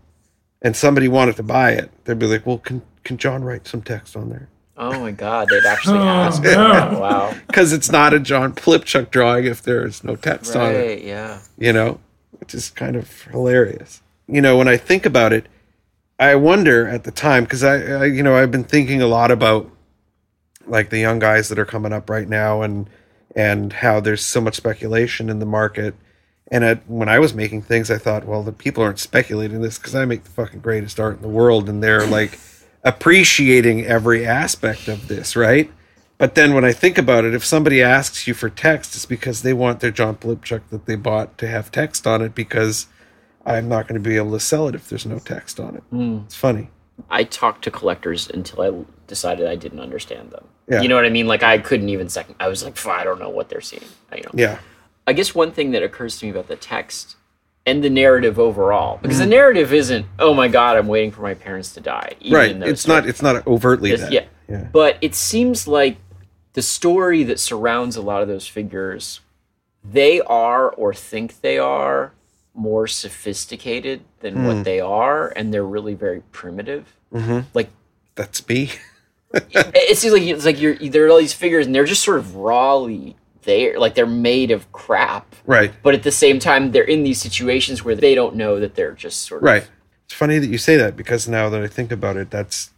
and 0.61 0.75
somebody 0.75 1.07
wanted 1.07 1.35
to 1.35 1.43
buy 1.43 1.71
it, 1.71 1.91
they'd 2.05 2.17
be 2.19 2.25
like, 2.25 2.45
"Well, 2.45 2.57
can 2.59 2.81
can 3.03 3.17
John 3.17 3.43
write 3.43 3.67
some 3.67 3.81
text 3.81 4.15
on 4.15 4.29
there?" 4.29 4.49
Oh 4.77 4.99
my 4.99 5.11
god, 5.11 5.47
they'd 5.49 5.65
actually 5.65 5.99
Oh, 5.99 6.03
ask. 6.07 6.43
no. 6.43 6.97
Wow. 6.99 7.33
Because 7.47 7.71
it's 7.71 7.91
not 7.91 8.13
a 8.13 8.19
John 8.19 8.53
Flipchuck 8.53 9.09
drawing 9.09 9.45
if 9.45 9.61
there 9.61 9.85
is 9.85 10.03
no 10.03 10.15
text 10.15 10.55
on 10.55 10.73
it. 10.73 10.77
Right, 10.77 11.03
yeah. 11.03 11.39
you 11.57 11.71
know, 11.71 11.99
which 12.39 12.53
is 12.53 12.69
kind 12.71 12.95
of 12.97 13.09
hilarious. 13.31 14.01
You 14.27 14.41
know, 14.41 14.57
when 14.57 14.67
I 14.67 14.75
think 14.75 15.05
about 15.05 15.31
it, 15.31 15.47
I 16.19 16.35
wonder 16.35 16.87
at 16.87 17.03
the 17.05 17.11
time 17.11 17.43
because 17.43 17.63
I, 17.63 17.75
I, 17.77 18.05
you 18.05 18.21
know, 18.23 18.35
I've 18.35 18.51
been 18.51 18.63
thinking 18.65 19.01
a 19.01 19.07
lot 19.07 19.31
about 19.31 19.69
like 20.67 20.89
the 20.89 20.99
young 20.99 21.19
guys 21.19 21.47
that 21.49 21.59
are 21.59 21.65
coming 21.65 21.93
up 21.93 22.09
right 22.09 22.27
now 22.27 22.61
and 22.61 22.89
and 23.35 23.71
how 23.71 23.99
there's 23.99 24.25
so 24.25 24.41
much 24.41 24.55
speculation 24.55 25.29
in 25.29 25.39
the 25.39 25.45
market. 25.45 25.93
And 26.51 26.63
at, 26.63 26.87
when 26.87 27.09
I 27.09 27.19
was 27.19 27.33
making 27.33 27.63
things, 27.63 27.89
I 27.89 27.97
thought, 27.97 28.25
well, 28.25 28.43
the 28.43 28.51
people 28.51 28.83
aren't 28.83 28.99
speculating 28.99 29.61
this 29.61 29.77
because 29.79 29.95
I 29.95 30.05
make 30.05 30.23
the 30.23 30.29
fucking 30.29 30.59
greatest 30.59 30.99
art 30.99 31.15
in 31.15 31.21
the 31.21 31.27
world, 31.27 31.67
and 31.67 31.81
they're 31.81 32.05
like 32.05 32.39
appreciating 32.83 33.85
every 33.85 34.25
aspect 34.25 34.87
of 34.87 35.07
this, 35.07 35.35
right? 35.35 35.71
But 36.17 36.35
then 36.35 36.53
when 36.53 36.63
I 36.63 36.71
think 36.71 36.97
about 36.97 37.25
it, 37.25 37.33
if 37.33 37.43
somebody 37.43 37.81
asks 37.81 38.27
you 38.27 38.33
for 38.33 38.49
text, 38.49 38.95
it's 38.95 39.05
because 39.05 39.41
they 39.41 39.53
want 39.53 39.81
their 39.81 39.91
John 39.91 40.15
Pylypchuk 40.15 40.61
that 40.69 40.85
they 40.85 40.95
bought 40.95 41.37
to 41.39 41.47
have 41.47 41.71
text 41.71 42.07
on 42.07 42.21
it 42.21 42.33
because 42.33 42.87
I'm 43.45 43.67
not 43.67 43.87
going 43.87 44.01
to 44.01 44.09
be 44.09 44.15
able 44.15 44.31
to 44.31 44.39
sell 44.39 44.67
it 44.67 44.75
if 44.75 44.87
there's 44.87 45.05
no 45.05 45.19
text 45.19 45.59
on 45.59 45.75
it. 45.75 45.83
Hmm. 45.89 46.19
It's 46.25 46.35
funny. 46.35 46.69
I 47.09 47.25
talked 47.25 47.63
to 47.65 47.71
collectors 47.71 48.29
until 48.29 48.61
I 48.61 48.85
decided 49.07 49.47
I 49.47 49.55
didn't 49.55 49.81
understand 49.81 50.31
them. 50.31 50.45
Yeah. 50.69 50.81
You 50.81 50.87
know 50.87 50.95
what 50.95 51.05
I 51.05 51.09
mean? 51.09 51.27
Like 51.27 51.43
I 51.43 51.57
couldn't 51.57 51.89
even 51.89 52.07
second. 52.07 52.35
I 52.39 52.47
was 52.47 52.63
like, 52.63 52.83
I 52.87 53.03
don't 53.03 53.19
know 53.19 53.29
what 53.29 53.49
they're 53.49 53.61
seeing. 53.61 53.83
You 54.15 54.23
know. 54.23 54.31
Yeah. 54.33 54.59
I 55.07 55.13
guess 55.13 55.35
one 55.35 55.51
thing 55.51 55.71
that 55.71 55.83
occurs 55.83 56.17
to 56.19 56.25
me 56.25 56.31
about 56.31 56.47
the 56.47 56.55
text 56.55 57.15
and 57.65 57.83
the 57.83 57.89
narrative 57.89 58.37
overall, 58.39 58.99
because 59.01 59.19
the 59.19 59.25
narrative 59.25 59.73
isn't, 59.73 60.05
"Oh 60.19 60.33
my 60.33 60.47
God, 60.47 60.77
I'm 60.77 60.87
waiting 60.87 61.11
for 61.11 61.21
my 61.21 61.33
parents 61.33 61.73
to 61.73 61.81
die." 61.81 62.13
even 62.21 62.37
Right. 62.61 62.69
It's 62.69 62.87
not. 62.87 63.07
It's 63.07 63.21
not 63.21 63.45
overtly 63.47 63.91
It's- 63.91 64.07
that. 64.09 64.13
yeah. 64.13 64.25
Yeah. 64.47 64.67
But 64.71 64.97
it 65.01 65.15
seems 65.15 65.67
like 65.67 65.97
the 66.53 66.61
story 66.61 67.23
that 67.23 67.39
surrounds 67.39 67.95
a 67.95 68.01
lot 68.01 68.21
of 68.21 68.27
those 68.27 68.47
figures, 68.47 69.21
they 69.83 70.21
are 70.21 70.69
or 70.69 70.93
think 70.93 71.41
they 71.41 71.57
are 71.57 72.11
more 72.53 72.87
sophisticated 72.87 74.01
than 74.21 74.35
Hmm. 74.35 74.45
what 74.47 74.63
they 74.63 74.79
are, 74.79 75.27
and 75.35 75.53
they're 75.53 75.65
really 75.65 75.93
very 75.95 76.21
primitive. 76.31 76.95
Mm-hmm. 77.13 77.39
Like 77.53 77.69
That's 78.15 78.47
me. 78.47 78.71
it 79.33 79.97
seems 79.97 80.13
like 80.13 80.23
it's 80.23 80.45
like 80.45 80.61
you're 80.61 80.75
there 80.75 81.05
are 81.05 81.09
all 81.09 81.17
these 81.17 81.33
figures, 81.33 81.65
and 81.65 81.73
they're 81.75 81.83
just 81.85 82.03
sort 82.03 82.17
of 82.19 82.35
rawly 82.35 83.15
there, 83.45 83.79
like 83.79 83.95
they're 83.95 84.05
made 84.05 84.51
of 84.51 84.71
crap. 84.71 85.35
Right. 85.45 85.71
But 85.81 85.95
at 85.95 86.03
the 86.03 86.11
same 86.11 86.39
time, 86.39 86.71
they're 86.71 86.83
in 86.83 87.03
these 87.03 87.21
situations 87.21 87.83
where 87.83 87.95
they 87.95 88.15
don't 88.15 88.35
know 88.35 88.59
that 88.59 88.75
they're 88.75 88.91
just 88.91 89.21
sort 89.21 89.41
of 89.41 89.45
Right. 89.45 89.67
It's 90.05 90.13
funny 90.13 90.37
that 90.37 90.47
you 90.47 90.57
say 90.57 90.77
that 90.77 90.95
because 90.95 91.27
now 91.27 91.49
that 91.49 91.63
I 91.63 91.67
think 91.67 91.91
about 91.91 92.17
it, 92.17 92.29
that's 92.29 92.71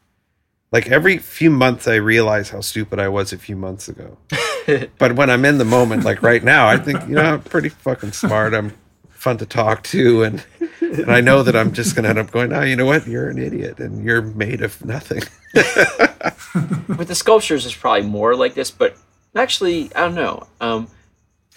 like 0.72 0.90
every 0.90 1.18
few 1.18 1.50
months 1.50 1.88
I 1.88 1.96
realize 1.96 2.50
how 2.50 2.62
stupid 2.62 3.00
I 3.00 3.10
was 3.10 3.34
a 3.34 3.38
few 3.38 3.56
months 3.56 3.88
ago. 3.88 4.18
but 4.98 5.16
when 5.16 5.30
I'm 5.30 5.44
in 5.44 5.58
the 5.58 5.66
moment, 5.66 6.04
like 6.04 6.22
right 6.22 6.44
now, 6.44 6.68
I 6.68 6.78
think, 6.78 7.02
you 7.08 7.16
know, 7.16 7.24
I'm 7.24 7.42
pretty 7.42 7.70
fucking 7.70 8.14
smart. 8.14 8.54
I'm 8.54 8.74
fun 9.10 9.38
to 9.38 9.46
talk 9.46 9.84
to. 9.84 10.24
And, 10.24 10.46
and 10.80 11.12
I 11.12 11.22
know 11.22 11.44
that 11.44 11.56
I'm 11.56 11.74
just 11.74 11.96
going 11.96 12.04
to 12.04 12.10
end 12.10 12.20
up 12.20 12.32
going, 12.32 12.54
oh, 12.54 12.62
you 12.62 12.76
know 12.76 12.86
what? 12.86 13.08
You're 13.08 13.30
an 13.30 13.38
idiot 13.38 13.80
and 13.80 14.04
you're 14.06 14.22
made 14.22 14.62
of 14.62 14.84
nothing. 14.86 15.24
with 16.88 17.08
the 17.08 17.16
sculptures 17.16 17.66
is 17.66 17.76
probably 17.76 18.08
more 18.08 18.36
like 18.36 18.54
this 18.54 18.70
but 18.70 18.98
actually 19.36 19.94
i 19.96 20.02
don't 20.02 20.16
know 20.16 20.46
um 20.62 20.88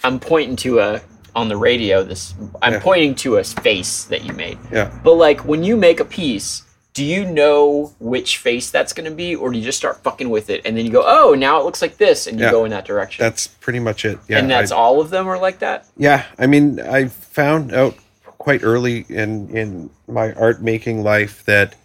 i'm 0.04 0.18
pointing 0.20 0.56
to 0.56 0.78
a 0.80 1.00
on 1.34 1.48
the 1.48 1.56
radio 1.56 2.02
this 2.02 2.34
i'm 2.62 2.74
Yeah. 2.74 2.80
pointing 2.80 3.14
to 3.16 3.36
a 3.36 3.44
face 3.44 4.04
that 4.04 4.24
you 4.24 4.32
made 4.32 4.58
yeah. 4.72 4.90
but 5.04 5.14
like 5.14 5.44
when 5.44 5.62
you 5.62 5.76
make 5.76 6.00
a 6.00 6.04
piece 6.04 6.62
do 6.92 7.04
you 7.04 7.24
know 7.24 7.94
which 8.00 8.38
face 8.38 8.70
that's 8.70 8.92
going 8.92 9.08
to 9.08 9.14
be 9.14 9.36
or 9.36 9.50
do 9.52 9.58
you 9.58 9.64
just 9.64 9.78
start 9.78 10.02
fucking 10.02 10.28
with 10.28 10.50
it 10.50 10.60
and 10.64 10.76
then 10.76 10.84
you 10.84 10.90
go 10.90 11.04
oh 11.06 11.34
now 11.34 11.58
it 11.60 11.64
looks 11.64 11.80
like 11.80 11.96
this 11.98 12.26
and 12.26 12.38
you 12.38 12.44
Yeah. 12.46 12.50
go 12.50 12.64
in 12.64 12.70
that 12.72 12.84
direction 12.84 13.22
That's 13.22 13.46
pretty 13.46 13.78
much 13.78 14.04
it. 14.04 14.18
Yeah. 14.28 14.38
and 14.38 14.50
that's 14.50 14.72
I- 14.72 14.76
all 14.76 15.00
of 15.00 15.10
them 15.10 15.28
are 15.28 15.38
like 15.38 15.60
that 15.60 15.86
Yeah, 15.96 16.24
I 16.38 16.46
mean, 16.48 16.80
I 16.80 17.06
found 17.06 17.72
out 17.72 17.94
quite 18.38 18.64
early 18.64 19.06
in 19.08 19.56
in 19.56 19.90
my 20.08 20.32
art 20.32 20.62
making 20.62 21.02
life 21.04 21.44
that 21.44 21.76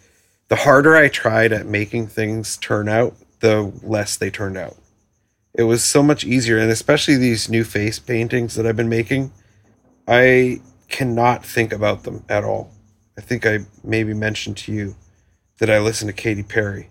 the 0.48 0.56
harder 0.56 0.96
I 0.96 1.08
tried 1.08 1.52
at 1.52 1.66
making 1.66 2.06
things 2.08 2.56
turn 2.56 2.88
out, 2.88 3.14
the 3.40 3.72
less 3.82 4.16
they 4.16 4.30
turned 4.30 4.56
out. 4.56 4.76
It 5.56 5.64
was 5.64 5.82
so 5.82 6.02
much 6.02 6.24
easier, 6.24 6.58
and 6.58 6.70
especially 6.70 7.16
these 7.16 7.48
new 7.48 7.64
face 7.64 7.98
paintings 7.98 8.54
that 8.54 8.66
I've 8.66 8.76
been 8.76 8.90
making, 8.90 9.32
I 10.06 10.60
cannot 10.88 11.44
think 11.44 11.72
about 11.72 12.04
them 12.04 12.24
at 12.28 12.44
all. 12.44 12.70
I 13.16 13.22
think 13.22 13.46
I 13.46 13.60
maybe 13.82 14.12
mentioned 14.12 14.58
to 14.58 14.72
you 14.72 14.94
that 15.58 15.70
I 15.70 15.78
listened 15.78 16.10
to 16.10 16.12
Katy 16.12 16.42
Perry, 16.42 16.90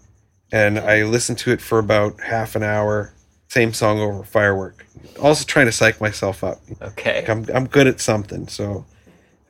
and 0.52 0.80
I 0.80 1.04
listened 1.04 1.38
to 1.40 1.52
it 1.52 1.62
for 1.62 1.78
about 1.78 2.20
half 2.22 2.56
an 2.56 2.64
hour, 2.64 3.14
same 3.50 3.72
song 3.72 4.00
over 4.00 4.24
firework. 4.24 4.86
Also 5.22 5.46
trying 5.46 5.68
to 5.68 5.72
psych 5.72 6.02
myself 6.02 6.44
up. 6.44 6.60
okay 6.82 7.22
Like, 7.22 7.30
I'm 7.30 7.46
I'm 7.54 7.68
good 7.68 7.86
at 7.86 8.02
something, 8.02 8.48
so 8.48 8.84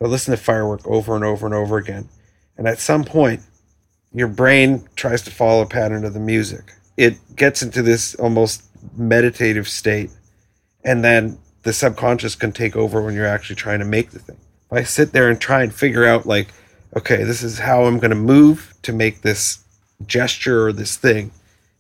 I 0.02 0.06
listen 0.06 0.36
to 0.36 0.42
firework 0.42 0.86
over 0.86 1.16
and 1.16 1.24
over 1.24 1.46
and 1.46 1.56
over 1.56 1.78
again. 1.78 2.10
And 2.58 2.68
at 2.68 2.80
some 2.80 3.06
point, 3.06 3.42
your 4.14 4.28
brain 4.28 4.88
tries 4.96 5.22
to 5.24 5.32
follow 5.32 5.62
a 5.62 5.66
pattern 5.66 6.04
of 6.04 6.14
the 6.14 6.20
music. 6.20 6.74
It 6.98 7.18
gets 7.36 7.62
into 7.62 7.82
this 7.82 8.16
almost 8.16 8.64
meditative 8.96 9.68
state, 9.68 10.12
and 10.84 11.04
then 11.04 11.38
the 11.64 11.74
subconscious 11.74 12.36
can 12.36 12.52
take 12.52 12.76
over 12.76 13.02
when 13.02 13.16
you're 13.16 13.26
actually 13.26 13.56
trying 13.56 13.80
to 13.80 13.86
make 13.86 14.12
the 14.12 14.20
thing. 14.20 14.38
If 14.72 14.78
I 14.78 14.84
sit 14.84 15.12
there 15.12 15.30
and 15.30 15.40
try 15.40 15.64
and 15.64 15.74
figure 15.74 16.06
out, 16.06 16.26
like, 16.26 16.50
okay, 16.96 17.24
this 17.24 17.44
is 17.44 17.60
how 17.60 17.86
I'm 17.86 18.00
going 18.00 18.12
to 18.12 18.16
move 18.16 18.74
to 18.84 18.94
make 18.94 19.22
this 19.22 19.64
gesture 20.06 20.68
or 20.68 20.74
this 20.74 20.96
thing, 20.96 21.32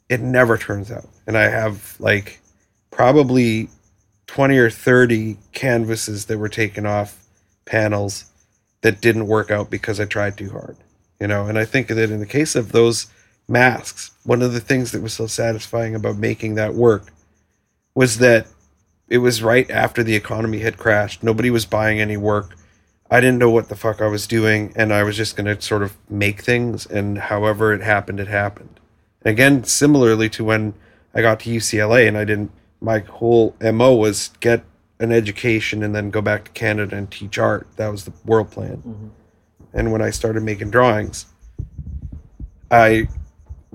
it 0.09 0.21
never 0.21 0.57
turns 0.57 0.91
out. 0.91 1.07
And 1.27 1.37
I 1.37 1.49
have 1.49 1.95
like 1.99 2.39
probably 2.91 3.69
20 4.27 4.57
or 4.57 4.69
30 4.69 5.37
canvases 5.53 6.25
that 6.25 6.37
were 6.37 6.49
taken 6.49 6.85
off 6.85 7.23
panels 7.65 8.25
that 8.81 9.01
didn't 9.01 9.27
work 9.27 9.51
out 9.51 9.69
because 9.69 9.99
I 9.99 10.05
tried 10.05 10.37
too 10.37 10.51
hard. 10.51 10.77
You 11.19 11.27
know, 11.27 11.47
and 11.47 11.57
I 11.57 11.65
think 11.65 11.87
that 11.87 11.97
in 11.97 12.19
the 12.19 12.25
case 12.25 12.55
of 12.55 12.71
those 12.71 13.07
masks, 13.47 14.11
one 14.23 14.41
of 14.41 14.53
the 14.53 14.59
things 14.59 14.91
that 14.91 15.01
was 15.01 15.13
so 15.13 15.27
satisfying 15.27 15.95
about 15.95 16.17
making 16.17 16.55
that 16.55 16.73
work 16.73 17.11
was 17.93 18.17
that 18.17 18.47
it 19.07 19.19
was 19.19 19.43
right 19.43 19.69
after 19.69 20.03
the 20.03 20.15
economy 20.15 20.59
had 20.59 20.77
crashed. 20.77 21.23
Nobody 21.23 21.49
was 21.49 21.65
buying 21.65 21.99
any 21.99 22.17
work. 22.17 22.55
I 23.09 23.21
didn't 23.21 23.37
know 23.37 23.51
what 23.51 23.69
the 23.69 23.75
fuck 23.75 24.01
I 24.01 24.07
was 24.07 24.25
doing, 24.25 24.73
and 24.75 24.91
I 24.91 25.03
was 25.03 25.15
just 25.15 25.35
going 25.35 25.45
to 25.45 25.61
sort 25.61 25.83
of 25.83 25.95
make 26.09 26.41
things, 26.41 26.87
and 26.87 27.19
however 27.19 27.71
it 27.71 27.81
happened, 27.81 28.19
it 28.19 28.27
happened. 28.27 28.79
Again, 29.23 29.63
similarly 29.63 30.27
to 30.29 30.43
when 30.43 30.73
I 31.13 31.21
got 31.21 31.41
to 31.41 31.49
UCLA, 31.49 32.07
and 32.07 32.17
I 32.17 32.25
didn't. 32.25 32.51
My 32.81 32.99
whole 32.99 33.55
mo 33.61 33.95
was 33.95 34.31
get 34.39 34.63
an 34.99 35.11
education 35.11 35.83
and 35.83 35.95
then 35.95 36.09
go 36.09 36.21
back 36.21 36.45
to 36.45 36.51
Canada 36.51 36.95
and 36.95 37.09
teach 37.09 37.37
art. 37.37 37.67
That 37.77 37.89
was 37.89 38.05
the 38.05 38.13
world 38.25 38.51
plan. 38.51 38.77
Mm-hmm. 38.77 39.07
And 39.73 39.91
when 39.91 40.01
I 40.01 40.09
started 40.09 40.43
making 40.43 40.71
drawings, 40.71 41.25
I 42.71 43.07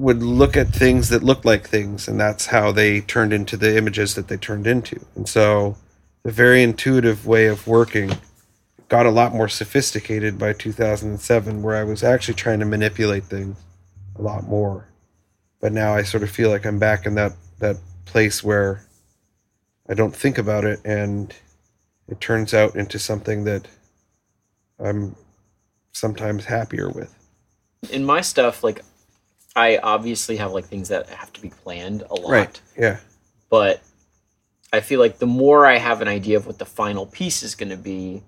would 0.00 0.22
look 0.22 0.56
at 0.56 0.68
things 0.68 1.10
that 1.10 1.22
looked 1.22 1.44
like 1.44 1.68
things, 1.68 2.08
and 2.08 2.18
that's 2.18 2.46
how 2.46 2.72
they 2.72 3.02
turned 3.02 3.34
into 3.34 3.56
the 3.56 3.76
images 3.76 4.14
that 4.14 4.28
they 4.28 4.38
turned 4.38 4.66
into. 4.66 4.98
And 5.14 5.28
so, 5.28 5.76
the 6.22 6.32
very 6.32 6.62
intuitive 6.62 7.26
way 7.26 7.46
of 7.46 7.66
working 7.66 8.10
got 8.88 9.04
a 9.04 9.10
lot 9.10 9.34
more 9.34 9.48
sophisticated 9.48 10.38
by 10.38 10.54
2007, 10.54 11.62
where 11.62 11.76
I 11.76 11.84
was 11.84 12.02
actually 12.02 12.34
trying 12.34 12.60
to 12.60 12.64
manipulate 12.64 13.24
things 13.24 13.58
a 14.18 14.22
lot 14.22 14.44
more. 14.44 14.88
But 15.60 15.72
now 15.72 15.94
I 15.94 16.02
sort 16.02 16.22
of 16.22 16.30
feel 16.30 16.48
like 16.48 16.64
I'm 16.64 16.78
back 16.78 17.04
in 17.04 17.14
that 17.16 17.32
that 17.58 17.76
place 18.06 18.42
where 18.42 18.86
I 19.86 19.92
don't 19.92 20.16
think 20.16 20.38
about 20.38 20.64
it, 20.64 20.80
and 20.82 21.34
it 22.08 22.22
turns 22.22 22.54
out 22.54 22.74
into 22.74 22.98
something 22.98 23.44
that 23.44 23.68
I'm 24.78 25.14
sometimes 25.92 26.46
happier 26.46 26.88
with. 26.88 27.14
in 27.90 28.04
my 28.04 28.22
stuff 28.22 28.64
like 28.64 28.82
i 29.56 29.78
obviously 29.78 30.36
have 30.36 30.52
like 30.52 30.64
things 30.64 30.88
that 30.88 31.08
have 31.08 31.32
to 31.32 31.40
be 31.42 31.48
planned 31.50 32.02
a 32.10 32.14
lot 32.14 32.60
Yeah. 32.78 32.98
but 33.48 33.82
I 34.72 34.78
feel 34.80 35.00
like 35.00 35.18
the 35.18 35.26
more 35.26 35.66
I 35.66 35.78
have 35.78 36.00
an 36.00 36.06
idea 36.06 36.36
of 36.36 36.46
what 36.46 36.60
the 36.60 36.64
final 36.64 37.04
piece 37.04 37.42
is 37.42 37.56
going 37.56 37.70
to 37.70 37.76
be, 37.76 38.22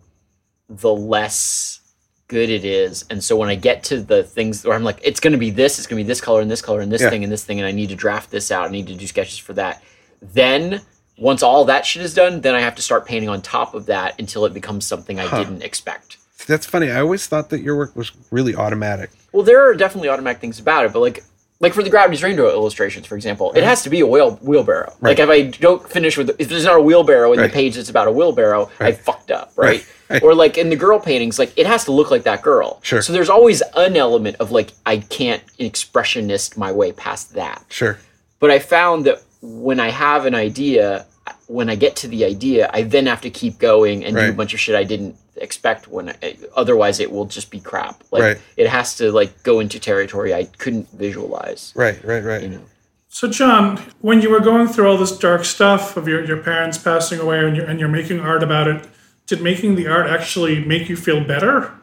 the 0.68 0.92
less 0.92 1.78
good 2.26 2.50
it 2.50 2.64
is. 2.64 3.04
And 3.10 3.22
so 3.22 3.36
when 3.36 3.48
I 3.48 3.54
get 3.54 3.84
to 3.84 4.00
the 4.00 4.24
things 4.24 4.64
where 4.64 4.74
I'm 4.74 4.82
like, 4.82 4.98
it's 5.04 5.20
going 5.20 5.34
to 5.34 5.38
be 5.38 5.50
this, 5.50 5.78
it's 5.78 5.86
going 5.86 6.00
to 6.00 6.04
be 6.04 6.08
this 6.08 6.20
color 6.20 6.40
and 6.40 6.50
this 6.50 6.60
color 6.60 6.80
and 6.80 6.90
this 6.90 7.00
Yeah. 7.02 7.10
thing 7.10 7.22
and 7.22 7.32
this 7.32 7.44
thing, 7.44 7.60
and 7.60 7.66
I 7.68 7.70
need 7.70 7.90
to 7.90 7.94
draft 7.94 8.32
this 8.32 8.50
out, 8.50 8.66
I 8.66 8.72
need 8.72 8.88
to 8.88 8.94
do 8.96 9.06
sketches 9.06 9.38
for 9.38 9.52
that. 9.52 9.84
Then 10.20 10.80
once 11.16 11.44
all 11.44 11.64
that 11.66 11.86
shit 11.86 12.02
is 12.02 12.12
done, 12.12 12.40
then 12.40 12.56
I 12.56 12.60
have 12.60 12.74
to 12.74 12.82
start 12.82 13.06
painting 13.06 13.28
on 13.28 13.40
top 13.40 13.72
of 13.74 13.86
that 13.86 14.18
until 14.18 14.44
it 14.44 14.52
becomes 14.52 14.84
something 14.84 15.20
I 15.20 15.28
Huh. 15.28 15.44
didn't 15.44 15.62
expect. 15.62 16.16
That's 16.46 16.66
funny. 16.66 16.90
I 16.90 17.00
always 17.00 17.26
thought 17.26 17.50
that 17.50 17.60
your 17.60 17.76
work 17.76 17.94
was 17.94 18.12
really 18.30 18.54
automatic. 18.54 19.10
Well, 19.32 19.44
there 19.44 19.60
are 19.60 19.74
definitely 19.74 20.08
automatic 20.08 20.40
things 20.40 20.58
about 20.58 20.84
it, 20.84 20.92
but 20.92 21.00
like 21.00 21.24
like 21.62 21.74
for 21.74 21.84
the 21.84 21.90
Gravity's 21.90 22.24
Rainbow 22.24 22.50
illustrations, 22.50 23.06
for 23.06 23.14
example, 23.14 23.52
it 23.52 23.58
mm-hmm. 23.58 23.66
has 23.66 23.84
to 23.84 23.90
be 23.90 24.00
a 24.00 24.06
wheel 24.06 24.32
wheelbarrow. 24.42 24.92
Right. 25.00 25.16
Like 25.16 25.20
if 25.20 25.28
I 25.28 25.42
don't 25.58 25.88
finish 25.88 26.18
with 26.18 26.34
if 26.38 26.48
there's 26.48 26.64
not 26.64 26.76
a 26.76 26.82
wheelbarrow 26.82 27.32
in 27.32 27.38
Right. 27.38 27.46
the 27.46 27.52
page 27.52 27.76
that's 27.76 27.88
about 27.88 28.08
a 28.08 28.12
wheelbarrow, 28.12 28.68
I 28.80 28.92
fucked 28.92 29.30
up, 29.30 29.52
right? 29.56 29.86
Or 30.22 30.34
like 30.34 30.58
in 30.58 30.68
the 30.68 30.76
girl 30.76 31.00
paintings, 31.00 31.38
like 31.38 31.56
it 31.56 31.66
has 31.66 31.84
to 31.86 31.92
look 31.92 32.10
like 32.10 32.24
that 32.24 32.42
girl. 32.42 32.80
Sure. 32.82 33.00
So 33.00 33.14
there's 33.14 33.30
always 33.30 33.62
an 33.76 33.96
element 33.96 34.36
of 34.40 34.50
like 34.50 34.72
I 34.84 34.98
can't 34.98 35.42
expressionist 35.58 36.56
my 36.58 36.70
way 36.70 36.92
past 36.92 37.32
that. 37.34 37.64
Sure. 37.70 37.98
But 38.40 38.50
I 38.50 38.58
found 38.58 39.06
that 39.06 39.22
when 39.40 39.80
I 39.80 39.88
have 39.88 40.26
an 40.26 40.34
idea, 40.34 41.06
when 41.46 41.70
I 41.70 41.76
get 41.76 41.96
to 41.96 42.08
the 42.08 42.24
idea, 42.24 42.70
I 42.74 42.82
then 42.82 43.06
have 43.06 43.20
to 43.22 43.30
keep 43.30 43.58
going 43.58 44.04
and 44.04 44.16
do 44.16 44.28
a 44.28 44.32
bunch 44.32 44.52
of 44.52 44.60
shit 44.60 44.74
I 44.74 44.84
didn't 44.84 45.16
expect 45.36 45.88
when 45.88 46.10
I, 46.22 46.36
otherwise 46.54 47.00
it 47.00 47.10
will 47.10 47.24
just 47.24 47.50
be 47.50 47.60
crap. 47.60 48.02
Like 48.10 48.22
Right. 48.22 48.38
it 48.56 48.68
has 48.68 48.96
to 48.96 49.10
like 49.12 49.42
go 49.42 49.60
into 49.60 49.78
territory 49.80 50.34
I 50.34 50.44
couldn't 50.44 50.90
visualize. 50.90 51.72
Right, 51.74 52.02
right, 52.04 52.22
right. 52.22 52.42
You 52.42 52.48
know. 52.50 52.62
So, 53.08 53.28
John, 53.28 53.76
when 54.00 54.22
you 54.22 54.30
were 54.30 54.40
going 54.40 54.68
through 54.68 54.88
all 54.88 54.96
this 54.96 55.16
dark 55.16 55.44
stuff 55.44 55.96
of 55.98 56.08
your, 56.08 56.24
your 56.24 56.38
parents 56.38 56.78
passing 56.78 57.20
away 57.20 57.44
and 57.44 57.54
you're, 57.54 57.66
and 57.66 57.78
you're 57.78 57.88
making 57.88 58.20
art 58.20 58.42
about 58.42 58.68
it, 58.68 58.86
did 59.26 59.42
making 59.42 59.74
the 59.74 59.86
art 59.86 60.06
actually 60.06 60.64
make 60.64 60.88
you 60.88 60.96
feel 60.96 61.22
better? 61.22 61.74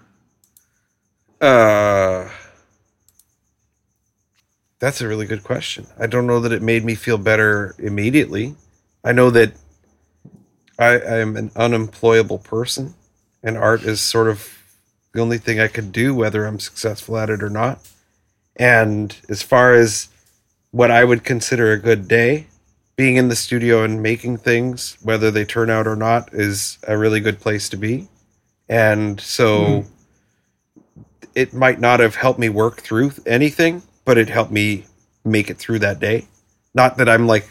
Uh, 1.40 2.30
that's 4.80 5.02
a 5.02 5.08
really 5.08 5.26
good 5.26 5.44
question. 5.44 5.86
I 6.00 6.08
don't 6.08 6.26
know 6.26 6.40
that 6.40 6.52
it 6.52 6.62
made 6.62 6.84
me 6.84 6.96
feel 6.96 7.18
better 7.18 7.76
immediately. 7.78 8.56
I 9.04 9.12
know 9.12 9.30
that 9.30 9.54
I, 10.80 11.00
I 11.00 11.18
am 11.20 11.36
an 11.38 11.52
unemployable 11.56 12.40
person, 12.40 12.96
and 13.44 13.58
art 13.58 13.84
is 13.84 14.02
sort 14.02 14.28
of 14.28 14.58
the 15.14 15.22
only 15.22 15.38
thing 15.38 15.60
I 15.60 15.68
could 15.68 15.92
do, 15.92 16.14
whether 16.14 16.46
I'm 16.46 16.60
successful 16.60 17.18
at 17.18 17.30
it 17.30 17.42
or 17.42 17.50
not. 17.50 17.80
And 18.56 19.16
as 19.30 19.42
far 19.42 19.74
as 19.74 20.10
what 20.72 20.92
I 20.92 21.04
would 21.04 21.24
consider 21.24 21.72
a 21.72 21.78
good 21.78 22.08
day, 22.08 22.48
being 22.96 23.16
in 23.16 23.30
the 23.30 23.36
studio 23.36 23.84
and 23.84 24.04
making 24.04 24.38
things, 24.38 24.98
whether 25.02 25.32
they 25.32 25.46
turn 25.46 25.70
out 25.70 25.88
or 25.88 25.96
not, 25.96 26.30
is 26.34 26.78
a 26.88 26.98
really 26.98 27.22
good 27.22 27.40
place 27.40 27.70
to 27.70 27.78
be. 27.78 28.10
And 28.68 29.20
so 29.20 29.86
it 31.34 31.54
might 31.54 31.80
not 31.80 32.02
have 32.02 32.16
helped 32.16 32.40
me 32.40 32.50
work 32.50 32.82
through 32.82 33.14
anything, 33.26 33.82
but 34.04 34.18
it 34.18 34.30
helped 34.30 34.52
me 34.52 34.86
make 35.24 35.50
it 35.50 35.58
through 35.58 35.80
that 35.80 36.00
day. 36.00 36.28
Not 36.74 36.98
that 36.98 37.10
I'm 37.10 37.26
like 37.26 37.50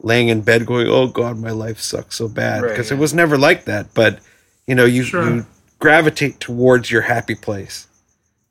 laying 0.00 0.28
in 0.28 0.40
bed 0.40 0.66
going, 0.66 0.88
"Oh 0.88 1.06
God, 1.06 1.38
my 1.38 1.50
life 1.50 1.78
sucks 1.78 2.16
so 2.16 2.28
bad," 2.28 2.62
Right, 2.62 2.70
because 2.70 2.90
yeah. 2.90 2.96
it 2.96 3.00
was 3.00 3.14
never 3.14 3.36
like 3.36 3.64
that. 3.66 3.92
But 3.94 4.20
you 4.66 4.74
know, 4.74 4.84
you 4.84 5.02
Sure. 5.04 5.28
you 5.28 5.46
gravitate 5.78 6.40
towards 6.40 6.90
your 6.90 7.02
happy 7.02 7.34
place, 7.34 7.86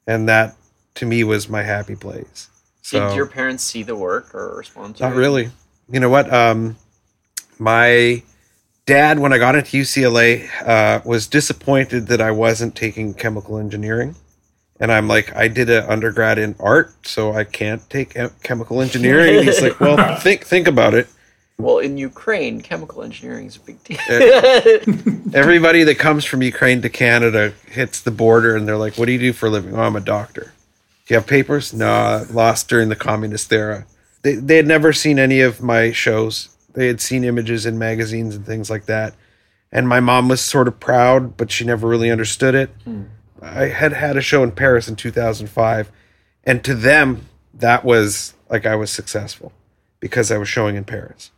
and 0.07 0.27
that 0.29 0.55
to 0.95 1.05
me 1.05 1.23
was 1.23 1.49
my 1.49 1.63
happy 1.63 1.95
place. 1.95 2.49
So 2.81 3.07
Did 3.09 3.15
your 3.15 3.25
parents 3.25 3.63
see 3.63 3.83
the 3.83 3.95
work 3.95 4.33
or 4.35 4.55
respond 4.57 4.97
to 4.97 5.03
not 5.03 5.13
it? 5.13 5.15
really. 5.15 5.49
You 5.91 5.99
know 5.99 6.09
what? 6.09 6.31
Um, 6.31 6.77
my 7.57 8.21
dad, 8.85 9.19
when 9.19 9.33
I 9.33 9.37
got 9.39 9.55
into 9.55 9.77
UCLA, 9.77 10.47
uh, 10.65 11.01
was 11.03 11.27
disappointed 11.27 12.07
that 12.07 12.21
I 12.21 12.31
wasn't 12.31 12.75
taking 12.75 13.13
chemical 13.13 13.57
engineering. 13.57 14.15
And 14.79 14.91
I'm 14.91 15.07
like, 15.07 15.33
I 15.35 15.47
did 15.47 15.69
an 15.69 15.85
undergrad 15.85 16.37
in 16.37 16.53
art, 16.59 17.07
so 17.07 17.33
I 17.33 17.43
can't 17.45 17.87
take 17.89 18.15
chemical 18.43 18.81
engineering. 18.81 19.43
He's 19.43 19.61
like, 19.61 19.79
well, 19.79 20.15
think 20.19 20.45
think 20.45 20.67
about 20.67 20.93
it. 20.93 21.07
Well, 21.57 21.79
in 21.79 21.97
Ukraine, 21.97 22.61
chemical 22.61 23.01
engineering 23.01 23.47
is 23.47 23.55
a 23.55 23.59
big 23.61 23.81
deal. 23.83 23.97
Eh, 24.09 24.79
everybody 25.33 25.83
that 25.83 25.97
comes 25.97 26.25
from 26.25 26.41
Ukraine 26.41 26.81
to 26.81 26.89
Canada 26.89 27.53
hits 27.67 28.01
the 28.01 28.11
border, 28.11 28.55
and 28.55 28.67
they're 28.67 28.77
like, 28.77 28.97
"What 28.97 29.05
do 29.05 29.13
you 29.13 29.19
do 29.19 29.33
for 29.33 29.45
a 29.47 29.49
living?" 29.49 29.73
Oh, 29.75 29.81
I'm 29.81 29.95
a 29.95 30.01
doctor. 30.01 30.53
Do 31.05 31.13
you 31.13 31.15
have 31.15 31.27
papers? 31.27 31.73
No, 31.73 31.89
I 31.89 32.23
lost 32.23 32.67
during 32.67 32.89
the 32.89 32.95
communist 32.95 33.53
era. 33.53 33.85
They 34.21 34.35
they 34.35 34.57
had 34.57 34.67
never 34.67 34.91
seen 34.91 35.17
any 35.17 35.39
of 35.39 35.61
my 35.61 35.91
shows. 35.91 36.49
They 36.73 36.87
had 36.87 36.99
seen 36.99 37.23
images 37.23 37.65
in 37.65 37.79
magazines 37.79 38.35
and 38.35 38.45
things 38.45 38.69
like 38.69 38.85
that. 38.85 39.13
And 39.71 39.87
my 39.87 40.01
mom 40.01 40.27
was 40.27 40.41
sort 40.41 40.67
of 40.67 40.79
proud, 40.79 41.37
but 41.37 41.51
she 41.51 41.63
never 41.63 41.87
really 41.87 42.11
understood 42.11 42.53
it. 42.53 42.69
Hmm. 42.83 43.03
I 43.41 43.65
had 43.65 43.93
had 43.93 44.17
a 44.17 44.21
show 44.21 44.43
in 44.43 44.51
Paris 44.51 44.87
in 44.87 44.95
2005, 44.95 45.91
and 46.43 46.63
to 46.63 46.75
them, 46.75 47.27
that 47.53 47.85
was 47.85 48.33
like 48.49 48.65
I 48.65 48.75
was 48.75 48.91
successful 48.91 49.53
because 49.99 50.31
I 50.31 50.37
was 50.37 50.49
showing 50.49 50.75
in 50.75 50.83
Paris. 50.83 51.31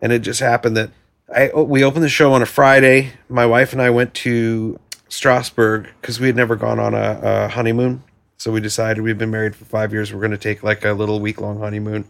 And 0.00 0.12
it 0.12 0.20
just 0.20 0.40
happened 0.40 0.76
that 0.76 0.90
I 1.34 1.50
oh, 1.50 1.62
we 1.62 1.84
opened 1.84 2.04
the 2.04 2.08
show 2.08 2.32
on 2.32 2.42
a 2.42 2.46
Friday. 2.46 3.12
My 3.28 3.46
wife 3.46 3.72
and 3.72 3.80
I 3.80 3.90
went 3.90 4.14
to 4.14 4.78
Strasbourg 5.08 5.88
because 6.00 6.18
we 6.18 6.26
had 6.26 6.36
never 6.36 6.56
gone 6.56 6.78
on 6.78 6.94
a, 6.94 7.20
a 7.22 7.48
honeymoon. 7.48 8.02
So 8.36 8.50
we 8.50 8.60
decided 8.60 9.02
we've 9.02 9.18
been 9.18 9.30
married 9.30 9.54
for 9.54 9.64
five 9.64 9.92
years. 9.92 10.12
We're 10.12 10.20
going 10.20 10.30
to 10.30 10.38
take 10.38 10.62
like 10.62 10.84
a 10.84 10.92
little 10.92 11.20
week 11.20 11.40
long 11.40 11.58
honeymoon. 11.58 12.06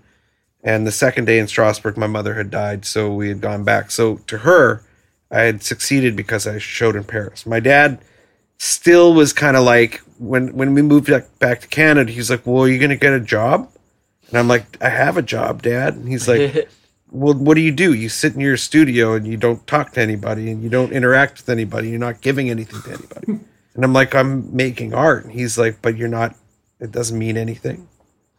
And 0.63 0.87
the 0.87 0.93
second 0.93 1.25
day 1.25 1.39
in 1.39 1.49
Strasbourg, 1.49 1.97
my 1.97 2.07
mother 2.07 2.35
had 2.35 2.51
died, 2.51 2.85
so 2.85 3.13
we 3.13 3.29
had 3.29 3.41
gone 3.41 3.65
back. 3.65 3.91
So 3.91 4.17
to 4.27 4.39
her, 4.39 4.85
I 5.31 5.41
had 5.41 5.63
succeeded 5.63 6.17
because 6.17 6.47
I 6.47 6.59
showed 6.59 6.97
in 6.97 7.05
Paris. 7.05 7.47
My 7.47 7.61
dad 7.61 7.99
still 8.59 9.15
was 9.15 9.33
kind 9.33 9.57
of 9.57 9.65
like 9.65 10.03
when 10.19 10.55
when 10.55 10.75
we 10.75 10.83
moved 10.83 11.09
back, 11.09 11.39
back 11.39 11.63
to 11.63 11.69
Canada, 11.69 12.13
he's 12.13 12.31
like, 12.31 12.47
"Well, 12.47 12.65
are 12.65 12.69
you 12.69 12.79
going 12.79 12.91
to 12.91 12.97
get 12.97 13.13
a 13.13 13.21
job?" 13.21 13.71
And 14.29 14.39
I'm 14.39 14.49
like, 14.49 14.81
"I 14.83 14.91
have 14.91 15.17
a 15.17 15.23
job, 15.23 15.63
Dad." 15.63 15.95
And 15.95 16.07
he's 16.07 16.29
like, 16.29 16.69
"Well, 17.11 17.35
what 17.35 17.55
do 17.55 17.61
you 17.61 17.73
do? 17.73 17.93
You 17.93 18.09
sit 18.09 18.35
in 18.35 18.41
your 18.41 18.57
studio 18.57 19.15
and 19.15 19.27
you 19.27 19.37
don't 19.37 19.67
talk 19.67 19.93
to 19.93 20.01
anybody 20.01 20.51
and 20.51 20.63
you 20.63 20.69
don't 20.71 20.93
interact 20.93 21.39
with 21.39 21.49
anybody. 21.49 21.91
You're 21.91 21.99
not 21.99 22.21
giving 22.21 22.51
anything 22.51 22.83
to 22.83 22.91
anybody." 22.91 23.27
and 23.75 23.85
I'm 23.85 23.93
like, 23.93 24.15
"I'm 24.15 24.55
making 24.55 24.95
art." 24.95 25.25
And 25.25 25.33
he's 25.33 25.59
like, 25.59 25.81
"But 25.83 25.97
you're 25.97 26.09
not. 26.09 26.35
It 26.81 26.91
doesn't 26.93 27.19
mean 27.19 27.37
anything." 27.37 27.89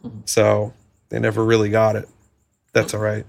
So 0.26 0.74
they 1.10 1.20
never 1.20 1.46
really 1.46 1.70
got 1.70 1.96
it. 1.96 2.10
That's 2.74 2.94
all 2.96 3.02
right. 3.02 3.24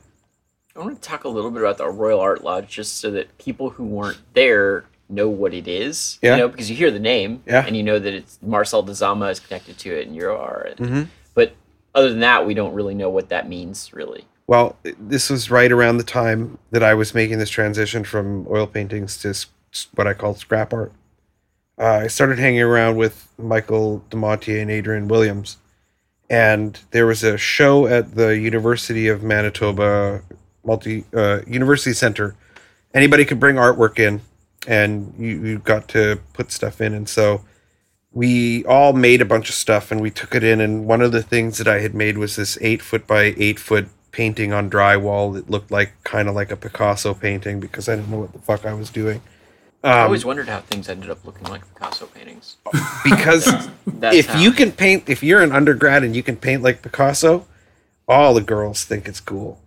I 0.74 0.78
want 0.78 1.02
to 1.02 1.06
talk 1.06 1.24
a 1.24 1.28
little 1.28 1.50
bit 1.50 1.60
about 1.60 1.76
the 1.76 1.86
Royal 1.90 2.18
Art 2.20 2.42
Lodge 2.42 2.68
just 2.68 2.96
so 2.98 3.10
that 3.10 3.36
people 3.36 3.68
who 3.70 3.84
weren't 3.84 4.20
there 4.32 4.84
know 5.10 5.28
what 5.28 5.52
it 5.52 5.68
is. 5.68 6.18
Yeah. 6.22 6.36
You 6.36 6.42
know, 6.42 6.48
because 6.48 6.70
you 6.70 6.76
hear 6.76 6.90
the 6.90 6.98
name 6.98 7.42
Yeah. 7.46 7.66
and 7.66 7.76
you 7.76 7.82
know 7.82 7.98
that 7.98 8.14
it's 8.14 8.38
Marcel 8.40 8.82
Dzama 8.82 9.30
is 9.30 9.38
connected 9.40 9.76
to 9.80 9.90
it 9.94 10.06
and 10.06 10.16
you 10.16 10.30
are. 10.30 10.68
And, 10.70 10.88
Mhm. 10.88 11.06
But 11.34 11.52
other 11.94 12.08
than 12.08 12.20
that, 12.20 12.46
we 12.46 12.54
don't 12.54 12.72
really 12.72 12.94
know 12.94 13.10
what 13.10 13.28
that 13.28 13.46
means, 13.50 13.92
really. 13.92 14.24
Well, 14.46 14.76
this 14.82 15.30
was 15.30 15.50
right 15.50 15.70
around 15.70 15.98
the 15.98 16.04
time 16.04 16.58
that 16.70 16.82
I 16.82 16.94
was 16.94 17.14
making 17.14 17.38
this 17.38 17.50
transition 17.50 18.04
from 18.04 18.46
oil 18.48 18.66
paintings 18.66 19.16
to 19.18 19.34
what 19.94 20.06
I 20.06 20.14
call 20.14 20.34
scrap 20.34 20.72
art. 20.72 20.92
Uh, 21.78 22.02
I 22.02 22.06
started 22.08 22.38
hanging 22.38 22.60
around 22.60 22.96
with 22.96 23.28
Michael 23.38 24.04
Dumontier 24.10 24.60
and 24.60 24.70
Adrian 24.70 25.08
Williams, 25.08 25.56
and 26.28 26.78
there 26.90 27.06
was 27.06 27.22
a 27.24 27.38
show 27.38 27.86
at 27.86 28.14
the 28.14 28.38
University 28.38 29.08
of 29.08 29.22
Manitoba 29.22 30.22
multi 30.64 31.04
uh, 31.14 31.40
University 31.46 31.94
Center. 31.94 32.34
Anybody 32.92 33.24
could 33.24 33.40
bring 33.40 33.56
artwork 33.56 33.98
in, 33.98 34.20
and 34.66 35.14
you, 35.18 35.44
you 35.44 35.58
got 35.58 35.88
to 35.88 36.20
put 36.34 36.52
stuff 36.52 36.80
in, 36.80 36.92
and 36.92 37.08
so 37.08 37.42
we 38.12 38.64
all 38.66 38.92
made 38.92 39.22
a 39.22 39.24
bunch 39.24 39.48
of 39.48 39.54
stuff 39.54 39.90
and 39.90 40.00
we 40.00 40.10
took 40.10 40.34
it 40.34 40.44
in 40.44 40.60
and 40.60 40.86
one 40.86 41.00
of 41.00 41.12
the 41.12 41.22
things 41.22 41.58
that 41.58 41.66
i 41.66 41.80
had 41.80 41.94
made 41.94 42.18
was 42.18 42.36
this 42.36 42.58
eight 42.60 42.82
foot 42.82 43.06
by 43.06 43.34
eight 43.38 43.58
foot 43.58 43.88
painting 44.12 44.52
on 44.52 44.68
drywall 44.70 45.32
that 45.34 45.50
looked 45.50 45.70
like 45.70 45.92
kind 46.04 46.28
of 46.28 46.34
like 46.34 46.50
a 46.52 46.56
picasso 46.56 47.14
painting 47.14 47.58
because 47.60 47.88
i 47.88 47.96
didn't 47.96 48.10
know 48.10 48.18
what 48.20 48.32
the 48.32 48.38
fuck 48.38 48.64
i 48.66 48.72
was 48.74 48.90
doing 48.90 49.20
I 49.84 49.98
um, 50.02 50.04
always 50.04 50.24
wondered 50.24 50.48
how 50.48 50.60
things 50.60 50.88
ended 50.88 51.10
up 51.10 51.24
looking 51.24 51.48
like 51.48 51.62
Picasso 51.74 52.06
paintings. 52.06 52.54
because 53.02 53.46
That's 53.84 54.14
if 54.16 54.26
how- 54.26 54.38
you 54.38 54.52
can 54.52 54.70
paint 54.70 55.08
if 55.08 55.24
you're 55.24 55.42
an 55.42 55.50
undergrad 55.50 56.04
and 56.04 56.14
you 56.14 56.22
can 56.22 56.36
paint 56.36 56.62
like 56.62 56.82
picasso 56.82 57.46
all 58.06 58.32
the 58.34 58.42
girls 58.42 58.84
think 58.84 59.08
it's 59.08 59.18
cool 59.20 59.58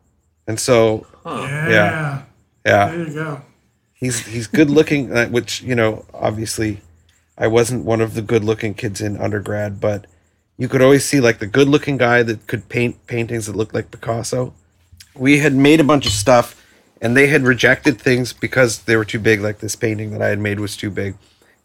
and 0.48 0.58
so 0.60 1.06
Huh. 1.26 1.46
Yeah. 1.50 1.70
Yeah. 1.70 2.22
yeah 2.66 2.88
There 2.96 3.08
you 3.08 3.14
go. 3.14 3.42
he's 3.94 4.26
he's 4.28 4.48
good 4.48 4.70
looking 4.70 5.12
uh, 5.12 5.28
which 5.28 5.62
you 5.64 5.76
know 5.76 6.06
obviously 6.14 6.80
i 7.38 7.48
wasn't 7.48 7.84
one 7.84 8.00
of 8.00 8.14
the 8.14 8.22
good 8.22 8.44
looking 8.46 8.74
kids 8.74 9.02
in 9.02 9.18
undergrad 9.18 9.82
but 9.82 10.06
you 10.58 10.68
could 10.68 10.82
always 10.82 11.06
see 11.06 11.20
like 11.20 11.40
the 11.40 11.48
good 11.48 11.68
looking 11.68 11.98
guy 11.98 12.24
that 12.24 12.48
could 12.48 12.70
paint 12.70 13.08
paintings 13.08 13.48
that 13.48 13.56
looked 13.56 13.74
like 13.74 13.92
picasso. 13.92 14.54
We 15.14 15.40
had 15.40 15.54
made 15.54 15.80
a 15.80 15.84
bunch 15.84 16.06
of 16.06 16.12
stuff 16.12 16.62
and 17.02 17.16
they 17.16 17.28
had 17.28 17.44
rejected 17.44 18.00
things 18.00 18.34
because 18.34 18.80
they 18.84 18.96
were 18.96 19.06
too 19.06 19.20
big. 19.20 19.42
Like 19.42 19.60
this 19.60 19.76
painting 19.76 20.12
that 20.12 20.22
i 20.22 20.28
had 20.28 20.40
made 20.40 20.60
was 20.60 20.78
too 20.78 20.90
big. 20.90 21.16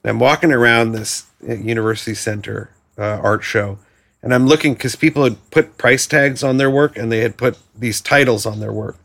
And 0.03 0.11
i'm 0.11 0.19
walking 0.19 0.53
around 0.53 0.93
this 0.93 1.27
uh, 1.49 1.55
university 1.55 2.15
center 2.15 2.71
uh, 2.99 3.21
art 3.23 3.45
show 3.45 3.79
and 4.23 4.35
i'm 4.35 4.47
looking 4.47 4.75
because 4.75 4.97
people 4.97 5.25
had 5.25 5.51
put 5.51 5.79
price 5.79 6.07
tags 6.07 6.43
on 6.43 6.57
their 6.59 6.71
work 6.71 6.99
and 6.99 7.11
they 7.11 7.21
had 7.21 7.37
put 7.37 7.57
these 7.77 8.01
titles 8.01 8.45
on 8.47 8.61
their 8.61 8.73
work. 8.73 8.97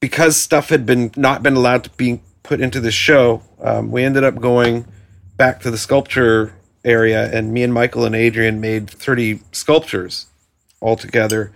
Because 0.00 0.36
stuff 0.36 0.70
had 0.70 0.86
been 0.86 1.12
not 1.16 1.42
been 1.42 1.54
allowed 1.54 1.84
to 1.84 1.90
be 1.90 2.20
put 2.42 2.60
into 2.60 2.80
the 2.80 2.90
show, 2.90 3.42
um, 3.62 3.90
we 3.90 4.02
ended 4.02 4.24
up 4.24 4.40
going 4.40 4.86
back 5.36 5.60
to 5.60 5.70
the 5.70 5.78
sculpture 5.78 6.54
area, 6.84 7.30
and 7.32 7.52
me 7.52 7.62
and 7.62 7.72
Michael 7.72 8.04
and 8.04 8.14
Adrian 8.14 8.60
made 8.60 8.88
thirty 8.90 9.40
sculptures 9.52 10.26
all 10.80 10.96
together. 10.96 11.52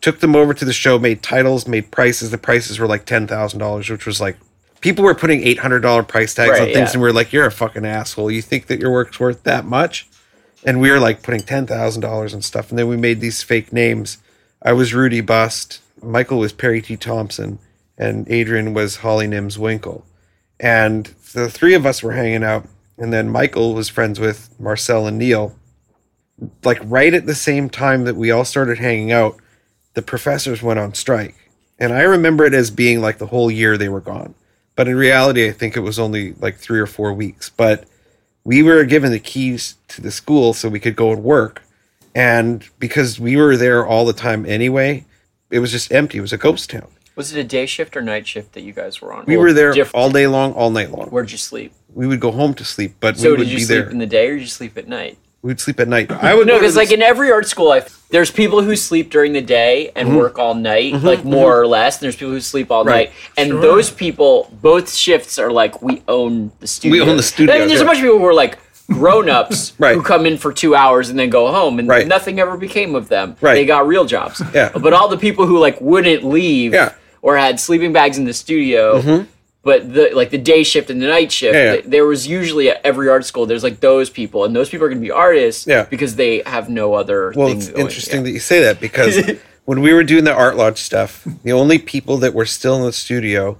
Took 0.00 0.20
them 0.20 0.34
over 0.34 0.54
to 0.54 0.64
the 0.64 0.72
show, 0.72 0.98
made 0.98 1.22
titles, 1.22 1.66
made 1.66 1.90
prices. 1.90 2.30
The 2.30 2.38
prices 2.38 2.78
were 2.78 2.86
like 2.86 3.04
ten 3.04 3.26
thousand 3.26 3.58
dollars, 3.60 3.90
which 3.90 4.06
was 4.06 4.20
like 4.20 4.36
people 4.80 5.04
were 5.04 5.14
putting 5.14 5.42
eight 5.42 5.58
hundred 5.58 5.80
dollar 5.80 6.02
price 6.02 6.34
tags 6.34 6.58
on 6.58 6.66
things, 6.66 6.76
yeah. 6.76 6.92
and 6.92 7.02
we 7.02 7.08
are 7.08 7.12
like, 7.12 7.32
"You're 7.32 7.46
a 7.46 7.52
fucking 7.52 7.84
asshole. 7.84 8.30
You 8.30 8.42
think 8.42 8.66
that 8.66 8.80
your 8.80 8.90
work's 8.90 9.20
worth 9.20 9.42
that 9.44 9.64
much?" 9.64 10.08
And 10.64 10.80
we 10.80 10.90
were 10.90 11.00
like 11.00 11.22
putting 11.22 11.42
ten 11.42 11.66
thousand 11.66 12.02
dollars 12.02 12.32
and 12.32 12.44
stuff. 12.44 12.70
And 12.70 12.78
then 12.78 12.88
we 12.88 12.96
made 12.96 13.20
these 13.20 13.42
fake 13.42 13.72
names. 13.72 14.18
I 14.62 14.72
was 14.72 14.94
Rudy 14.94 15.20
Bust. 15.20 15.80
Michael 16.02 16.38
was 16.38 16.52
Perry 16.52 16.80
T. 16.80 16.96
Thompson, 16.96 17.58
and 17.98 18.30
Adrian 18.30 18.74
was 18.74 18.96
Holly 18.96 19.26
Nims 19.26 19.58
Winkle. 19.58 20.04
And 20.58 21.06
the 21.32 21.48
three 21.48 21.74
of 21.74 21.86
us 21.86 22.02
were 22.02 22.12
hanging 22.12 22.44
out, 22.44 22.66
and 23.00 23.12
then 23.12 23.30
Michael 23.30 23.74
was 23.74 23.88
friends 23.88 24.20
with 24.20 24.54
Marcel 24.60 25.06
and 25.06 25.18
Neil. 25.18 25.56
Like 26.62 26.78
right 26.84 27.12
at 27.12 27.26
the 27.26 27.34
same 27.34 27.70
time 27.70 28.04
that 28.04 28.14
we 28.14 28.30
all 28.30 28.44
started 28.44 28.78
hanging 28.78 29.10
out, 29.10 29.38
the 29.94 30.02
professors 30.02 30.62
went 30.62 30.78
on 30.78 30.94
strike. 30.94 31.34
And 31.78 31.94
I 31.94 32.02
remember 32.02 32.44
it 32.44 32.52
as 32.52 32.70
being 32.70 33.00
like 33.00 33.16
the 33.16 33.26
whole 33.26 33.50
year 33.50 33.76
they 33.78 33.88
were 33.88 34.02
gone. 34.02 34.34
But 34.76 34.86
in 34.86 34.96
reality, 34.96 35.48
I 35.48 35.52
think 35.52 35.76
it 35.76 35.80
was 35.80 35.98
only 35.98 36.34
like 36.34 36.58
three 36.58 36.78
or 36.78 36.86
four 36.86 37.14
weeks. 37.14 37.48
But 37.48 37.84
we 38.44 38.62
were 38.62 38.84
given 38.84 39.12
the 39.12 39.18
keys 39.18 39.76
to 39.88 40.02
the 40.02 40.10
school 40.10 40.52
so 40.52 40.68
we 40.68 40.80
could 40.80 40.96
go 40.96 41.10
and 41.10 41.24
work. 41.24 41.62
And 42.14 42.64
because 42.78 43.18
we 43.18 43.36
were 43.36 43.56
there 43.56 43.86
all 43.86 44.04
the 44.04 44.12
time 44.12 44.44
anyway, 44.44 45.06
it 45.50 45.60
was 45.60 45.72
just 45.72 45.90
empty. 45.90 46.18
It 46.18 46.22
was 46.22 46.32
a 46.34 46.38
ghost 46.38 46.68
town. 46.70 46.88
Was 47.16 47.32
it 47.34 47.40
a 47.40 47.44
day 47.44 47.66
shift 47.66 47.96
or 47.96 48.02
night 48.02 48.26
shift 48.26 48.52
that 48.54 48.62
you 48.62 48.72
guys 48.72 49.00
were 49.00 49.12
on? 49.12 49.24
We 49.26 49.36
Well, 49.36 49.46
were 49.46 49.52
there 49.52 49.72
diff- 49.72 49.90
all 49.94 50.10
day 50.10 50.26
long, 50.26 50.52
all 50.54 50.70
night 50.70 50.90
long. 50.90 51.08
Where'd 51.08 51.30
you 51.32 51.38
sleep? 51.38 51.72
We 51.92 52.06
would 52.06 52.20
go 52.20 52.30
home 52.30 52.54
to 52.54 52.64
sleep, 52.64 52.94
but 53.00 53.18
So 53.18 53.24
we 53.24 53.30
would 53.32 53.38
did 53.44 53.48
you 53.48 53.56
be 53.58 53.64
sleep 53.64 53.78
there. 53.84 53.90
in 53.90 53.98
the 53.98 54.06
day 54.06 54.28
or 54.28 54.34
did 54.34 54.42
you 54.42 54.46
sleep 54.46 54.78
at 54.78 54.88
night? 54.88 55.18
We'd 55.42 55.58
sleep 55.58 55.80
at 55.80 55.88
night. 55.88 56.10
I 56.12 56.34
would 56.34 56.46
No, 56.46 56.54
go 56.54 56.58
to 56.58 56.60
because 56.60 56.74
the 56.74 56.80
like 56.80 56.92
in 56.92 57.00
every 57.02 57.32
art 57.32 57.46
school, 57.48 57.72
I 57.72 57.82
there's 58.10 58.30
people 58.30 58.62
who 58.62 58.76
sleep 58.76 59.10
during 59.10 59.32
the 59.32 59.40
day 59.40 59.90
and 59.96 60.08
Mm-hmm. 60.08 60.16
work 60.18 60.38
all 60.38 60.54
night, 60.54 60.92
like 61.02 61.24
more 61.24 61.58
or 61.58 61.66
less. 61.66 61.96
And 61.96 62.02
there's 62.02 62.16
people 62.16 62.32
who 62.32 62.40
sleep 62.40 62.70
all 62.70 62.84
Right. 62.84 63.08
night, 63.08 63.12
and 63.38 63.48
Sure. 63.48 63.60
those 63.60 63.90
people, 63.90 64.50
both 64.60 64.92
shifts 64.94 65.38
are 65.38 65.50
like 65.50 65.80
we 65.82 66.02
own 66.08 66.52
the 66.60 66.66
studio. 66.66 67.04
We 67.04 67.10
own 67.10 67.16
the 67.16 67.22
studio, 67.22 67.54
I 67.54 67.58
mean, 67.60 67.68
there's 67.68 67.80
yeah. 67.80 67.84
a 67.84 67.88
bunch 67.88 67.98
of 68.00 68.04
people 68.04 68.18
who 68.18 68.26
are 68.26 68.34
like 68.34 68.58
grown-ups 68.92 69.72
Right. 69.78 69.94
who 69.96 70.02
come 70.02 70.26
in 70.26 70.36
for 70.38 70.52
two 70.52 70.74
hours 70.74 71.10
and 71.10 71.18
then 71.18 71.30
go 71.30 71.50
home, 71.52 71.78
and 71.78 71.88
Right. 71.88 72.06
nothing 72.06 72.38
ever 72.40 72.56
became 72.56 72.94
of 72.94 73.08
them. 73.08 73.36
Right. 73.40 73.54
They 73.54 73.64
got 73.66 73.86
real 73.86 74.04
jobs. 74.04 74.42
Yeah. 74.54 74.70
But 74.76 74.92
all 74.92 75.08
the 75.08 75.16
people 75.18 75.46
who 75.46 75.58
like 75.58 75.80
wouldn't 75.80 76.24
leave, 76.24 76.72
Yeah. 76.74 76.86
Mm-hmm. 76.90 76.96
or 77.22 77.36
had 77.36 77.60
sleeping 77.60 77.92
bags 77.92 78.18
in 78.18 78.24
the 78.24 78.32
studio. 78.34 79.24
But 79.62 79.92
the 79.92 80.08
like 80.14 80.30
the 80.30 80.38
day 80.38 80.62
shift 80.62 80.88
and 80.88 81.02
the 81.02 81.06
night 81.08 81.30
shift, 81.30 81.54
Yeah, 81.54 81.72
th- 81.72 81.84
there 81.84 82.06
was 82.06 82.26
usually 82.26 82.70
at 82.70 82.80
every 82.82 83.10
art 83.10 83.26
school. 83.26 83.44
There's 83.44 83.62
like 83.62 83.80
those 83.80 84.08
people, 84.08 84.46
and 84.46 84.56
those 84.56 84.70
people 84.70 84.86
are 84.86 84.88
going 84.88 85.02
to 85.02 85.04
be 85.06 85.10
artists, 85.10 85.66
because 85.90 86.16
they 86.16 86.42
have 86.46 86.70
no 86.70 86.94
other. 86.94 87.34
Well, 87.36 87.48
it's 87.48 87.68
going. 87.68 87.82
interesting 87.82 88.22
that 88.24 88.30
you 88.30 88.40
say 88.40 88.60
that 88.62 88.80
because 88.80 89.20
when 89.66 89.82
we 89.82 89.92
were 89.92 90.02
doing 90.02 90.24
the 90.24 90.32
art 90.32 90.56
lodge 90.56 90.78
stuff, 90.78 91.26
the 91.44 91.52
only 91.52 91.78
people 91.78 92.16
that 92.18 92.32
were 92.32 92.46
still 92.46 92.76
in 92.76 92.84
the 92.86 92.92
studio 92.92 93.58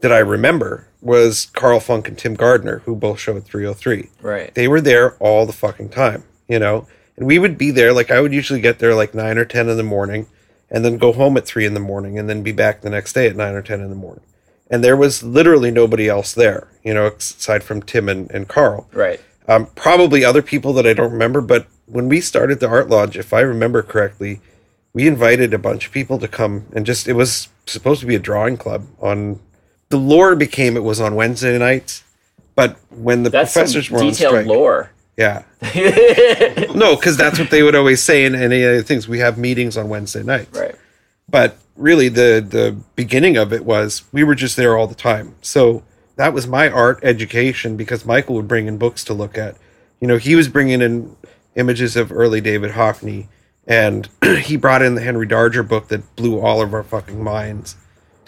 that 0.00 0.12
I 0.12 0.18
remember 0.18 0.87
was 1.00 1.46
Karel 1.54 1.80
Funk 1.80 2.08
and 2.08 2.18
Tim 2.18 2.34
Gardner, 2.34 2.80
who 2.80 2.94
both 2.96 3.20
showed 3.20 3.36
at 3.36 3.44
303. 3.44 4.10
Right. 4.20 4.54
They 4.54 4.66
were 4.68 4.80
there 4.80 5.12
all 5.20 5.46
the 5.46 5.52
fucking 5.52 5.90
time, 5.90 6.24
you 6.48 6.58
know? 6.58 6.86
And 7.16 7.26
we 7.26 7.38
would 7.38 7.56
be 7.58 7.70
there, 7.70 7.92
like, 7.92 8.10
I 8.10 8.20
would 8.20 8.32
usually 8.32 8.60
get 8.60 8.78
there 8.78 8.94
like 8.94 9.14
9 9.14 9.38
or 9.38 9.44
10 9.44 9.68
in 9.68 9.76
the 9.76 9.82
morning 9.82 10.26
and 10.70 10.84
then 10.84 10.98
go 10.98 11.12
home 11.12 11.36
at 11.36 11.46
3 11.46 11.66
in 11.66 11.74
the 11.74 11.80
morning 11.80 12.18
and 12.18 12.28
then 12.28 12.42
be 12.42 12.52
back 12.52 12.80
the 12.80 12.90
next 12.90 13.12
day 13.12 13.26
at 13.28 13.36
9 13.36 13.54
or 13.54 13.62
10 13.62 13.80
in 13.80 13.90
the 13.90 13.96
morning. 13.96 14.24
And 14.70 14.84
there 14.84 14.96
was 14.96 15.22
literally 15.22 15.70
nobody 15.70 16.08
else 16.08 16.34
there, 16.34 16.68
you 16.82 16.92
know, 16.94 17.06
aside 17.06 17.62
from 17.62 17.80
Tim 17.82 18.08
and, 18.08 18.30
and 18.30 18.48
Carl 18.48 18.88
Right. 18.92 19.20
um, 19.46 19.66
probably 19.74 20.24
other 20.24 20.42
people 20.42 20.72
that 20.74 20.86
I 20.86 20.92
don't 20.92 21.12
remember. 21.12 21.40
But 21.40 21.66
when 21.86 22.08
we 22.08 22.20
started 22.20 22.60
the 22.60 22.68
art 22.68 22.88
lodge, 22.90 23.16
if 23.16 23.32
I 23.32 23.40
remember 23.40 23.82
correctly, 23.82 24.40
we 24.92 25.06
invited 25.06 25.54
a 25.54 25.58
bunch 25.58 25.86
of 25.86 25.92
people 25.92 26.18
to 26.18 26.28
come 26.28 26.66
and 26.74 26.84
just 26.84 27.08
it 27.08 27.14
was 27.14 27.48
supposed 27.66 28.00
to 28.00 28.06
be 28.06 28.14
a 28.16 28.18
drawing 28.20 28.56
club 28.56 28.86
on. 29.00 29.40
The 29.90 29.96
lore 29.96 30.36
became 30.36 30.76
it 30.76 30.82
was 30.84 31.00
on 31.00 31.14
Wednesday 31.14 31.56
nights, 31.58 32.04
but 32.54 32.76
when 32.90 33.22
the 33.22 33.30
That's 33.30 33.52
professors 33.52 33.88
some 33.88 33.96
were 33.96 34.04
on 34.04 34.14
strike, 34.14 34.46
lore. 34.46 34.90
yeah, 35.16 35.42
no, 36.74 36.96
because 36.96 37.16
that's 37.16 37.38
what 37.38 37.50
they 37.50 37.62
would 37.62 37.74
always 37.74 38.02
say 38.02 38.24
in 38.24 38.34
any 38.34 38.64
other 38.64 38.82
things. 38.82 39.08
We 39.08 39.18
have 39.20 39.38
meetings 39.38 39.76
on 39.76 39.88
Wednesday 39.88 40.22
nights, 40.22 40.58
Right. 40.58 40.74
but 41.28 41.56
really 41.76 42.08
the 42.08 42.44
the 42.46 42.76
beginning 42.96 43.36
of 43.36 43.52
it 43.52 43.64
was 43.64 44.02
we 44.12 44.24
were 44.24 44.34
just 44.34 44.56
there 44.56 44.76
all 44.76 44.88
the 44.88 44.96
time 44.96 45.32
so 45.42 45.80
that 46.16 46.32
was 46.32 46.44
my 46.48 46.68
art 46.68 46.98
education 47.04 47.76
because 47.76 48.04
michael 48.04 48.34
would 48.34 48.48
bring 48.48 48.66
in 48.66 48.76
books 48.76 49.04
to 49.04 49.14
look 49.14 49.38
at 49.38 49.56
you 50.00 50.08
know 50.08 50.16
he 50.16 50.34
was 50.34 50.48
bringing 50.48 50.82
in 50.82 51.14
images 51.54 51.94
of 51.94 52.10
early 52.10 52.40
david 52.40 52.72
hockney 52.72 53.28
and 53.64 54.08
he 54.40 54.56
brought 54.56 54.82
in 54.82 54.96
the 54.96 55.00
henry 55.00 55.24
darger 55.24 55.62
book 55.66 55.86
that 55.86 56.16
blew 56.16 56.40
all 56.40 56.60
of 56.60 56.74
our 56.74 56.82
fucking 56.82 57.22
minds 57.22 57.76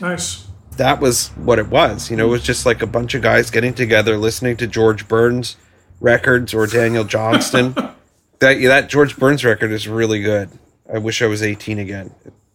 Nice. 0.01 0.47
That 0.81 0.99
was 1.01 1.29
what 1.37 1.59
it 1.59 1.69
was 1.69 2.11
you 2.11 2.17
know 2.17 2.27
it 2.27 2.31
was 2.31 2.43
just 2.43 2.65
like 2.65 2.81
a 2.81 2.87
bunch 2.87 3.15
of 3.15 3.21
guys 3.23 3.51
getting 3.51 3.75
together 3.75 4.17
listening 4.17 4.57
to 4.57 4.67
george 4.67 5.07
burns 5.09 5.57
records 6.01 6.55
or 6.55 6.67
daniel 6.67 7.05
johnston 7.05 7.75
that 8.39 8.55
that 8.63 8.89
george 8.89 9.17
burns 9.19 9.45
record 9.45 9.71
is 9.71 9.87
really 9.87 10.23
good 10.23 10.49
i 10.93 10.97
wish 10.97 11.21
i 11.21 11.27
was 11.27 11.43
18 11.43 11.79
again 11.79 12.11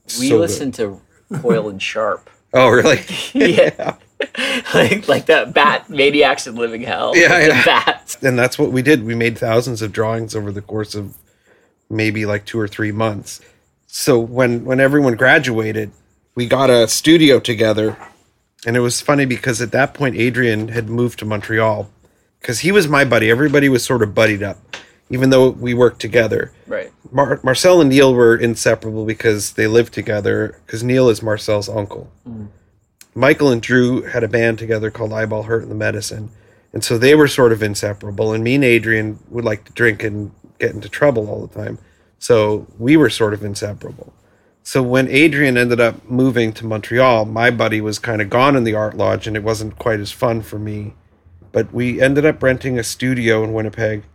It's 0.06 0.20
We 0.20 0.30
so 0.30 0.36
good. 0.36 0.42
listened 0.42 0.74
to 0.76 1.00
Coil 1.42 1.70
and 1.70 1.82
Sharp. 1.82 2.30
oh 2.54 2.70
really 2.70 3.00
yeah. 3.34 3.96
like 4.74 5.08
like 5.08 5.26
that 5.28 5.54
bat 5.54 5.90
maniacs 5.90 6.48
in 6.48 6.56
living 6.56 6.82
hell. 6.82 7.14
Yeah, 7.16 7.40
the 7.40 7.48
yeah. 7.48 7.66
bats. 7.66 8.18
and 8.24 8.38
that's 8.40 8.58
what 8.60 8.72
we 8.72 8.82
did. 8.82 9.04
We 9.04 9.16
made 9.16 9.38
thousands 9.38 9.82
of 9.82 9.92
drawings 9.92 10.36
over 10.36 10.52
the 10.52 10.62
course 10.62 10.94
of 10.96 11.18
maybe 11.90 12.26
like 12.26 12.46
two 12.46 12.60
or 12.60 12.68
three 12.68 12.92
months. 12.92 13.42
So 13.88 14.20
when 14.20 14.66
when 14.66 14.80
everyone 14.80 15.16
graduated, 15.16 15.92
we 16.36 16.46
got 16.48 16.70
a 16.70 16.88
studio 16.88 17.40
together, 17.40 17.98
and 18.66 18.76
it 18.76 18.82
was 18.82 19.02
funny 19.02 19.26
because 19.26 19.62
at 19.62 19.72
that 19.72 19.94
point 19.94 20.16
Adrian 20.16 20.70
had 20.70 20.90
moved 20.90 21.20
to 21.20 21.26
Montreal 21.26 21.90
because 22.40 22.60
he 22.60 22.72
was 22.72 22.88
my 22.88 23.06
buddy. 23.06 23.30
Everybody 23.30 23.70
was 23.70 23.84
sort 23.84 24.02
of 24.02 24.14
buddied 24.14 24.44
up, 24.44 24.58
even 25.10 25.30
though 25.30 25.50
we 25.50 25.74
worked 25.74 26.02
together. 26.02 26.52
Right. 26.68 26.92
Mar- 27.12 27.40
Marcel 27.44 27.82
and 27.82 27.90
Neil 27.90 28.14
were 28.14 28.36
inseparable 28.36 29.06
because 29.06 29.54
they 29.54 29.68
lived 29.68 29.94
together. 29.94 30.60
Because 30.66 30.84
Neil 30.84 31.10
is 31.10 31.22
Marcel's 31.22 31.70
uncle. 31.70 32.12
Mm. 32.28 32.50
Michael 33.16 33.50
and 33.50 33.62
Drue 33.62 34.02
had 34.02 34.24
a 34.24 34.28
band 34.28 34.60
together 34.60 34.92
called 34.92 35.14
Eyeball 35.14 35.44
Hurt 35.44 35.64
and 35.64 35.72
the 35.72 35.76
Medicine, 35.76 36.30
and 36.74 36.84
so 36.84 36.98
they 36.98 37.16
were 37.16 37.30
sort 37.30 37.54
of 37.54 37.64
inseparable. 37.64 38.34
And 38.34 38.44
me 38.44 38.56
and 38.56 38.64
Adrian 38.64 39.20
would 39.30 39.46
like 39.46 39.64
to 39.66 39.72
drink 39.72 40.04
and 40.04 40.32
get 40.60 40.72
into 40.72 40.90
trouble 40.90 41.30
all 41.30 41.48
the 41.48 41.56
time, 41.56 41.78
so 42.20 42.68
we 42.78 42.98
were 42.98 43.10
sort 43.10 43.34
of 43.34 43.44
inseparable. 43.44 44.14
So 44.68 44.82
when 44.82 45.08
Adrian 45.10 45.58
ended 45.58 45.80
up 45.80 46.10
moving 46.10 46.52
to 46.54 46.66
Montreal, 46.66 47.26
my 47.26 47.52
buddy 47.52 47.82
was 47.82 48.00
kind 48.00 48.20
of 48.20 48.32
gone 48.32 48.56
in 48.56 48.64
the 48.64 48.74
art 48.74 48.98
lodge, 48.98 49.28
and 49.28 49.38
it 49.38 49.44
wasn't 49.44 49.78
quite 49.78 50.00
as 50.00 50.12
fun 50.12 50.42
for 50.42 50.58
me. 50.58 50.96
But 51.52 51.72
we 51.72 52.02
ended 52.02 52.26
up 52.26 52.42
renting 52.42 52.80
a 52.80 52.84
studio 52.84 53.44
in 53.44 53.54
Winnipeg 53.54 54.06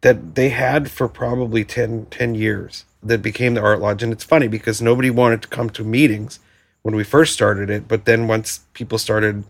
that 0.00 0.34
they 0.34 0.48
had 0.48 0.90
for 0.90 1.06
probably 1.06 1.64
10, 1.64 2.06
10 2.10 2.34
years 2.34 2.86
that 3.04 3.22
became 3.22 3.54
the 3.54 3.62
art 3.62 3.78
lodge 3.78 4.02
and 4.02 4.12
it's 4.12 4.24
funny 4.24 4.48
because 4.48 4.82
nobody 4.82 5.10
wanted 5.10 5.42
to 5.42 5.48
come 5.48 5.70
to 5.70 5.84
meetings 5.84 6.40
when 6.82 6.96
we 6.96 7.04
first 7.04 7.32
started 7.32 7.70
it 7.70 7.86
but 7.88 8.04
then 8.04 8.26
once 8.26 8.60
people 8.74 8.98
started 8.98 9.44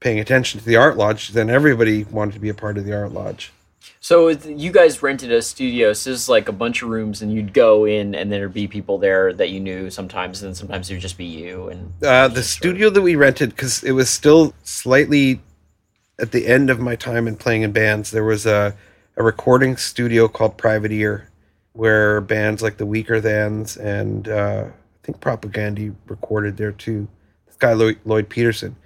paying 0.00 0.20
attention 0.20 0.60
to 0.60 0.66
the 0.66 0.76
art 0.76 0.96
lodge 0.96 1.30
then 1.30 1.50
everybody 1.50 2.04
wanted 2.04 2.34
to 2.34 2.38
be 2.38 2.48
a 2.48 2.54
part 2.54 2.78
of 2.78 2.84
the 2.84 2.94
art 2.94 3.12
lodge 3.12 3.52
So 4.00 4.28
you 4.28 4.70
guys 4.70 5.02
rented 5.02 5.32
a 5.32 5.40
studio. 5.40 5.92
So 5.92 6.10
this 6.10 6.22
is 6.22 6.28
like 6.28 6.48
a 6.48 6.52
bunch 6.52 6.82
of 6.82 6.88
rooms, 6.88 7.22
and 7.22 7.32
you'd 7.32 7.54
go 7.54 7.84
in, 7.86 8.14
and 8.14 8.30
there'd 8.30 8.52
be 8.52 8.68
people 8.68 8.98
there 8.98 9.32
that 9.32 9.50
you 9.50 9.60
knew 9.60 9.90
sometimes, 9.90 10.42
and 10.42 10.48
then 10.48 10.54
sometimes 10.54 10.90
it 10.90 10.94
would 10.94 11.02
just 11.02 11.18
be 11.18 11.24
you. 11.24 11.68
And 11.68 11.92
uh, 12.04 12.28
the 12.28 12.42
studio 12.42 12.90
that 12.90 13.02
we 13.02 13.16
rented 13.16 13.50
because 13.50 13.82
it 13.82 13.92
was 13.92 14.10
still 14.10 14.54
slightly 14.62 15.40
at 16.20 16.32
the 16.32 16.46
end 16.46 16.70
of 16.70 16.80
my 16.80 16.96
time 16.96 17.26
in 17.26 17.36
playing 17.36 17.62
in 17.62 17.72
bands 17.72 18.10
there 18.10 18.24
was 18.24 18.46
a, 18.46 18.76
a 19.16 19.22
recording 19.22 19.76
studio 19.76 20.28
called 20.28 20.56
private 20.56 20.92
ear 20.92 21.30
where 21.72 22.20
bands 22.20 22.62
like 22.62 22.76
the 22.76 22.86
Weakerthans 22.86 23.76
and 23.78 24.28
uh, 24.28 24.66
i 24.66 25.06
think 25.06 25.20
Propagandhi 25.20 25.94
recorded 26.06 26.56
there 26.56 26.72
too 26.72 27.08
this 27.46 27.56
guy 27.56 27.72
lloyd, 27.72 27.98
lloyd 28.04 28.28
peterson 28.28 28.76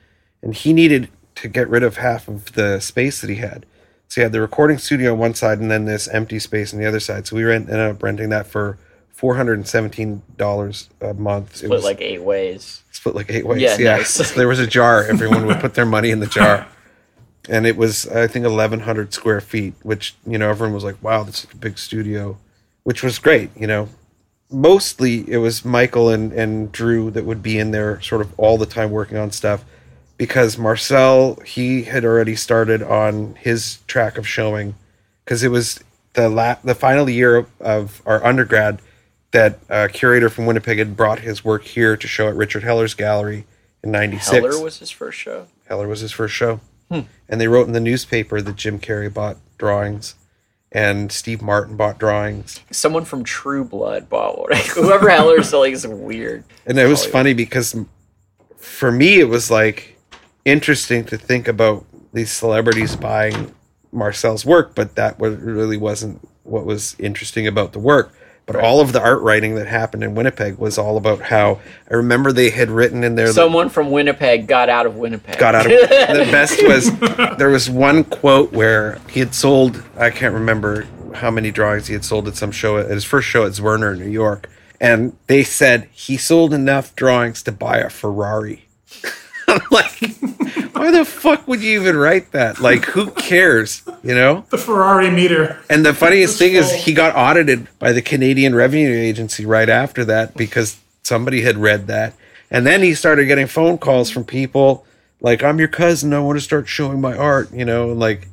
and 0.43 0.55
he 0.55 0.73
needed 0.73 1.09
to 1.35 1.49
get 1.49 1.69
rid 1.69 1.83
of 1.83 1.99
half 1.99 2.29
of 2.29 2.53
the 2.53 2.81
space 2.81 3.21
that 3.21 3.31
he 3.31 3.37
had 3.37 3.67
so 4.09 4.21
he 4.21 4.23
had 4.23 4.33
the 4.33 4.41
recording 4.41 4.79
studio 4.79 5.13
on 5.13 5.19
one 5.19 5.35
side 5.35 5.59
and 5.61 5.71
then 5.71 5.85
this 5.85 6.09
empty 6.09 6.39
space 6.39 6.73
on 6.73 6.81
the 6.81 6.87
other 6.87 7.01
side 7.01 7.27
so 7.27 7.37
we 7.37 7.45
rent, 7.45 7.69
ended 7.69 7.91
up 7.91 8.03
renting 8.03 8.31
that 8.31 8.47
for 8.47 8.79
$417 9.17 10.89
a 11.01 11.15
month 11.15 11.53
It 11.55 11.57
split 11.59 11.71
was- 11.71 11.85
like 11.85 12.01
eight 12.01 12.23
ways. 12.23 12.83
split 12.93 13.15
like 13.15 13.31
eight 13.31 13.47
ways. 13.47 13.61
Yeah, 13.61 13.77
Yeah, 13.79 13.97
nice. 13.99 14.11
So 14.11 14.23
there 14.35 14.49
was 14.49 14.59
a 14.61 14.67
jar. 14.67 15.05
Everyone 15.05 15.47
would 15.47 15.61
put 15.61 15.75
their 15.75 15.87
money 15.97 16.11
in 16.11 16.21
the 16.21 16.27
jar, 16.27 16.67
and 17.49 17.67
it 17.67 17.77
was 17.77 18.07
I 18.09 18.27
think 18.27 18.45
eleven 18.45 18.81
hundred 18.81 19.13
square 19.15 19.41
feet, 19.41 19.75
which 19.83 20.15
you 20.27 20.39
know 20.39 20.49
everyone 20.51 20.75
was 20.75 20.85
like, 20.85 21.03
"Wow, 21.03 21.23
that's 21.25 21.45
a 21.45 21.57
big 21.57 21.79
studio," 21.79 22.37
which 22.85 23.03
was 23.03 23.19
great. 23.19 23.51
You 23.57 23.67
know, 23.67 23.89
mostly 24.51 25.29
it 25.31 25.39
was 25.39 25.65
Michael 25.65 26.09
and 26.11 26.33
and 26.33 26.71
Drue 26.73 27.11
that 27.13 27.25
would 27.25 27.43
be 27.43 27.59
in 27.59 27.71
there 27.71 28.01
sort 28.01 28.21
of 28.21 28.33
all 28.39 28.59
the 28.59 28.67
time 28.67 28.91
working 28.91 29.17
on 29.19 29.31
stuff 29.31 29.65
because 30.19 30.59
Marcel 30.59 31.37
he 31.47 31.85
had 31.85 32.05
already 32.05 32.37
started 32.37 32.83
on 32.83 33.37
his 33.37 33.79
track 33.87 34.19
of 34.19 34.29
showing 34.29 34.75
because 35.25 35.43
it 35.43 35.49
was 35.51 35.81
the 36.13 36.29
la- 36.29 36.59
the 36.63 36.75
final 36.75 37.09
year 37.09 37.47
of 37.61 38.03
our 38.05 38.23
undergrad 38.25 38.81
that 39.31 39.59
a 39.69 39.89
curator 39.89 40.29
from 40.29 40.45
Winnipeg 40.47 40.79
had 40.79 40.97
brought 40.97 41.21
his 41.21 41.45
work 41.45 41.63
here 41.65 41.97
to 41.97 42.07
show 42.07 42.29
at 42.29 42.35
Richard 42.35 42.63
Heller's 42.65 42.95
gallery 42.95 43.47
in 43.83 43.91
'96. 43.93 44.31
Heller 44.31 44.63
was 44.63 44.79
his 44.79 44.91
first 44.91 45.19
show. 45.19 45.47
Heller 45.67 45.87
was 45.87 46.01
his 46.01 46.13
first 46.13 46.35
show, 46.35 46.61
hmm. 46.91 47.01
and 47.29 47.41
they 47.41 47.47
wrote 47.49 47.67
in 47.67 47.73
the 47.73 47.81
newspaper 47.81 48.41
that 48.41 48.57
Jim 48.57 48.79
Carrey 48.79 49.13
bought 49.13 49.37
drawings, 49.59 50.15
and 50.73 51.13
Steve 51.13 51.43
Martin 51.43 51.77
bought 51.77 51.99
drawings, 51.99 52.61
Someone 52.71 53.05
from 53.05 53.23
True 53.23 53.65
Blood 53.65 54.09
bought 54.09 54.39
one. 54.39 54.57
Whoever 54.75 55.11
Heller 55.11 55.41
is 55.41 55.51
selling 55.51 55.75
is 55.75 55.87
weird. 55.87 56.43
and 56.67 56.79
it 56.79 56.87
was 56.87 57.01
Hollywood. 57.01 57.13
funny 57.13 57.35
because 57.35 57.77
for 58.57 58.91
me 58.91 59.21
it 59.21 59.29
was 59.29 59.51
like 59.51 59.98
interesting 60.45 61.05
to 61.07 61.19
think 61.19 61.49
about 61.49 61.85
these 62.13 62.31
celebrities 62.31 62.97
buying 62.97 63.55
Marcel's 63.93 64.45
work, 64.45 64.75
but 64.75 64.95
that 64.97 65.19
was, 65.19 65.37
really 65.37 65.77
wasn't 65.77 66.27
what 66.45 66.65
was 66.65 66.97
interesting 66.99 67.47
about 67.47 67.73
the 67.73 67.79
work. 67.79 68.15
But 68.47 68.57
all 68.57 68.81
of 68.81 68.93
the 68.95 69.01
art 69.03 69.21
writing 69.21 69.57
that 69.57 69.67
happened 69.67 70.03
in 70.03 70.15
Winnipeg 70.15 70.57
was 70.57 70.79
all 70.79 70.97
about 70.97 71.21
how 71.21 71.61
I 71.91 71.95
remember 71.97 72.33
they 72.33 72.49
had 72.49 72.71
written 72.71 73.05
in 73.05 73.15
there. 73.15 73.27
that- 73.27 73.35
Someone 73.35 73.69
from 73.69 73.91
Winnipeg 73.91 74.47
got 74.47 74.71
out 74.71 74.87
of 74.87 74.97
Winnipeg. 74.97 75.37
got 75.39 75.55
out 75.55 75.67
of 75.67 75.71
the 75.91 76.29
best 76.33 76.63
was 76.67 77.37
there 77.37 77.51
was 77.51 77.69
one 77.69 78.05
quote 78.05 78.51
where 78.55 79.01
he 79.11 79.21
had 79.21 79.35
sold 79.35 79.85
I 79.99 80.09
can't 80.09 80.33
remember 80.33 80.87
how 81.17 81.31
many 81.31 81.51
drawings 81.51 81.89
he 81.89 81.93
had 81.93 82.07
sold 82.07 82.27
at 82.27 82.37
some 82.37 82.51
show 82.51 82.79
at 82.79 82.89
his 82.89 83.05
first 83.05 83.29
show 83.29 83.45
at 83.45 83.53
Zwirner 83.53 83.93
in 83.93 83.99
New 83.99 84.11
York 84.11 84.49
and 84.81 85.15
they 85.27 85.43
said 85.43 85.87
he 85.93 86.17
sold 86.17 86.55
enough 86.55 86.97
drawings 86.97 87.43
to 87.43 87.53
buy 87.53 87.79
a 87.79 87.91
Ferrari. 87.91 88.65
I'm 89.49 89.61
like 89.71 89.91
why 90.79 90.91
the 90.91 91.05
fuck 91.05 91.47
would 91.49 91.61
you 91.61 91.81
even 91.81 91.97
write 91.97 92.33
that? 92.33 92.61
Like 92.61 92.85
who 92.85 93.11
cares, 93.11 93.83
you 94.03 94.15
know? 94.15 94.45
The 94.51 94.59
Ferrari 94.59 95.11
meter. 95.11 95.61
And 95.69 95.85
the 95.85 95.93
funniest 95.93 96.39
thing 96.39 96.55
is 96.55 96.73
he 96.73 96.93
got 96.93 97.17
audited 97.17 97.67
by 97.79 97.93
the 97.93 98.03
Canadian 98.03 98.55
Revenue 98.55 98.95
Agency 98.95 99.45
right 99.45 99.69
after 99.69 100.05
that 100.05 100.37
because 100.37 100.79
somebody 101.03 101.43
had 101.43 101.59
read 101.59 101.89
that. 101.89 102.15
And 102.51 102.67
then 102.67 102.83
he 102.83 102.95
started 102.95 103.27
getting 103.27 103.47
phone 103.47 103.79
calls 103.79 104.11
from 104.11 104.25
people 104.25 104.87
like, 105.21 105.43
I'm 105.43 105.59
your 105.59 105.69
cousin, 105.69 106.15
I 106.15 106.21
want 106.21 106.39
to 106.39 106.45
start 106.45 106.69
showing 106.69 107.01
my 107.01 107.17
art, 107.17 107.53
you 107.53 107.65
know, 107.65 107.91
and 107.91 108.01
like 108.01 108.29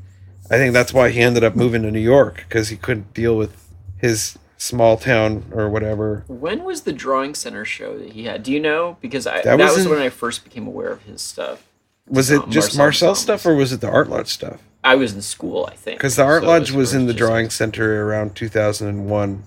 I 0.50 0.58
think 0.58 0.74
that's 0.74 0.94
why 0.94 1.10
he 1.10 1.22
ended 1.22 1.44
up 1.44 1.56
moving 1.56 1.82
to 1.82 1.92
New 1.92 2.00
York 2.00 2.46
because 2.48 2.70
he 2.70 2.78
couldn't 2.78 3.14
deal 3.14 3.36
with 3.36 3.56
his 3.98 4.38
small 4.66 4.98
town 4.98 5.46
or 5.54 5.70
whatever. 5.70 6.24
When 6.28 6.64
was 6.64 6.82
the 6.82 6.94
drawing 6.94 7.36
center 7.36 7.66
show 7.66 7.98
that 7.98 8.12
he 8.14 8.26
had? 8.26 8.44
Do 8.44 8.52
you 8.52 8.60
know? 8.60 8.98
Because 9.02 9.28
I, 9.28 9.42
That 9.42 9.58
that, 9.58 9.60
was 9.60 9.76
was, 9.78 9.86
in- 9.86 9.92
when 9.92 10.00
I 10.02 10.10
first 10.10 10.44
became 10.44 10.68
aware 10.68 10.90
of 10.92 11.04
his 11.04 11.22
stuff. 11.22 11.66
Was 12.08 12.30
it 12.32 12.42
Um, 12.44 12.52
just 12.52 12.78
Marcel 12.78 13.10
Marcel 13.10 13.16
stuff 13.16 13.46
or 13.46 13.56
was 13.56 13.72
it 13.72 13.82
the 13.82 13.90
Art 13.90 14.10
Lodge 14.10 14.28
stuff? 14.30 14.62
I 14.84 14.96
was 14.96 15.14
in 15.14 15.22
school, 15.22 15.68
I 15.72 15.76
think. 15.76 15.98
Because 15.98 16.16
the 16.16 16.24
Art 16.24 16.44
So 16.44 16.48
Lodge 16.50 16.72
was 16.72 16.90
first 16.90 16.96
in 17.00 17.08
the 17.08 17.14
drawing 17.14 17.50
center 17.50 18.06
around 18.08 18.36
2001. 18.36 19.44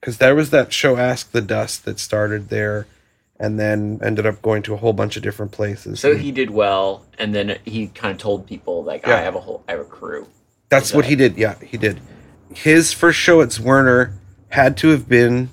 Because 0.00 0.18
there 0.18 0.34
was 0.36 0.50
that 0.50 0.72
show 0.72 0.96
Ask 0.96 1.32
the 1.32 1.40
Dust 1.40 1.84
that 1.84 1.98
started 1.98 2.48
there 2.50 2.86
and 3.40 3.58
then 3.58 3.98
ended 4.02 4.26
up 4.26 4.40
going 4.42 4.62
to 4.64 4.74
a 4.74 4.76
whole 4.76 4.92
bunch 4.92 5.16
of 5.16 5.22
different 5.24 5.50
places. 5.52 5.98
So 6.00 6.16
he 6.16 6.30
did 6.32 6.50
well, 6.50 7.04
and 7.18 7.34
then 7.34 7.58
he 7.64 7.88
kind 7.88 8.12
of 8.12 8.18
told 8.18 8.46
people 8.46 8.82
like, 8.84 9.06
Yeah. 9.06 9.16
"I 9.16 9.20
have 9.20 9.34
a 9.36 9.40
whole, 9.40 9.62
I 9.68 9.72
have 9.72 9.80
a 9.80 9.84
crew." 9.84 10.26
That's 10.68 10.92
what 10.92 11.04
he 11.06 11.14
did. 11.16 11.36
Yeah, 11.36 11.54
he 11.64 11.76
did. 11.76 12.00
His 12.52 12.92
first 12.92 13.18
show 13.18 13.40
at 13.40 13.48
Zwirner 13.50 14.12
had 14.48 14.76
to 14.78 14.88
have 14.88 15.08
been 15.08 15.50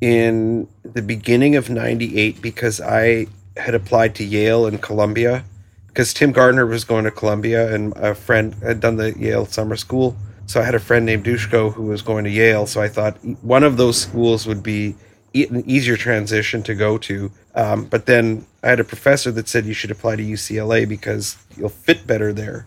in 0.00 0.68
the 0.82 1.02
beginning 1.02 1.56
of 1.56 1.70
98 1.70 2.40
because 2.42 2.80
I 2.80 3.26
had 3.56 3.74
applied 3.74 4.14
to 4.16 4.24
Yale 4.24 4.66
and 4.66 4.80
Columbia 4.80 5.44
because 5.88 6.12
Tim 6.12 6.32
Gardner 6.32 6.66
was 6.66 6.84
going 6.84 7.04
to 7.04 7.10
Columbia 7.10 7.74
and 7.74 7.94
a 7.96 8.14
friend 8.14 8.54
had 8.62 8.80
done 8.80 8.96
the 8.96 9.18
Yale 9.18 9.46
summer 9.46 9.76
school. 9.76 10.16
So 10.46 10.60
I 10.60 10.64
had 10.64 10.74
a 10.74 10.80
friend 10.80 11.06
named 11.06 11.24
Dushko 11.24 11.72
who 11.72 11.84
was 11.84 12.02
going 12.02 12.24
to 12.24 12.30
Yale. 12.30 12.66
So 12.66 12.80
I 12.80 12.88
thought 12.88 13.16
one 13.42 13.64
of 13.64 13.76
those 13.76 14.00
schools 14.00 14.46
would 14.46 14.62
be 14.62 14.94
an 15.34 15.68
easier 15.68 15.96
transition 15.96 16.62
to 16.64 16.74
go 16.74 16.98
to. 16.98 17.30
Um, 17.54 17.86
but 17.86 18.06
then 18.06 18.46
I 18.62 18.68
had 18.68 18.80
a 18.80 18.84
professor 18.84 19.30
that 19.32 19.48
said 19.48 19.66
you 19.66 19.74
should 19.74 19.90
apply 19.90 20.16
to 20.16 20.22
UCLA 20.22 20.88
because 20.88 21.36
you'll 21.56 21.68
fit 21.68 22.06
better 22.06 22.32
there. 22.32 22.66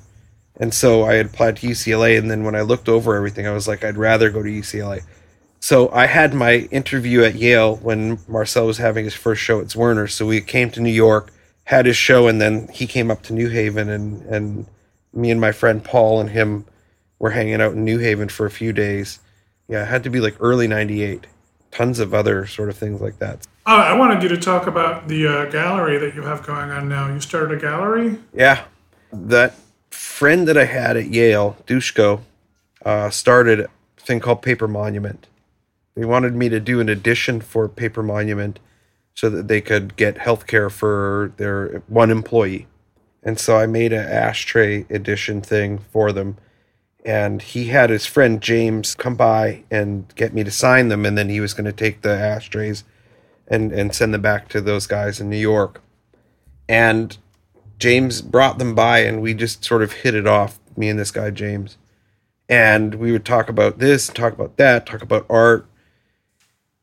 And 0.59 0.73
so 0.73 1.05
I 1.05 1.13
had 1.13 1.27
applied 1.27 1.55
to 1.57 1.67
UCLA, 1.67 2.17
and 2.17 2.29
then 2.29 2.43
when 2.43 2.53
I 2.53 2.61
looked 2.61 2.89
over 2.89 3.15
everything, 3.15 3.47
I 3.47 3.53
was 3.53 3.67
like, 3.67 3.83
I'd 3.83 3.95
rather 3.95 4.29
go 4.29 4.43
to 4.43 4.49
UCLA. 4.49 5.03
So 5.59 5.89
I 5.91 6.05
had 6.05 6.33
my 6.33 6.69
interview 6.71 7.23
at 7.23 7.35
Yale 7.35 7.75
when 7.77 8.19
Marcel 8.27 8.67
was 8.67 8.77
having 8.77 9.03
his 9.03 9.13
first 9.13 9.41
show 9.41 9.59
at 9.59 9.67
Zwirner. 9.67 10.09
So 10.09 10.25
we 10.25 10.39
came 10.41 10.69
to 10.71 10.81
New 10.81 10.91
York, 10.91 11.33
had 11.65 11.85
his 11.85 11.97
show, 11.97 12.27
and 12.27 12.41
then 12.41 12.69
he 12.69 12.87
came 12.87 13.11
up 13.11 13.21
to 13.23 13.33
New 13.33 13.49
Haven, 13.49 13.89
and 13.89 14.21
and 14.23 14.65
me 15.13 15.31
and 15.31 15.41
my 15.41 15.51
friend 15.51 15.83
Paul 15.83 16.21
and 16.21 16.29
him 16.29 16.65
were 17.19 17.31
hanging 17.31 17.61
out 17.61 17.73
in 17.73 17.83
New 17.83 17.97
Haven 17.97 18.29
for 18.29 18.45
a 18.45 18.51
few 18.51 18.71
days. 18.71 19.19
Yeah, 19.67 19.83
it 19.83 19.87
had 19.87 20.03
to 20.03 20.09
be 20.09 20.19
like 20.19 20.35
early 20.39 20.67
'98. 20.67 21.27
Tons 21.71 21.99
of 21.99 22.15
other 22.15 22.47
sort 22.47 22.69
of 22.69 22.77
things 22.77 22.99
like 22.99 23.19
that. 23.19 23.45
Uh, 23.65 23.83
I 23.85 23.93
wanted 23.93 24.23
you 24.23 24.29
to 24.29 24.37
talk 24.37 24.65
about 24.65 25.07
the 25.07 25.27
uh, 25.27 25.45
gallery 25.51 25.99
that 25.99 26.15
you 26.15 26.23
have 26.23 26.41
going 26.41 26.71
on 26.71 26.89
now. 26.89 27.13
You 27.13 27.19
started 27.19 27.55
a 27.55 27.61
gallery. 27.61 28.17
Yeah, 28.33 28.63
that 29.11 29.53
friend 29.91 30.47
that 30.47 30.57
I 30.57 30.65
had 30.65 30.97
at 30.97 31.09
Yale, 31.09 31.57
Dushko, 31.67 32.21
uh, 32.83 33.11
started 33.11 33.59
a 33.59 33.67
thing 33.99 34.19
called 34.19 34.41
Paper 34.41 34.67
Monument. 34.67 35.27
They 35.99 36.05
wanted 36.05 36.33
me 36.33 36.47
to 36.47 36.61
do 36.61 36.79
an 36.79 36.87
edition 36.87 37.41
for 37.41 37.67
Paper 37.67 38.01
Monument 38.01 38.57
so 39.13 39.29
that 39.31 39.49
they 39.49 39.59
could 39.59 39.97
get 39.97 40.17
health 40.17 40.47
care 40.47 40.69
for 40.69 41.33
their 41.35 41.83
one 41.87 42.09
employee. 42.09 42.67
And 43.21 43.37
so 43.37 43.57
I 43.57 43.65
made 43.65 43.91
an 43.91 44.07
ashtray 44.07 44.85
edition 44.89 45.41
thing 45.41 45.79
for 45.91 46.13
them. 46.13 46.37
And 47.03 47.41
he 47.41 47.65
had 47.65 47.89
his 47.89 48.05
friend 48.05 48.39
James 48.39 48.95
come 48.95 49.15
by 49.15 49.65
and 49.69 50.05
get 50.15 50.33
me 50.33 50.45
to 50.45 50.51
sign 50.51 50.87
them. 50.87 51.05
And 51.05 51.17
then 51.17 51.27
he 51.27 51.41
was 51.41 51.53
going 51.53 51.65
to 51.65 51.73
take 51.73 52.01
the 52.01 52.17
ashtrays 52.17 52.85
and, 53.45 53.73
and 53.73 53.93
send 53.93 54.13
them 54.13 54.21
back 54.21 54.47
to 54.49 54.61
those 54.61 54.87
guys 54.87 55.19
in 55.19 55.29
New 55.29 55.35
York. 55.35 55.81
And 56.69 57.17
James 57.77 58.21
brought 58.21 58.57
them 58.57 58.73
by 58.73 58.99
and 58.99 59.21
we 59.21 59.33
just 59.33 59.65
sort 59.65 59.83
of 59.83 59.91
hit 59.91 60.15
it 60.15 60.27
off, 60.27 60.61
me 60.77 60.87
and 60.87 60.97
this 60.97 61.11
guy 61.11 61.29
James. 61.29 61.77
And 62.47 62.95
we 62.95 63.11
would 63.11 63.25
talk 63.25 63.49
about 63.49 63.79
this, 63.79 64.07
talk 64.07 64.31
about 64.31 64.55
that, 64.55 64.85
talk 64.85 65.01
about 65.01 65.25
art. 65.29 65.68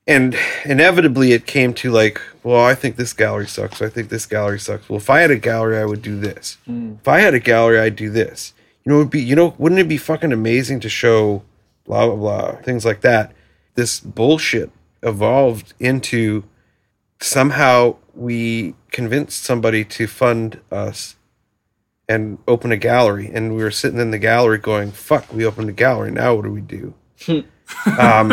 And 0.07 0.37
inevitably 0.65 1.33
it 1.33 1.47
came 1.47 1.75
to 1.75 1.91
like, 1.91 2.21
well, 2.45 2.65
I 2.65 2.75
think 2.75 2.97
this 2.97 3.13
gallery 3.13 3.49
sucks. 3.49 3.83
I 3.83 3.89
think 3.89 4.09
this 4.09 4.25
gallery 4.25 4.61
sucks. 4.61 4.89
Well, 4.89 4.99
if 4.99 5.11
I 5.11 5.21
had 5.21 5.33
a 5.33 5.39
gallery, 5.39 5.79
I 5.79 5.85
would 5.85 6.03
do 6.03 6.19
this. 6.19 6.59
If 7.01 7.09
I 7.09 7.19
had 7.19 7.35
a 7.35 7.41
gallery, 7.41 7.81
I'd 7.81 7.97
do 7.97 8.11
this. 8.11 8.53
You 8.85 8.93
know, 8.93 8.99
it'd 9.01 9.11
be 9.11 9.21
you 9.23 9.35
know, 9.35 9.55
wouldn't 9.59 9.81
it 9.81 9.89
be 9.89 9.97
fucking 9.97 10.33
amazing 10.33 10.79
to 10.81 10.89
show 10.89 11.43
blah 11.87 12.07
blah 12.07 12.17
blah, 12.17 12.57
things 12.63 12.85
like 12.85 13.01
that. 13.01 13.33
This 13.75 14.01
bullshit 14.01 14.71
evolved 15.03 15.75
into 15.81 16.45
somehow 17.21 17.97
we 18.15 18.75
convinced 18.91 19.43
somebody 19.43 19.85
to 19.85 20.07
fund 20.07 20.61
us 20.71 21.17
and 22.09 22.39
open 22.47 22.73
a 22.73 22.77
gallery 22.77 23.31
and 23.33 23.55
we 23.55 23.63
were 23.63 23.71
sitting 23.71 23.99
in 23.99 24.11
the 24.11 24.19
gallery 24.19 24.59
going 24.59 24.91
fuck 24.91 25.33
we 25.33 25.45
opened 25.45 25.69
a 25.69 25.73
gallery 25.73 26.11
now 26.11 26.35
what 26.35 26.45
do 26.45 26.51
we 26.51 26.61
do 26.61 26.95
um, 27.99 28.31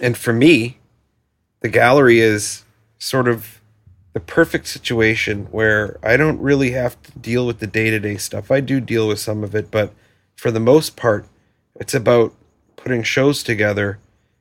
and 0.00 0.16
for 0.16 0.32
me 0.32 0.78
the 1.60 1.68
gallery 1.68 2.18
is 2.20 2.64
sort 2.98 3.28
of 3.28 3.60
the 4.12 4.20
perfect 4.20 4.66
situation 4.66 5.46
where 5.50 5.98
i 6.02 6.16
don't 6.16 6.40
really 6.40 6.72
have 6.72 7.00
to 7.02 7.12
deal 7.18 7.46
with 7.46 7.58
the 7.60 7.66
day-to-day 7.66 8.16
stuff. 8.16 8.50
I 8.50 8.60
do 8.60 8.80
deal 8.80 9.08
with 9.08 9.18
some 9.18 9.42
of 9.44 9.54
it 9.54 9.70
but 9.70 9.92
for 10.36 10.50
the 10.50 10.60
most 10.60 10.96
part 10.96 11.26
it's 11.76 11.94
about 11.94 12.34
putting 12.82 13.02
shows 13.02 13.42
together. 13.42 13.98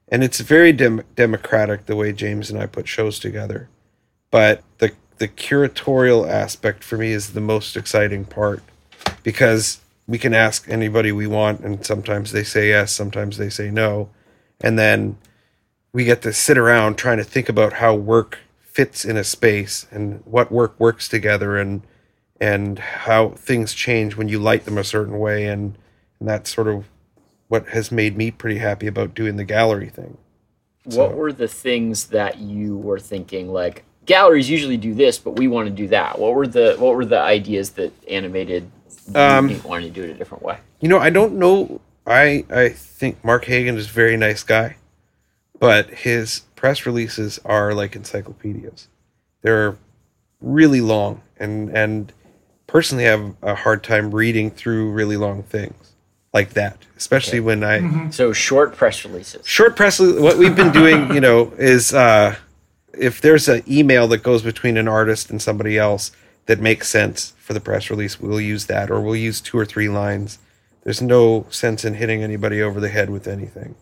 And 0.08 0.24
it's 0.24 0.40
very 0.40 0.74
dem- 0.74 1.04
democratic 1.16 1.86
the 1.86 1.96
way 1.96 2.12
James 2.12 2.50
and 2.50 2.60
I 2.60 2.66
put 2.66 2.88
shows 2.88 3.20
together. 3.20 3.70
But 4.30 4.64
the 4.80 4.92
the 5.18 5.28
curatorial 5.28 6.28
aspect 6.28 6.84
for 6.84 6.98
me 6.98 7.12
is 7.12 7.34
the 7.34 7.42
most 7.42 7.78
exciting 7.78 8.26
part 8.26 8.64
because 9.22 9.80
we 10.08 10.18
can 10.18 10.34
ask 10.34 10.68
anybody 10.68 11.12
we 11.12 11.28
want, 11.28 11.62
and 11.62 11.86
sometimes 11.86 12.32
they 12.32 12.44
say 12.44 12.70
yes, 12.70 12.92
sometimes 12.92 13.38
they 13.38 13.50
say 13.50 13.70
no, 13.70 14.10
and 14.62 14.80
then 14.80 15.18
we 15.94 16.06
get 16.06 16.22
to 16.22 16.34
sit 16.34 16.58
around 16.58 16.98
trying 16.98 17.18
to 17.18 17.24
think 17.24 17.50
about 17.50 17.74
how 17.74 17.94
work 17.96 18.40
fits 18.60 19.04
in 19.04 19.18
a 19.18 19.24
space 19.24 19.86
and 19.92 20.22
what 20.26 20.52
work 20.52 20.80
works 20.80 21.08
together 21.08 21.58
and 21.58 21.82
and 22.40 22.80
how 22.80 23.30
things 23.30 23.74
change 23.74 24.16
when 24.16 24.28
you 24.28 24.40
light 24.40 24.66
them 24.66 24.78
a 24.78 24.84
certain 24.84 25.20
way 25.20 25.46
and, 25.46 25.78
and 26.20 26.28
that's 26.28 26.54
sort 26.54 26.68
of 26.68 26.86
what 27.50 27.68
has 27.70 27.92
made 27.92 28.18
me 28.18 28.32
pretty 28.32 28.58
happy 28.58 28.88
about 28.88 29.14
doing 29.14 29.36
the 29.36 29.44
gallery 29.44 29.90
thing. 29.90 30.18
What 30.86 31.14
were 31.14 31.34
the 31.34 31.50
things 31.50 32.08
that 32.08 32.40
you 32.40 32.78
were 32.78 32.98
thinking 32.98 33.52
like 33.52 33.84
galleries 34.06 34.50
usually 34.50 34.78
do 34.78 34.94
this, 34.94 35.20
but 35.20 35.32
we 35.32 35.48
want 35.48 35.68
to 35.68 35.74
do 35.74 35.88
that? 35.90 36.18
What 36.18 36.34
were 36.34 36.48
the 36.48 36.76
what 36.80 36.96
were 36.96 37.06
the 37.06 37.20
ideas 37.20 37.72
that 37.72 37.92
animated 38.10 38.72
Um, 39.14 39.62
wanting 39.64 39.94
to 39.94 40.02
do 40.02 40.04
it 40.04 40.12
a 40.12 40.14
different 40.14 40.44
way? 40.44 40.58
You 40.80 40.88
know, 40.88 40.98
I 40.98 41.10
don't 41.10 41.34
know. 41.34 41.82
I 42.08 42.46
I 42.50 42.70
think 42.70 43.24
Mark 43.24 43.46
Hagan 43.46 43.78
is 43.78 43.88
a 43.88 43.92
very 43.92 44.18
nice 44.18 44.42
guy, 44.42 44.78
but 45.62 45.92
his 45.92 46.42
press 46.56 46.88
releases 46.88 47.40
are 47.46 47.74
like 47.76 47.96
encyclopedias. 47.96 48.88
They're 49.44 49.78
really 50.42 50.82
long, 50.82 51.22
and 51.40 51.70
and 51.70 52.12
personally, 52.66 53.08
I 53.08 53.12
have 53.12 53.36
a 53.44 53.56
hard 53.56 53.84
time 53.84 54.12
reading 54.12 54.50
through 54.52 54.92
really 54.92 55.18
long 55.18 55.44
things 55.44 55.94
like 56.34 56.54
that, 56.54 56.78
especially 56.98 57.40
when 57.40 57.64
I 57.64 58.10
So 58.10 58.34
short 58.34 58.76
press 58.76 59.06
releases. 59.06 59.46
short 59.48 59.76
press 59.76 60.00
what 60.00 60.38
we've 60.38 60.56
been 60.56 60.72
doing 60.72 61.14
you 61.14 61.22
know 61.22 61.54
is 61.58 61.94
uh 61.94 62.36
if 62.98 63.22
there's 63.22 63.48
an 63.48 63.62
email 63.70 64.08
that 64.08 64.24
goes 64.24 64.42
between 64.42 64.78
an 64.78 64.88
artist 64.88 65.30
and 65.30 65.42
somebody 65.42 65.78
else 65.78 66.12
that 66.48 66.60
makes 66.60 66.90
sense 66.90 67.34
for 67.38 67.54
the 67.54 67.60
press 67.60 67.90
release 67.90 68.20
we'll 68.20 68.42
use 68.42 68.66
that 68.66 68.90
or 68.90 69.02
we'll 69.02 69.16
use 69.16 69.42
two 69.42 69.58
or 69.58 69.66
three 69.66 69.90
lines 69.90 70.40
there's 70.84 71.02
no 71.02 71.46
sense 71.50 71.84
in 71.86 71.94
hitting 71.96 72.24
anybody 72.24 72.62
over 72.62 72.80
the 72.80 72.90
head 72.90 73.10
with 73.10 73.28
anything 73.28 73.76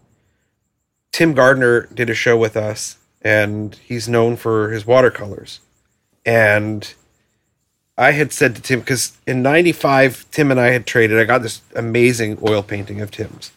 tim 1.11 1.33
gardner 1.33 1.87
did 1.93 2.09
a 2.09 2.13
show 2.13 2.37
with 2.37 2.55
us 2.55 2.97
and 3.21 3.75
he's 3.75 4.07
known 4.07 4.35
for 4.35 4.69
his 4.71 4.85
watercolors 4.85 5.59
and 6.25 6.93
I 7.99 8.11
had 8.11 8.31
said 8.31 8.55
to 8.55 8.61
Tim 8.61 8.79
because 8.79 9.17
in 9.27 9.41
'95 9.41 10.25
Tim 10.31 10.51
and 10.51 10.59
I 10.59 10.67
had 10.67 10.85
traded. 10.85 11.19
I 11.19 11.25
got 11.25 11.41
this 11.41 11.61
amazing 11.75 12.39
oil 12.47 12.63
painting 12.63 13.01
of 13.01 13.11
Tim's, 13.11 13.51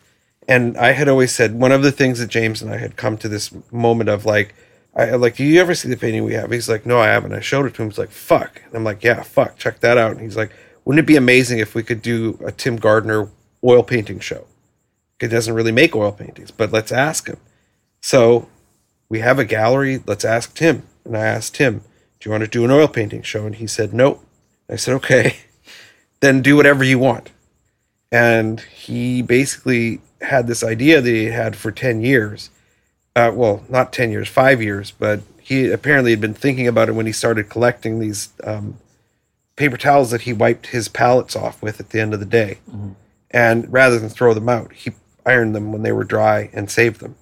and 0.49 0.77
I 0.77 0.93
had 0.93 1.09
always 1.09 1.33
said 1.33 1.55
one 1.55 1.71
of 1.71 1.83
the 1.83 1.93
things 1.93 2.19
that 2.19 2.29
James 2.29 2.61
and 2.61 2.73
I 2.73 2.79
had 2.79 2.97
come 2.97 3.17
to 3.19 3.29
this 3.29 3.53
moment 3.71 4.11
of 4.11 4.27
like, 4.27 4.55
I 4.97 5.11
like, 5.13 5.37
do 5.37 5.45
you 5.45 5.61
ever 5.61 5.77
see 5.77 5.89
the 5.89 5.97
painting 5.97 6.25
we 6.25 6.35
have? 6.35 6.51
He's 6.51 6.69
like, 6.69 6.85
no, 6.85 6.99
I 6.99 7.07
haven't. 7.07 7.33
I 7.33 7.39
showed 7.41 7.67
it 7.67 7.75
to 7.75 7.83
him. 7.83 7.91
He's 7.91 7.99
like, 7.99 8.11
fuck. 8.11 8.61
And 8.67 8.75
I'm 8.75 8.83
like, 8.83 9.05
yeah, 9.05 9.23
fuck. 9.23 9.57
Check 9.59 9.79
that 9.79 9.97
out. 9.97 10.11
And 10.11 10.21
he's 10.21 10.37
like, 10.37 10.51
wouldn't 10.85 11.05
it 11.05 11.07
be 11.07 11.17
amazing 11.17 11.61
if 11.61 11.77
we 11.77 11.85
could 11.85 12.03
do 12.03 12.37
a 12.45 12.51
Tim 12.51 12.77
Gardner 12.77 13.29
oil 13.63 13.85
painting 13.85 14.19
show? 14.19 14.47
He 15.23 15.29
doesn't 15.29 15.55
really 15.55 15.71
make 15.71 15.95
oil 15.95 16.11
paintings, 16.11 16.51
but 16.51 16.73
let's 16.73 16.91
ask 16.91 17.29
him. 17.29 17.37
So 18.01 18.49
we 19.09 19.21
have 19.21 19.39
a 19.39 19.45
gallery. 19.45 20.03
Let's 20.05 20.25
ask 20.25 20.53
Tim. 20.53 20.83
And 21.05 21.17
I 21.17 21.25
asked 21.25 21.55
Tim, 21.55 21.79
do 21.79 22.29
you 22.29 22.33
want 22.33 22.43
to 22.43 22.51
do 22.51 22.65
an 22.65 22.73
oil 22.73 22.89
painting 22.89 23.23
show? 23.23 23.47
And 23.47 23.55
he 23.55 23.69
said, 23.69 23.95
no. 23.95 24.21
I 24.69 24.75
said, 24.75 24.95
okay, 24.95 25.37
then 26.21 26.43
do 26.43 26.57
whatever 26.57 26.83
you 26.83 26.99
want. 26.99 27.31
And 28.11 28.61
he 28.63 29.23
basically 29.23 30.01
had 30.23 30.49
this 30.49 30.65
idea 30.65 31.01
that 31.01 31.09
he 31.09 31.27
had 31.27 31.55
for 31.55 31.71
10 31.71 32.03
years. 32.03 32.51
Uh, 33.15 33.31
well, 33.33 33.63
not 33.69 33.93
10 33.93 34.11
years, 34.11 34.29
five 34.29 34.61
years, 34.61 34.91
but 34.91 35.21
he 35.41 35.71
apparently 35.71 36.11
had 36.11 36.21
been 36.21 36.35
thinking 36.35 36.67
about 36.67 36.89
it 36.89 36.97
when 36.97 37.07
he 37.07 37.13
started 37.13 37.49
collecting 37.49 38.01
these 38.01 38.31
um, 38.43 38.79
paper 39.55 39.77
towels 39.77 40.11
that 40.11 40.23
he 40.23 40.33
wiped 40.33 40.69
his 40.69 40.89
pallets 40.89 41.37
off 41.37 41.63
with 41.63 41.79
at 41.79 41.91
the 41.91 42.01
end 42.01 42.13
of 42.13 42.19
the 42.19 42.27
day. 42.27 42.59
And 43.31 43.73
rather 43.73 44.01
than 44.01 44.09
throw 44.09 44.35
them 44.35 44.49
out, 44.49 44.73
he 44.73 44.91
ironed 45.25 45.55
them 45.55 45.73
when 45.73 45.83
they 45.83 45.93
were 45.93 46.05
dry 46.05 46.51
and 46.53 46.71
saved 46.71 47.01
them. 47.01 47.17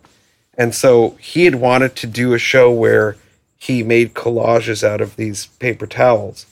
And 0.55 0.75
so 0.75 1.11
he 1.21 1.45
had 1.45 1.57
wanted 1.57 1.97
to 1.97 2.07
do 2.07 2.35
a 2.35 2.39
show 2.39 2.71
where 2.71 3.17
he 3.59 3.83
made 3.83 4.15
collages 4.15 4.83
out 4.83 5.01
of 5.01 5.17
these 5.17 5.47
paper 5.47 5.87
towels. 5.87 6.47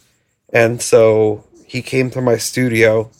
And 0.52 0.80
so 0.80 1.44
he 1.66 1.82
came 1.82 2.10
to 2.10 2.20
my 2.20 2.36
studio, 2.36 3.10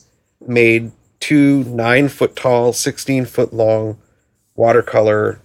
made 0.45 0.91
two 1.19 1.63
nine 1.65 2.07
foot 2.09 2.35
tall, 2.35 2.73
16 2.73 3.25
foot 3.25 3.53
long 3.53 3.97
watercolor 4.55 5.39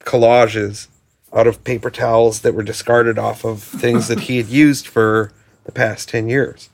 collages 0.00 0.88
out 1.32 1.46
of 1.46 1.62
paper 1.64 1.90
towels 1.90 2.40
that 2.40 2.54
were 2.54 2.62
discarded 2.62 3.18
off 3.18 3.44
of 3.44 3.62
things 3.62 4.08
that 4.08 4.20
he 4.20 4.38
had 4.38 4.48
used 4.48 4.86
for 4.86 5.32
the 5.64 5.72
past 5.72 6.08
10 6.08 6.28
years. 6.28 6.68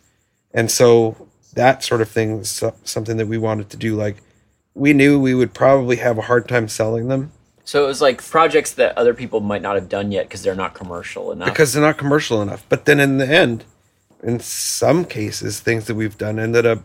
And 0.52 0.70
so 0.70 1.28
that 1.54 1.82
sort 1.84 2.00
of 2.00 2.09
thing 2.09 2.38
was 2.38 2.62
something 2.84 3.16
that 3.18 3.26
we 3.26 3.36
wanted 3.36 3.68
to 3.70 3.76
do. 3.76 3.94
Like, 3.94 4.16
we 4.76 4.92
knew 4.92 5.18
we 5.18 5.34
would 5.34 5.54
probably 5.54 5.96
have 5.96 6.18
a 6.18 6.22
hard 6.22 6.46
time 6.46 6.68
selling 6.68 7.08
them 7.08 7.32
So 7.64 7.84
it 7.84 7.86
was 7.88 8.00
like 8.00 8.22
projects 8.22 8.72
that 8.74 8.96
other 8.96 9.14
people 9.14 9.40
might 9.40 9.62
not 9.62 9.74
have 9.74 9.88
done 9.88 10.12
yet 10.12 10.26
because 10.28 10.42
they're 10.42 10.54
not 10.54 10.74
commercial 10.74 11.32
enough. 11.32 11.48
because 11.48 11.72
they're 11.72 11.82
not 11.82 11.98
commercial 11.98 12.40
enough. 12.42 12.64
But 12.68 12.84
then 12.84 13.00
in 13.00 13.18
the 13.18 13.26
end, 13.26 13.64
in 14.22 14.38
some 14.38 15.04
cases, 15.04 15.58
things 15.60 15.86
that 15.86 15.94
we've 15.94 16.16
done 16.18 16.38
ended 16.38 16.66
up 16.66 16.84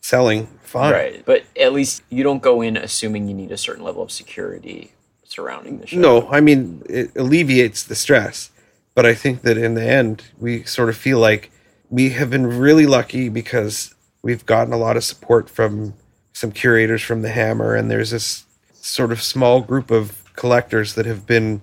selling 0.00 0.46
fine. 0.62 0.92
right, 0.92 1.22
but 1.24 1.44
at 1.60 1.72
least 1.72 2.02
you 2.08 2.22
don't 2.22 2.42
go 2.42 2.62
in 2.62 2.76
assuming 2.76 3.28
you 3.28 3.34
need 3.34 3.52
a 3.52 3.56
certain 3.58 3.84
level 3.84 4.02
of 4.02 4.10
security 4.10 4.92
surrounding 5.24 5.78
the 5.78 5.86
show. 5.86 5.98
No, 5.98 6.28
I 6.30 6.40
mean, 6.40 6.82
it 6.88 7.14
alleviates 7.16 7.84
the 7.84 7.94
stress. 7.94 8.50
But 8.94 9.06
I 9.06 9.14
think 9.14 9.42
that 9.42 9.56
in 9.56 9.74
the 9.74 9.84
end, 9.84 10.24
we 10.38 10.64
sort 10.64 10.88
of 10.88 10.96
feel 10.96 11.18
like 11.18 11.50
we 11.88 12.10
have 12.10 12.30
been 12.30 12.46
really 12.46 12.86
lucky 12.86 13.28
because 13.28 13.94
we've 14.22 14.44
gotten 14.44 14.72
a 14.72 14.76
lot 14.76 14.96
of 14.96 15.04
support 15.04 15.48
from 15.48 15.94
some 16.40 16.52
curators 16.52 17.02
from 17.02 17.22
the 17.22 17.30
Hammer, 17.30 17.74
and 17.74 17.90
there's 17.90 18.10
this 18.10 18.44
sort 18.72 19.12
of 19.12 19.22
small 19.22 19.60
group 19.60 19.90
of 19.90 20.24
collectors 20.34 20.94
that 20.94 21.06
have 21.06 21.26
been 21.26 21.60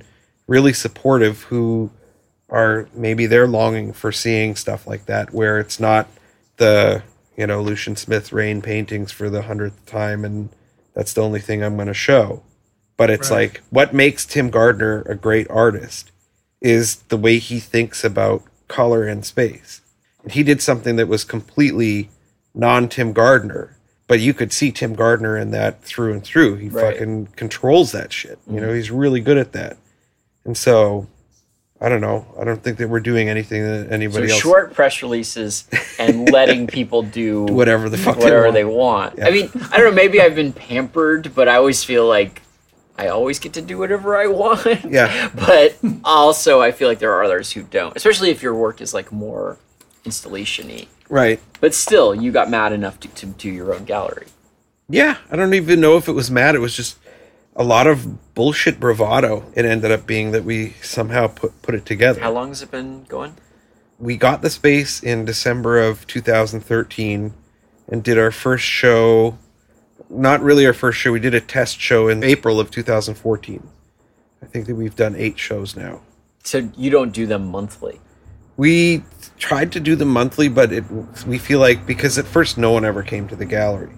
really 0.47 0.73
supportive 0.73 1.43
who 1.43 1.89
are 2.49 2.87
maybe 2.93 3.25
they're 3.25 3.47
longing 3.47 3.91
for 3.91 4.11
seeing 4.11 4.55
stuff 4.55 4.87
like 4.87 5.05
that 5.07 5.33
where 5.33 5.59
it's 5.59 5.79
not 5.79 6.07
the 6.57 7.01
you 7.35 7.47
know 7.47 7.61
Lucien 7.61 7.95
Smith 7.95 8.31
rain 8.31 8.61
paintings 8.61 9.11
for 9.11 9.29
the 9.29 9.41
hundredth 9.43 9.85
time 9.85 10.23
and 10.23 10.49
that's 10.93 11.13
the 11.13 11.21
only 11.21 11.41
thing 11.41 11.63
I'm 11.63 11.75
going 11.75 11.87
to 11.87 11.93
show 11.93 12.43
but 12.97 13.09
it's 13.09 13.29
Right. 13.31 13.49
like 13.49 13.61
what 13.69 13.93
makes 13.93 14.25
Tim 14.25 14.49
Gardner 14.49 15.01
a 15.03 15.15
great 15.15 15.49
artist 15.49 16.11
is 16.61 16.97
the 17.09 17.17
way 17.17 17.39
he 17.39 17.59
thinks 17.59 18.03
about 18.03 18.43
color 18.67 19.05
and 19.07 19.25
space. 19.25 19.81
And 20.23 20.31
he 20.31 20.43
did 20.43 20.61
something 20.61 20.95
that 20.97 21.07
was 21.07 21.23
completely 21.23 22.09
non 22.55 22.89
Tim 22.89 23.13
Gardner, 23.13 23.76
but 24.07 24.19
you 24.19 24.33
could 24.33 24.51
see 24.53 24.71
Tim 24.71 24.95
Gardner 24.95 25.37
in 25.37 25.51
that 25.51 25.83
through 25.83 26.13
and 26.13 26.23
through. 26.23 26.55
He 26.55 26.69
Right. 26.69 26.93
fucking 26.93 27.27
controls 27.35 27.91
that 27.91 28.11
shit. 28.13 28.39
You 28.49 28.61
know, 28.61 28.67
mm-hmm. 28.67 28.75
he's 28.75 28.91
really 28.91 29.19
good 29.19 29.37
at 29.37 29.51
that. 29.51 29.77
And 30.45 30.57
so 30.57 31.07
I 31.79 31.89
don't 31.89 32.01
know. 32.01 32.25
I 32.39 32.43
don't 32.43 32.63
think 32.63 32.79
that 32.79 32.89
we're 32.89 32.99
doing 33.01 33.29
anything 33.29 33.61
that 33.63 33.89
So 33.89 33.93
anybody 33.93 34.31
else 34.31 34.41
short 34.41 34.73
press 34.73 35.03
releases 35.03 35.65
and 35.99 36.31
letting 36.31 36.65
people 36.65 37.03
do 37.03 37.43
whatever 37.43 37.87
the 37.89 37.97
fuck 37.97 38.17
whatever 38.17 38.51
they 38.51 38.59
they 38.59 38.65
want. 38.65 39.15
want. 39.15 39.17
Yeah. 39.19 39.27
I 39.27 39.31
mean, 39.31 39.51
I 39.71 39.77
don't 39.77 39.85
know. 39.85 39.91
Maybe 39.91 40.19
I've 40.19 40.33
been 40.35 40.53
pampered, 40.53 41.35
but 41.35 41.47
I 41.47 41.55
always 41.57 41.83
feel 41.83 42.07
like 42.07 42.41
I 42.97 43.09
always 43.09 43.37
get 43.37 43.53
to 43.53 43.61
do 43.61 43.77
whatever 43.77 44.17
I 44.17 44.27
want. 44.27 44.85
Yeah. 44.89 45.29
But 45.35 45.77
also, 46.03 46.61
I 46.61 46.71
feel 46.71 46.87
like 46.87 46.97
there 46.99 47.13
are 47.13 47.23
others 47.23 47.51
who 47.51 47.61
don't, 47.61 47.95
especially 47.95 48.31
if 48.31 48.41
your 48.41 48.55
work 48.55 48.81
is 48.81 48.93
like 48.93 49.11
more 49.11 49.57
installation-y. 50.03 50.87
Right. 51.09 51.39
But 51.59 51.73
still, 51.73 52.13
you 52.13 52.31
got 52.31 52.49
mad 52.49 52.73
enough 52.73 52.99
to, 53.01 53.07
to 53.07 53.25
do 53.25 53.49
your 53.49 53.73
own 53.73 53.85
gallery. 53.85 54.27
Yeah, 54.89 55.17
I 55.31 55.35
don't 55.35 55.53
even 55.53 55.79
know 55.79 55.97
if 55.97 56.07
it 56.07 56.13
was 56.13 56.31
mad. 56.31 56.55
It 56.55 56.59
was 56.59 56.75
just 56.75 56.97
a 57.55 57.63
lot 57.63 57.87
of 57.87 58.33
bullshit 58.33 58.79
bravado. 58.79 59.51
It 59.55 59.65
ended 59.65 59.91
up 59.91 60.05
being 60.05 60.31
that 60.31 60.43
we 60.43 60.75
somehow 60.81 61.27
put 61.27 61.61
put 61.61 61.75
it 61.75 61.85
together. 61.85 62.21
How 62.21 62.31
long 62.31 62.49
has 62.49 62.61
it 62.61 62.71
been 62.71 63.03
going? 63.05 63.35
we 63.99 64.15
got 64.15 64.41
the 64.41 64.49
space 64.49 65.01
in 65.01 65.25
December 65.25 65.79
of 65.79 66.05
2013 66.07 67.33
and 67.87 68.03
did 68.03 68.17
our 68.17 68.31
first 68.31 68.63
show. 68.63 69.37
Not 70.09 70.41
really 70.41 70.65
our 70.65 70.73
first 70.73 70.99
show. 70.99 71.11
We 71.11 71.19
did 71.19 71.33
a 71.33 71.41
test 71.41 71.79
show 71.79 72.07
in 72.07 72.23
April 72.23 72.59
of 72.59 72.69
2014. 72.69 73.67
I 74.41 74.45
think 74.45 74.67
that 74.67 74.75
we've 74.75 74.95
done 74.95 75.15
eight 75.15 75.39
shows 75.39 75.75
now. 75.75 76.01
So 76.43 76.69
you 76.77 76.89
don't 76.89 77.11
do 77.11 77.25
them 77.25 77.47
monthly. 77.47 77.99
We 78.57 79.03
tried 79.37 79.71
to 79.73 79.79
do 79.79 79.95
them 79.95 80.09
monthly, 80.09 80.49
but 80.49 80.71
it 80.73 80.83
we 81.25 81.37
feel 81.37 81.59
like 81.59 81.85
because 81.85 82.17
at 82.17 82.25
first 82.25 82.57
no 82.57 82.71
one 82.71 82.83
ever 82.83 83.03
came 83.03 83.27
to 83.29 83.35
the 83.35 83.45
gallery. 83.45 83.93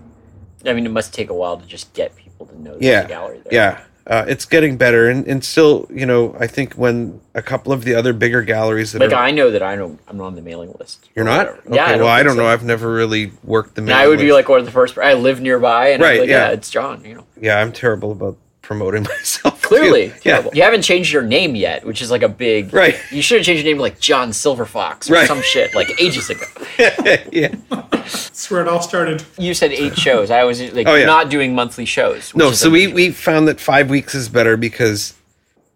I 0.65 0.73
mean, 0.73 0.85
it 0.85 0.91
must 0.91 1.13
take 1.13 1.29
a 1.29 1.33
while 1.33 1.57
to 1.57 1.65
just 1.65 1.93
get 1.93 2.15
people 2.15 2.45
to 2.47 2.61
know 2.61 2.77
yeah, 2.79 3.01
a 3.03 3.07
gallery 3.07 3.39
there. 3.39 3.53
yeah. 3.53 3.81
Uh, 4.07 4.25
it's 4.27 4.43
getting 4.43 4.75
better, 4.75 5.07
and, 5.07 5.27
and 5.27 5.45
still, 5.45 5.87
you 5.93 6.03
know, 6.03 6.35
I 6.39 6.47
think 6.47 6.73
when 6.73 7.21
a 7.35 7.43
couple 7.43 7.71
of 7.71 7.83
the 7.83 7.93
other 7.93 8.11
bigger 8.11 8.41
galleries 8.41 8.91
that 8.93 9.01
Like 9.01 9.11
are 9.11 9.23
I 9.23 9.29
know 9.29 9.51
that 9.51 9.61
I 9.61 9.75
don't. 9.75 9.99
I'm 10.07 10.17
not 10.17 10.25
on 10.25 10.35
the 10.35 10.41
mailing 10.41 10.73
list. 10.79 11.07
you're 11.15 11.25
not 11.25 11.47
okay. 11.47 11.75
Yeah. 11.75 11.85
I 11.85 11.95
well, 11.97 12.07
I 12.07 12.23
don't 12.23 12.35
so. 12.35 12.41
know. 12.41 12.47
I've 12.47 12.63
never 12.63 12.91
really 12.91 13.31
worked 13.43 13.75
the. 13.75 13.83
mailing 13.83 13.99
And 13.99 14.03
I 14.03 14.07
would 14.07 14.17
be 14.17 14.33
like 14.33 14.49
one 14.49 14.59
of 14.59 14.65
the 14.65 14.71
first. 14.71 14.97
I 14.97 15.13
live 15.13 15.41
nearby, 15.41 15.89
and 15.89 16.01
Right, 16.01 16.21
like, 16.21 16.29
yeah. 16.29 16.47
yeah. 16.47 16.53
it's 16.53 16.71
John. 16.71 17.05
You 17.05 17.15
know, 17.15 17.25
yeah, 17.39 17.59
I'm 17.59 17.71
terrible 17.71 18.11
about 18.11 18.35
promoting 18.69 19.01
myself. 19.17 19.59
clearly, 19.69 20.09
too. 20.09 20.19
terrible. 20.19 20.51
You 20.53 20.61
haven't 20.61 20.83
changed 20.83 21.11
your 21.11 21.23
name 21.23 21.55
yet, 21.55 21.83
which 21.85 22.03
is 22.03 22.11
like 22.11 22.21
a 22.21 22.29
big. 22.29 22.71
Right. 22.71 22.95
You 23.11 23.23
should 23.23 23.37
have 23.39 23.45
changed 23.45 23.63
your 23.65 23.71
name 23.71 23.77
to 23.77 23.81
like 23.81 23.99
John 23.99 24.29
Silverfox 24.29 25.09
or 25.09 25.15
Right. 25.15 25.27
some 25.27 25.41
shit 25.41 25.73
like 25.73 25.89
ages 25.99 26.29
ago. 26.29 26.45
yeah, 26.77 27.23
yeah. 27.31 27.55
That's 27.91 28.49
where 28.51 28.61
it 28.61 28.67
all 28.67 28.81
started. 28.81 29.23
You 29.39 29.55
said 29.55 29.71
eight 29.71 29.97
shows. 29.97 30.29
I 30.29 30.43
was 30.43 30.61
like 30.73 30.87
Oh, 30.87 30.93
yeah. 30.93 31.05
not 31.07 31.29
doing 31.31 31.55
monthly 31.55 31.85
shows. 31.85 32.33
No, 32.35 32.49
is 32.49 32.59
so 32.59 32.69
we 32.69 32.85
we 32.87 33.09
found 33.09 33.47
that 33.47 33.59
five 33.59 33.89
weeks 33.89 34.13
is 34.13 34.29
better 34.29 34.55
because 34.55 35.15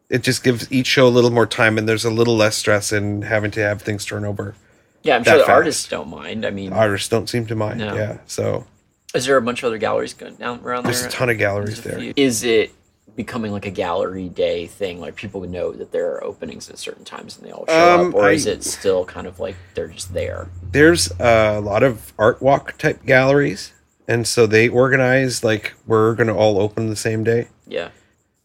it 0.09 0.21
just 0.21 0.43
gives 0.43 0.71
each 0.71 0.85
show 0.85 1.07
a 1.07 1.09
little 1.09 1.31
more 1.31 1.47
time, 1.47 1.79
and 1.79 1.89
there's 1.89 2.05
a 2.05 2.11
little 2.11 2.35
less 2.35 2.55
stress 2.55 2.91
in 2.91 3.23
having 3.23 3.49
to 3.51 3.59
have 3.61 3.81
things 3.81 4.05
turn 4.05 4.23
over. 4.23 4.53
yeah, 5.01 5.15
I'm 5.15 5.23
sure 5.23 5.33
the 5.33 5.39
fast. 5.39 5.49
artists 5.49 5.87
don't 5.89 6.09
mind. 6.09 6.45
I 6.45 6.51
mean, 6.51 6.71
Artists 6.71 7.09
don't 7.09 7.27
seem 7.27 7.47
to 7.47 7.55
mind. 7.55 7.79
No. 7.79 7.95
Yeah, 7.95 8.17
so 8.27 8.67
is 9.15 9.25
there 9.25 9.37
a 9.37 9.41
bunch 9.41 9.63
of 9.63 9.67
other 9.67 9.79
galleries 9.79 10.13
going 10.13 10.35
down 10.35 10.59
around 10.63 10.85
there's 10.85 10.99
there? 11.01 11.09
a 11.09 11.11
ton 11.11 11.29
of 11.31 11.37
galleries 11.39 11.81
There's 11.81 11.85
a 11.85 11.89
there. 11.89 11.99
few. 11.99 12.13
Is 12.15 12.43
it 12.43 12.71
becoming 13.15 13.51
like 13.51 13.65
a 13.65 13.71
gallery 13.71 14.29
day 14.29 14.67
thing? 14.67 14.99
Like 14.99 15.15
people 15.15 15.39
would 15.41 15.51
know 15.51 15.71
that 15.71 15.91
there 15.91 16.11
are 16.13 16.23
openings 16.23 16.69
at 16.69 16.77
certain 16.79 17.05
times 17.05 17.37
and 17.37 17.45
they 17.47 17.51
all 17.51 17.65
show 17.67 17.99
Um, 18.01 18.07
up, 18.09 18.15
or 18.15 18.31
is 18.31 18.45
it 18.45 18.63
still 18.63 19.05
kind 19.05 19.27
of 19.27 19.39
like 19.39 19.55
they're 19.75 19.87
just 19.87 20.13
there? 20.13 20.47
There's 20.71 21.11
a 21.19 21.59
lot 21.59 21.83
of 21.83 22.13
art 22.17 22.41
walk 22.41 22.77
type 22.77 23.05
galleries, 23.05 23.73
and 24.07 24.27
so 24.27 24.45
they 24.47 24.67
organize 24.67 25.43
like 25.43 25.73
we're 25.87 26.15
going 26.15 26.27
to 26.27 26.33
all 26.33 26.59
open 26.59 26.89
the 26.89 26.95
same 26.95 27.23
day. 27.23 27.47
Yeah. 27.67 27.89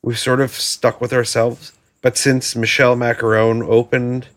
we've 0.02 0.18
sort 0.18 0.40
of 0.40 0.52
stuck 0.52 1.00
with 1.00 1.12
ourselves. 1.12 1.72
But 2.00 2.16
since 2.16 2.54
Michelle 2.54 2.94
Maccarone 2.96 3.66
opened, 3.66 4.28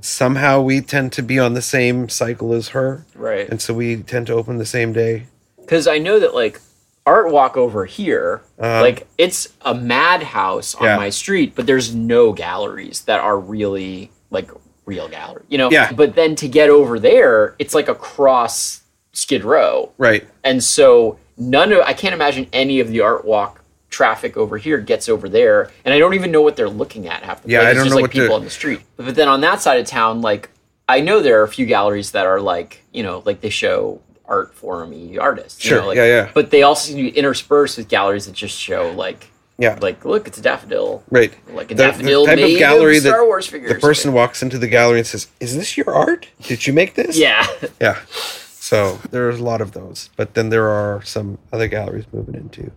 somehow 0.00 0.60
we 0.62 0.80
tend 0.80 1.12
to 1.12 1.22
be 1.22 1.38
on 1.38 1.54
the 1.54 1.62
same 1.62 2.08
cycle 2.08 2.52
as 2.54 2.68
her. 2.68 3.04
Right. 3.14 3.48
And 3.48 3.60
so 3.60 3.74
we 3.74 3.96
tend 4.02 4.26
to 4.28 4.32
open 4.34 4.56
the 4.58 4.64
same 4.66 4.92
day. 4.92 5.26
Because 5.60 5.86
I 5.86 5.98
know 5.98 6.18
that 6.20 6.34
like 6.34 6.60
Art 7.06 7.30
Walk 7.30 7.56
over 7.56 7.84
here, 7.84 8.42
uh-huh. 8.58 8.80
like 8.80 9.06
it's 9.18 9.52
a 9.62 9.74
madhouse 9.74 10.74
on. 10.74 10.84
Yeah. 10.84 10.96
my 10.96 11.10
street, 11.10 11.54
but 11.54 11.66
there's 11.66 11.94
no 11.94 12.32
galleries 12.32 13.02
that 13.02 13.20
are 13.20 13.38
really 13.38 14.10
like 14.30 14.50
real 14.86 15.08
gallery, 15.08 15.44
you 15.48 15.58
know? 15.58 15.70
Yeah. 15.70 15.92
But 15.92 16.14
then 16.14 16.34
to 16.36 16.48
get 16.48 16.70
over 16.70 16.98
there, 16.98 17.56
it's 17.58 17.74
like 17.74 17.88
across 17.88 18.82
Skid 19.12 19.44
Row. 19.44 19.92
Right. 19.98 20.26
And 20.42 20.62
so 20.64 21.18
none 21.36 21.72
of 21.72 21.80
I 21.80 21.92
can't 21.92 22.14
imagine 22.14 22.46
any 22.52 22.80
of 22.80 22.88
the 22.88 23.00
art 23.00 23.24
walk 23.24 23.60
traffic 23.90 24.36
over 24.36 24.56
here 24.58 24.78
gets 24.78 25.08
over 25.08 25.28
there, 25.28 25.70
and 25.84 25.94
I 25.94 25.98
don't 25.98 26.14
even 26.14 26.32
know 26.32 26.42
what 26.42 26.56
they're 26.56 26.68
looking 26.68 27.06
at 27.06 27.22
half 27.22 27.42
the 27.42 27.50
Yeah, 27.50 27.58
time. 27.58 27.66
I 27.66 27.70
It's 27.70 27.76
don't 27.78 27.84
just 27.84 27.90
know 27.90 27.96
like 27.96 28.02
what 28.04 28.10
people 28.12 28.28
to- 28.28 28.34
on 28.34 28.44
the 28.44 28.50
street. 28.50 28.80
But 28.96 29.14
then 29.14 29.28
on 29.28 29.40
that 29.42 29.60
side 29.60 29.78
of 29.78 29.86
town, 29.86 30.20
like 30.22 30.50
I 30.88 31.00
know 31.00 31.20
there 31.20 31.40
are 31.40 31.44
a 31.44 31.48
few 31.48 31.66
galleries 31.66 32.10
that 32.12 32.26
are 32.26 32.40
like, 32.40 32.82
you 32.92 33.02
know, 33.02 33.22
like 33.24 33.40
they 33.40 33.50
show 33.50 34.00
art 34.26 34.54
forum 34.54 34.92
artists. 35.20 35.62
you 35.64 35.68
Sure, 35.70 35.80
know, 35.80 35.86
like- 35.88 35.96
yeah, 35.96 36.04
yeah. 36.06 36.30
But 36.34 36.50
they 36.50 36.62
also 36.62 36.88
seem 36.88 36.96
to 36.96 37.02
be 37.10 37.16
interspersed 37.18 37.76
with 37.78 37.88
galleries 37.88 38.26
that 38.26 38.32
just 38.34 38.58
show 38.58 38.90
like, 38.92 39.26
Yeah. 39.58 39.78
like 39.80 40.04
look, 40.04 40.26
it's 40.26 40.38
a 40.38 40.42
daffodil. 40.42 41.02
Right. 41.10 41.32
Like 41.52 41.66
a 41.70 41.74
The- 41.74 41.82
the 41.84 41.90
daffodil 41.90 42.26
type 42.26 42.38
of 42.38 42.58
gallery 42.58 42.96
of 42.98 43.02
that 43.04 43.10
Star 43.10 43.24
Wars 43.26 43.46
figures. 43.46 43.72
The 43.72 43.78
person 43.78 44.12
walks 44.12 44.42
into 44.42 44.58
the 44.58 44.66
gallery 44.68 44.98
and 44.98 45.06
says, 45.06 45.28
"Is 45.40 45.54
this 45.56 45.76
your 45.76 45.90
art? 45.94 46.28
Did 46.42 46.66
you 46.66 46.72
make 46.72 46.94
this?" 46.94 47.16
Yeah. 47.18 47.46
Yeah. 47.80 47.98
So 48.08 48.98
there's 49.10 49.38
a 49.40 49.44
lot 49.44 49.60
of 49.60 49.72
those, 49.72 50.08
but 50.16 50.34
then 50.34 50.48
there 50.48 50.68
are 50.70 51.02
some 51.04 51.38
other 51.52 51.68
galleries 51.68 52.04
moving 52.12 52.34
into. 52.34 52.70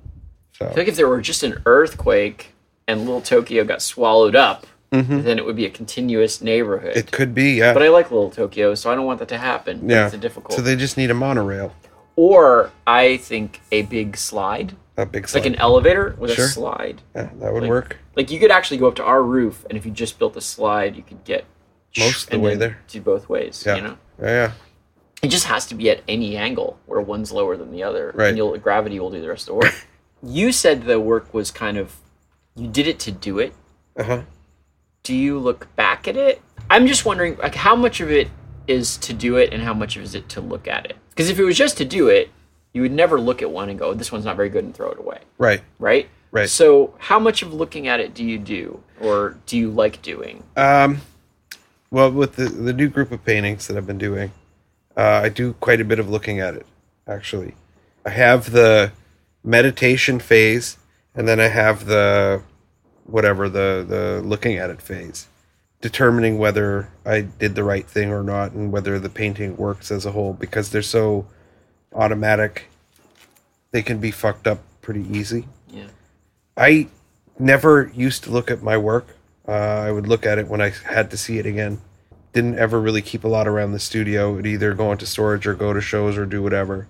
So 0.51 0.65
I 0.65 0.69
feel 0.69 0.77
like 0.79 0.87
if 0.89 0.95
there 0.97 1.07
were 1.07 1.21
just 1.21 1.43
an 1.43 1.61
earthquake 1.65 2.47
and 2.87 3.01
little 3.05 3.21
Tokyo 3.21 3.63
got 3.63 3.81
swallowed 3.81 4.35
up, 4.35 4.67
then 4.91 5.37
it 5.37 5.45
would 5.45 5.55
be 5.55 5.65
a 5.65 5.69
continuous 5.69 6.41
neighborhood. 6.41 6.91
Mm-hmm. 6.91 6.99
it 6.99 7.11
could 7.11 7.33
be, 7.33 7.51
yeah. 7.53 7.73
but 7.73 7.83
I 7.83 7.89
like 7.89 8.09
little 8.11 8.29
Tokyo, 8.31 8.73
so 8.75 8.91
I 8.91 8.95
don't 8.95 9.05
want 9.05 9.19
that 9.19 9.27
to 9.29 9.37
happen. 9.37 9.87
yeah. 9.89 10.05
It's 10.05 10.13
a 10.15 10.17
difficult. 10.17 10.53
So 10.53 10.61
they 10.61 10.75
just 10.75 10.97
need 10.97 11.11
a 11.11 11.13
monorail, 11.13 11.73
or 12.15 12.71
I 12.85 13.17
think 13.17 13.61
a 13.71 13.81
big 13.83 14.17
slide, 14.17 14.75
a 14.95 15.05
big 15.05 15.25
It's 15.25 15.35
like 15.35 15.45
an 15.45 15.55
elevator 15.55 16.15
with 16.17 16.31
Sure. 16.33 16.45
a 16.45 16.47
slide. 16.47 17.01
yeah, 17.15 17.29
that 17.39 17.53
would 17.53 17.63
like- 17.63 17.69
work. 17.69 17.97
Like 18.15 18.31
you 18.31 18.39
could 18.39 18.49
actually 18.51 18.77
go 18.77 18.87
up 18.87 18.95
to 18.95 19.03
our 19.03 19.21
roof, 19.21 19.65
and 19.69 19.77
if 19.77 19.85
you 19.85 19.91
just 19.91 20.17
built 20.17 20.35
a 20.37 20.41
slide, 20.41 20.95
you 20.95 21.03
could 21.03 21.23
get 21.23 21.45
Most 21.97 22.23
of 22.25 22.29
the 22.31 22.39
way 22.39 22.55
there. 22.55 22.79
Do 22.87 23.01
both 23.01 23.27
ways. 23.29 23.63
Yeah. 23.65 23.75
You 23.75 23.81
know, 23.81 23.97
Yeah, 24.21 24.27
yeah. 24.27 24.51
it 25.21 25.27
just 25.27 25.45
has 25.45 25.65
to 25.67 25.75
be 25.75 25.89
at 25.89 26.01
any 26.07 26.35
angle 26.37 26.79
where 26.85 27.01
one's 27.01 27.31
lower 27.31 27.57
than 27.57 27.71
the 27.71 27.83
other, 27.83 28.11
Right. 28.15 28.29
and 28.29 28.37
you'll 28.37 28.57
gravity 28.57 28.99
will 28.99 29.11
do 29.11 29.21
the 29.21 29.27
rest 29.29 29.43
of 29.43 29.47
the 29.47 29.53
work. 29.55 29.85
you 30.23 30.51
said 30.51 30.83
the 30.85 30.99
work 30.99 31.33
was 31.33 31.51
kind 31.51 31.77
of 31.77 31.97
you 32.55 32.67
did 32.67 32.87
it 32.87 32.97
to 32.99 33.11
do 33.11 33.37
it. 33.37 33.53
Uh 33.95 34.03
huh. 34.03 34.21
Do 35.07 35.15
you 35.15 35.39
look 35.39 35.73
back 35.77 36.05
at 36.09 36.17
it? 36.17 36.41
I'm 36.69 36.85
just 36.85 37.05
wondering, 37.05 37.37
like, 37.37 37.55
how 37.55 37.77
much 37.77 38.01
of 38.01 38.11
it 38.11 38.27
is 38.67 38.97
to 38.97 39.13
do 39.13 39.37
it, 39.37 39.53
and 39.53 39.63
how 39.63 39.73
much 39.73 39.95
is 39.95 40.13
it 40.13 40.27
to 40.27 40.41
look 40.41 40.67
at 40.67 40.85
it? 40.85 40.97
Because 41.11 41.29
if 41.29 41.39
it 41.39 41.45
was 41.45 41.55
just 41.55 41.77
to 41.77 41.85
do 41.85 42.09
it, 42.09 42.29
you 42.73 42.81
would 42.81 42.91
never 42.91 43.17
look 43.17 43.41
at 43.41 43.49
one 43.49 43.69
and 43.69 43.79
go, 43.79 43.93
"This 43.93 44.11
one's 44.11 44.25
not 44.25 44.35
very 44.35 44.49
good," 44.49 44.65
and 44.65 44.75
throw 44.75 44.91
it 44.91 44.99
away. 44.99 45.19
Right. 45.37 45.61
right? 45.79 46.09
Right. 46.29 46.49
So, 46.49 46.93
how 46.97 47.19
much 47.19 47.41
of 47.41 47.53
looking 47.53 47.87
at 47.87 48.01
it 48.01 48.13
do 48.13 48.21
you 48.21 48.37
do, 48.37 48.83
or 48.99 49.37
do 49.45 49.57
you 49.57 49.71
like 49.71 50.01
doing? 50.01 50.43
Um, 50.57 50.99
well, 51.89 52.11
with 52.11 52.35
the 52.35 52.49
the 52.49 52.73
new 52.73 52.89
group 52.89 53.13
of 53.13 53.23
paintings 53.23 53.67
that 53.67 53.77
I've 53.77 53.87
been 53.87 53.97
doing, 53.97 54.33
uh, 54.97 55.21
I 55.23 55.29
do 55.29 55.53
quite 55.53 55.79
a 55.79 55.85
bit 55.85 55.99
of 55.99 56.09
looking 56.09 56.41
at 56.41 56.53
it. 56.53 56.65
Actually, 57.07 57.55
I 58.05 58.09
have 58.09 58.51
the 58.51 58.91
meditation 59.41 60.19
phase, 60.19 60.77
and 61.15 61.29
then 61.29 61.39
I 61.39 61.47
have 61.47 61.85
the 61.85 62.41
whatever 63.07 63.49
the 63.49 63.85
the 63.87 64.21
looking 64.25 64.57
at 64.57 64.69
it 64.69 64.81
phase, 64.81 65.27
determining 65.81 66.37
whether 66.37 66.89
I 67.05 67.21
did 67.21 67.55
the 67.55 67.63
right 67.63 67.87
thing 67.87 68.11
or 68.11 68.23
not, 68.23 68.51
and 68.51 68.71
whether 68.71 68.99
the 68.99 69.09
painting 69.09 69.57
works 69.57 69.91
as 69.91 70.05
a 70.05 70.11
whole. 70.11 70.33
Because 70.33 70.69
they're 70.69 70.81
so 70.81 71.25
automatic, 71.93 72.69
they 73.71 73.81
can 73.81 73.99
be 73.99 74.11
fucked 74.11 74.47
up 74.47 74.59
pretty 74.81 75.05
easy. 75.11 75.47
Yeah. 75.69 75.87
I 76.55 76.87
never 77.39 77.91
used 77.93 78.23
to 78.25 78.31
look 78.31 78.49
at 78.51 78.61
my 78.61 78.77
work. 78.77 79.07
Uh, 79.47 79.51
I 79.51 79.91
would 79.91 80.07
look 80.07 80.25
at 80.25 80.37
it 80.37 80.47
when 80.47 80.61
I 80.61 80.73
had 80.85 81.09
to 81.11 81.17
see 81.17 81.39
it 81.39 81.45
again. 81.45 81.79
Didn't 82.33 82.59
ever 82.59 82.79
really 82.79 83.01
keep 83.01 83.23
a 83.23 83.27
lot 83.27 83.47
around 83.47 83.71
the 83.71 83.79
studio. 83.79 84.33
Would 84.33 84.45
either 84.45 84.73
go 84.73 84.91
into 84.91 85.05
storage 85.05 85.47
or 85.47 85.55
go 85.55 85.73
to 85.73 85.81
shows 85.81 86.17
or 86.17 86.25
do 86.25 86.43
whatever. 86.43 86.87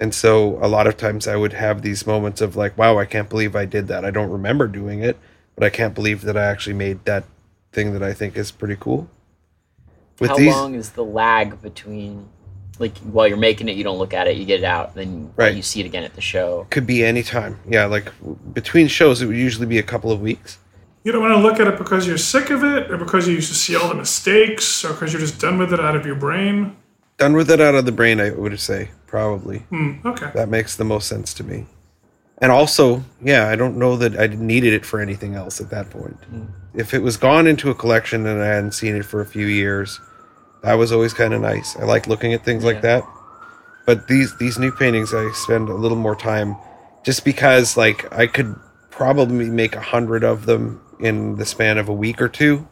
And 0.00 0.14
so 0.14 0.58
a 0.62 0.68
lot 0.68 0.86
of 0.86 0.96
times 0.96 1.26
I 1.26 1.34
would 1.36 1.52
have 1.52 1.82
these 1.82 2.06
moments 2.06 2.40
of 2.40 2.54
like, 2.54 2.78
wow, 2.78 2.98
I 2.98 3.04
can't 3.04 3.28
believe 3.28 3.56
I 3.56 3.64
did 3.64 3.88
that. 3.88 4.04
I 4.04 4.10
don't 4.12 4.30
remember 4.30 4.68
doing 4.68 5.02
it, 5.02 5.18
but 5.58 5.66
I 5.66 5.70
can't 5.70 5.94
believe 5.94 6.22
that 6.22 6.36
I 6.36 6.44
actually 6.44 6.74
made 6.74 7.04
that 7.04 7.24
thing 7.72 7.92
that 7.92 8.02
I 8.02 8.12
think 8.12 8.36
is 8.36 8.50
pretty 8.50 8.76
cool. 8.78 9.08
With 10.20 10.30
how 10.30 10.36
these, 10.36 10.54
long 10.54 10.74
is 10.74 10.90
the 10.90 11.04
lag 11.04 11.60
between, 11.62 12.28
like, 12.78 12.96
while 12.98 13.26
you're 13.26 13.36
making 13.36 13.68
it, 13.68 13.76
you 13.76 13.84
don't 13.84 13.98
look 13.98 14.14
at 14.14 14.26
it, 14.26 14.36
you 14.36 14.44
get 14.44 14.60
it 14.60 14.64
out, 14.64 14.94
then 14.94 15.32
Right. 15.36 15.54
you 15.54 15.62
see 15.62 15.80
it 15.80 15.86
again 15.86 16.02
at 16.04 16.14
the 16.14 16.20
show. 16.20 16.66
could 16.70 16.86
be 16.86 17.04
any 17.04 17.22
time. 17.22 17.58
Yeah, 17.68 17.86
like 17.86 18.12
between 18.52 18.88
shows, 18.88 19.22
it 19.22 19.26
would 19.26 19.36
usually 19.36 19.66
be 19.66 19.78
a 19.78 19.82
couple 19.82 20.10
of 20.10 20.20
weeks. 20.20 20.58
You 21.04 21.12
don't 21.12 21.22
want 21.22 21.34
to 21.34 21.40
look 21.40 21.60
at 21.60 21.66
it 21.68 21.78
because 21.78 22.06
you're 22.06 22.18
sick 22.18 22.50
of 22.50 22.64
it, 22.64 22.90
or 22.90 22.96
because 22.98 23.28
you 23.28 23.34
used 23.34 23.48
to 23.48 23.54
see 23.54 23.76
all 23.76 23.88
the 23.88 23.94
mistakes, 23.94 24.84
or 24.84 24.92
because 24.92 25.12
you're 25.12 25.20
just 25.20 25.40
done 25.40 25.56
with 25.58 25.72
it 25.72 25.80
out 25.80 25.94
of 25.96 26.04
your 26.04 26.16
brain. 26.16 26.76
Done 27.16 27.34
with 27.34 27.50
it 27.50 27.60
out 27.60 27.74
of 27.74 27.84
the 27.84 27.92
brain, 27.92 28.20
I 28.20 28.30
would 28.30 28.58
say 28.60 28.90
probably. 29.06 29.58
Hmm, 29.70 29.92
okay. 30.04 30.30
That 30.34 30.48
makes 30.48 30.76
the 30.76 30.84
most 30.84 31.08
sense 31.08 31.32
to 31.34 31.44
me. 31.44 31.66
And 32.40 32.52
also, 32.52 33.02
yeah, 33.20 33.48
I 33.48 33.56
don't 33.56 33.76
know 33.76 33.96
that 33.96 34.18
I 34.18 34.28
needed 34.28 34.72
it 34.72 34.86
for 34.86 35.00
anything 35.00 35.34
else 35.34 35.60
at 35.60 35.70
that 35.70 35.90
point. 35.90 36.16
Hmm. 36.30 36.44
If 36.74 36.94
it 36.94 37.02
was 37.02 37.16
gone 37.16 37.46
into 37.46 37.70
a 37.70 37.74
collection 37.74 38.26
and 38.26 38.40
I 38.40 38.46
hadn't 38.46 38.72
seen 38.72 38.94
it 38.94 39.04
for 39.04 39.20
a 39.20 39.26
few 39.26 39.46
years, 39.46 40.00
that 40.62 40.74
was 40.74 40.92
always 40.92 41.12
kind 41.12 41.34
of 41.34 41.40
nice. 41.40 41.76
I 41.76 41.84
like 41.84 42.06
looking 42.06 42.32
at 42.32 42.44
things 42.44 42.64
like 42.64 42.82
that. 42.82 43.04
But 43.86 44.06
these 44.06 44.36
these 44.38 44.58
new 44.58 44.70
paintings, 44.70 45.14
I 45.14 45.30
spend 45.32 45.68
a 45.68 45.74
little 45.74 45.96
more 45.96 46.14
time, 46.14 46.56
just 47.04 47.24
because 47.24 47.76
like 47.76 48.12
I 48.12 48.26
could 48.26 48.54
probably 48.90 49.48
make 49.48 49.74
a 49.74 49.80
hundred 49.80 50.22
of 50.24 50.46
them 50.46 50.80
in 51.00 51.36
the 51.36 51.46
span 51.46 51.78
of 51.78 51.88
a 51.88 51.92
week 51.92 52.20
or 52.20 52.28
two, 52.28 52.68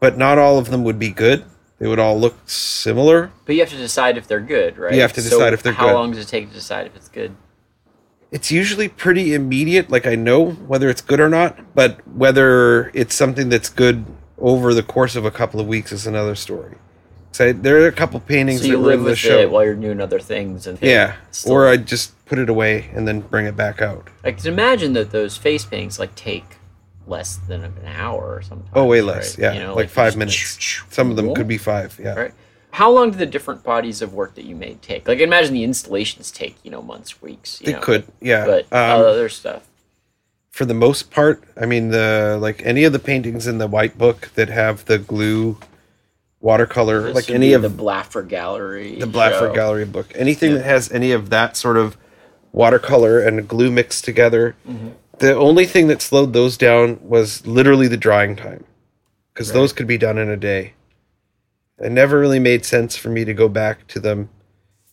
but 0.00 0.18
not 0.18 0.38
all 0.38 0.58
of 0.58 0.70
them 0.70 0.84
would 0.84 0.98
be 0.98 1.10
good. 1.10 1.44
They 1.78 1.88
would 1.88 1.98
all 1.98 2.18
look 2.18 2.36
similar. 2.48 3.32
But 3.46 3.54
you 3.54 3.60
have 3.62 3.70
to 3.70 3.76
decide 3.76 4.16
if 4.16 4.28
they're 4.28 4.40
good, 4.40 4.76
right? 4.78 4.94
You 4.94 5.00
have 5.00 5.12
to 5.14 5.22
So 5.22 5.30
decide 5.30 5.52
if 5.54 5.62
they're 5.62 5.72
how 5.72 5.88
good. 5.88 5.94
long 5.94 6.10
does 6.12 6.24
it 6.24 6.28
take 6.28 6.48
to 6.48 6.54
decide 6.54 6.86
if 6.86 6.94
it's 6.94 7.08
good? 7.08 7.34
It's 8.34 8.50
usually 8.50 8.88
pretty 8.88 9.32
immediate. 9.32 9.88
Like 9.90 10.06
I 10.08 10.16
know 10.16 10.50
whether 10.50 10.90
it's 10.90 11.00
good 11.00 11.20
or 11.20 11.28
not, 11.28 11.72
but 11.74 12.06
whether 12.08 12.90
it's 12.92 13.14
something 13.14 13.48
that's 13.48 13.68
good 13.68 14.04
over 14.38 14.74
the 14.74 14.82
course 14.82 15.14
of 15.14 15.24
a 15.24 15.30
couple 15.30 15.60
of 15.60 15.68
weeks 15.68 15.92
is 15.92 16.04
another 16.04 16.34
story. 16.34 16.74
So 17.30 17.52
there 17.52 17.80
are 17.82 17.86
a 17.86 17.92
couple 17.92 18.18
paintings 18.18 18.60
So 18.62 18.66
you 18.66 18.72
that 18.72 18.78
were 18.80 18.86
live 18.86 18.98
in 18.98 19.04
the 19.04 19.10
with 19.10 19.18
show. 19.18 19.38
it 19.38 19.50
while 19.52 19.64
you're 19.64 19.74
doing 19.76 20.00
other 20.00 20.18
things, 20.18 20.66
and 20.66 20.76
yeah, 20.82 21.14
or 21.46 21.68
I 21.68 21.76
just 21.76 22.12
put 22.26 22.38
it 22.40 22.48
away 22.48 22.90
and 22.92 23.06
then 23.06 23.20
bring 23.20 23.46
it 23.46 23.56
back 23.56 23.80
out. 23.80 24.08
I 24.24 24.32
can 24.32 24.48
imagine 24.48 24.94
that 24.94 25.12
those 25.12 25.36
face 25.36 25.64
paintings 25.64 25.98
like 26.00 26.14
take 26.16 26.44
less 27.06 27.36
than 27.36 27.62
an 27.62 27.74
hour 27.86 28.34
or 28.34 28.42
something. 28.42 28.68
Oh, 28.74 28.84
way 28.86 29.00
less. 29.00 29.38
right? 29.38 29.42
Yeah, 29.44 29.52
You 29.54 29.60
know, 29.60 29.74
like 29.74 29.84
you 29.86 29.90
five 29.90 30.16
minutes. 30.16 30.82
Some 30.90 31.10
of 31.10 31.16
them 31.16 31.34
could 31.34 31.46
be 31.48 31.58
five. 31.58 32.00
Yeah. 32.02 32.14
Right. 32.14 32.34
How 32.74 32.90
long 32.90 33.12
do 33.12 33.18
the 33.18 33.26
different 33.26 33.62
bodies 33.62 34.02
of 34.02 34.12
work 34.14 34.34
that 34.34 34.44
you 34.44 34.56
made 34.56 34.82
take? 34.82 35.06
Like, 35.06 35.20
imagine 35.20 35.54
the 35.54 35.62
installations 35.62 36.32
take, 36.32 36.56
you 36.64 36.70
know, 36.72 36.82
months, 36.82 37.22
weeks. 37.22 37.60
You 37.60 37.66
They 37.66 37.72
know, 37.74 37.80
could. 37.80 38.04
Yeah. 38.20 38.44
But 38.46 38.62
um, 38.72 39.00
other 39.00 39.28
stuff. 39.28 39.62
for 40.50 40.64
the 40.64 40.74
most 40.74 41.10
part, 41.10 41.42
I 41.56 41.66
mean 41.66 41.90
the 41.90 42.36
like 42.40 42.62
any 42.64 42.82
of 42.84 42.92
the 42.92 42.98
paintings 42.98 43.46
in 43.46 43.58
the 43.58 43.66
white 43.68 43.96
book 43.96 44.30
that 44.34 44.48
have 44.48 44.84
the 44.86 44.98
glue 44.98 45.58
watercolor, 46.40 47.02
This 47.02 47.14
like 47.14 47.30
any 47.30 47.52
of 47.52 47.62
the 47.62 47.70
Blaffer 47.70 48.22
Gallery. 48.22 48.96
the 48.98 49.06
Blaffer 49.06 49.48
show. 49.48 49.54
Gallery 49.54 49.84
book. 49.84 50.12
Anything 50.14 50.54
that 50.54 50.64
has 50.64 50.90
any 50.92 51.12
of 51.12 51.30
that 51.30 51.56
sort 51.56 51.76
of 51.76 51.96
watercolor 52.52 53.20
and 53.20 53.48
glue 53.48 53.70
mixed 53.70 54.04
together. 54.04 54.54
Mm-hmm. 54.68 54.88
The 55.18 55.34
only 55.34 55.64
thing 55.66 55.86
that 55.88 56.02
slowed 56.02 56.32
those 56.32 56.56
down 56.56 56.98
was 57.02 57.46
literally 57.46 57.86
the 57.88 57.96
drying 57.96 58.34
time, 58.36 58.64
because 59.32 59.52
those 59.52 59.72
could 59.72 59.86
be 59.86 59.96
done 59.96 60.18
in 60.18 60.28
a 60.28 60.36
day. 60.36 60.74
It 61.78 61.90
never 61.90 62.18
really 62.18 62.38
made 62.38 62.64
sense 62.64 62.96
for 62.96 63.08
me 63.08 63.24
to 63.24 63.34
go 63.34 63.48
back 63.48 63.86
to 63.88 64.00
them 64.00 64.30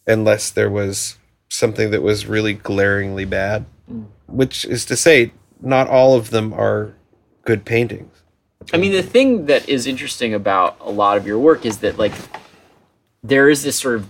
unless 0.07 0.49
there 0.49 0.69
was 0.69 1.17
something 1.49 1.91
that 1.91 2.01
was 2.01 2.25
really 2.25 2.53
glaringly 2.53 3.25
bad. 3.25 3.65
Mm. 3.89 4.07
Which 4.27 4.65
is 4.65 4.85
to 4.85 4.95
say, 4.95 5.33
not 5.59 5.87
all 5.87 6.15
of 6.15 6.29
them 6.29 6.53
are 6.53 6.95
good 7.43 7.65
paintings. 7.65 8.23
I 8.73 8.77
mean, 8.77 8.93
the 8.93 9.03
thing 9.03 9.45
that 9.47 9.67
is 9.67 9.85
interesting 9.87 10.33
about 10.33 10.77
a 10.79 10.89
lot 10.91 11.17
of 11.17 11.27
your 11.27 11.39
work 11.39 11.65
is 11.65 11.79
that, 11.79 11.97
like, 11.97 12.13
there 13.23 13.49
is 13.49 13.63
this 13.63 13.77
sort 13.77 13.95
of 13.95 14.07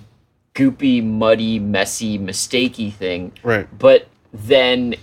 goopy, 0.53 1.03
muddy, 1.03 1.59
messy, 1.59 2.19
mistakey 2.19 2.93
thing. 2.93 3.33
Right. 3.43 3.67
But 3.77 4.07
then 4.33 4.95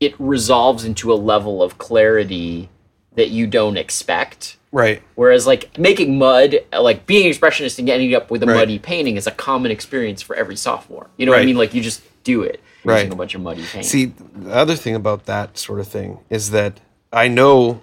it 0.00 0.14
resolves 0.18 0.84
into 0.84 1.12
a 1.12 1.14
level 1.14 1.62
of 1.62 1.78
clarity 1.78 2.68
that 3.16 3.28
you 3.30 3.46
don't 3.46 3.76
expect. 3.76 4.56
Right. 4.70 5.02
Whereas, 5.16 5.46
like 5.46 5.76
making 5.78 6.18
mud, 6.18 6.56
like 6.72 7.06
being 7.06 7.30
expressionist 7.30 7.78
and 7.78 7.88
ending 7.90 8.14
up 8.14 8.30
with 8.30 8.42
a 8.42 8.46
Right. 8.46 8.56
muddy 8.56 8.78
painting 8.78 9.16
is 9.16 9.26
a 9.26 9.30
common 9.30 9.70
experience 9.70 10.22
for 10.22 10.34
every 10.34 10.56
sophomore. 10.56 11.08
You 11.18 11.26
know 11.26 11.32
what 11.32 11.42
I 11.42 11.44
mean? 11.44 11.56
Like 11.58 11.74
you 11.74 11.82
just 11.82 12.00
do 12.24 12.42
it 12.42 12.60
Right. 12.84 12.98
using 13.00 13.12
a 13.12 13.16
bunch 13.16 13.34
of 13.34 13.42
muddy 13.42 13.64
paint. 13.64 13.84
See, 13.84 14.06
the 14.34 14.54
other 14.54 14.74
thing 14.76 14.94
about 14.94 15.26
that 15.26 15.58
sort 15.58 15.78
of 15.80 15.88
thing 15.88 16.18
is 16.30 16.50
that 16.52 16.80
I 17.12 17.28
know 17.28 17.80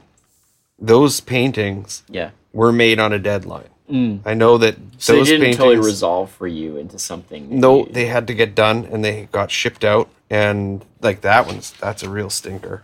those 0.79 1.19
paintings 1.19 2.03
yeah. 2.09 2.31
were 2.53 2.71
made 2.71 2.99
on 2.99 3.13
a 3.13 3.19
deadline. 3.19 3.69
Mm. 3.91 4.19
I 4.25 4.33
know 4.33 4.57
that 4.57 4.75
So 4.97 5.13
those 5.15 5.27
they 5.27 5.33
didn't 5.33 5.41
paintings. 5.45 5.57
totally 5.57 5.85
resolve 5.85 6.31
for 6.31 6.47
you 6.47 6.77
into 6.77 6.97
something. 6.99 7.59
no, 7.59 7.79
you- 7.85 7.89
they 7.91 8.05
had 8.05 8.27
to 8.27 8.33
get 8.33 8.55
done 8.55 8.87
and 8.91 9.03
they 9.03 9.27
got 9.31 9.51
shipped 9.51 9.83
out, 9.83 10.09
and 10.29 10.83
like 11.01 11.21
that 11.21 11.45
one's 11.47 11.71
that's 11.79 12.01
a 12.03 12.09
real 12.09 12.29
stinker. 12.29 12.83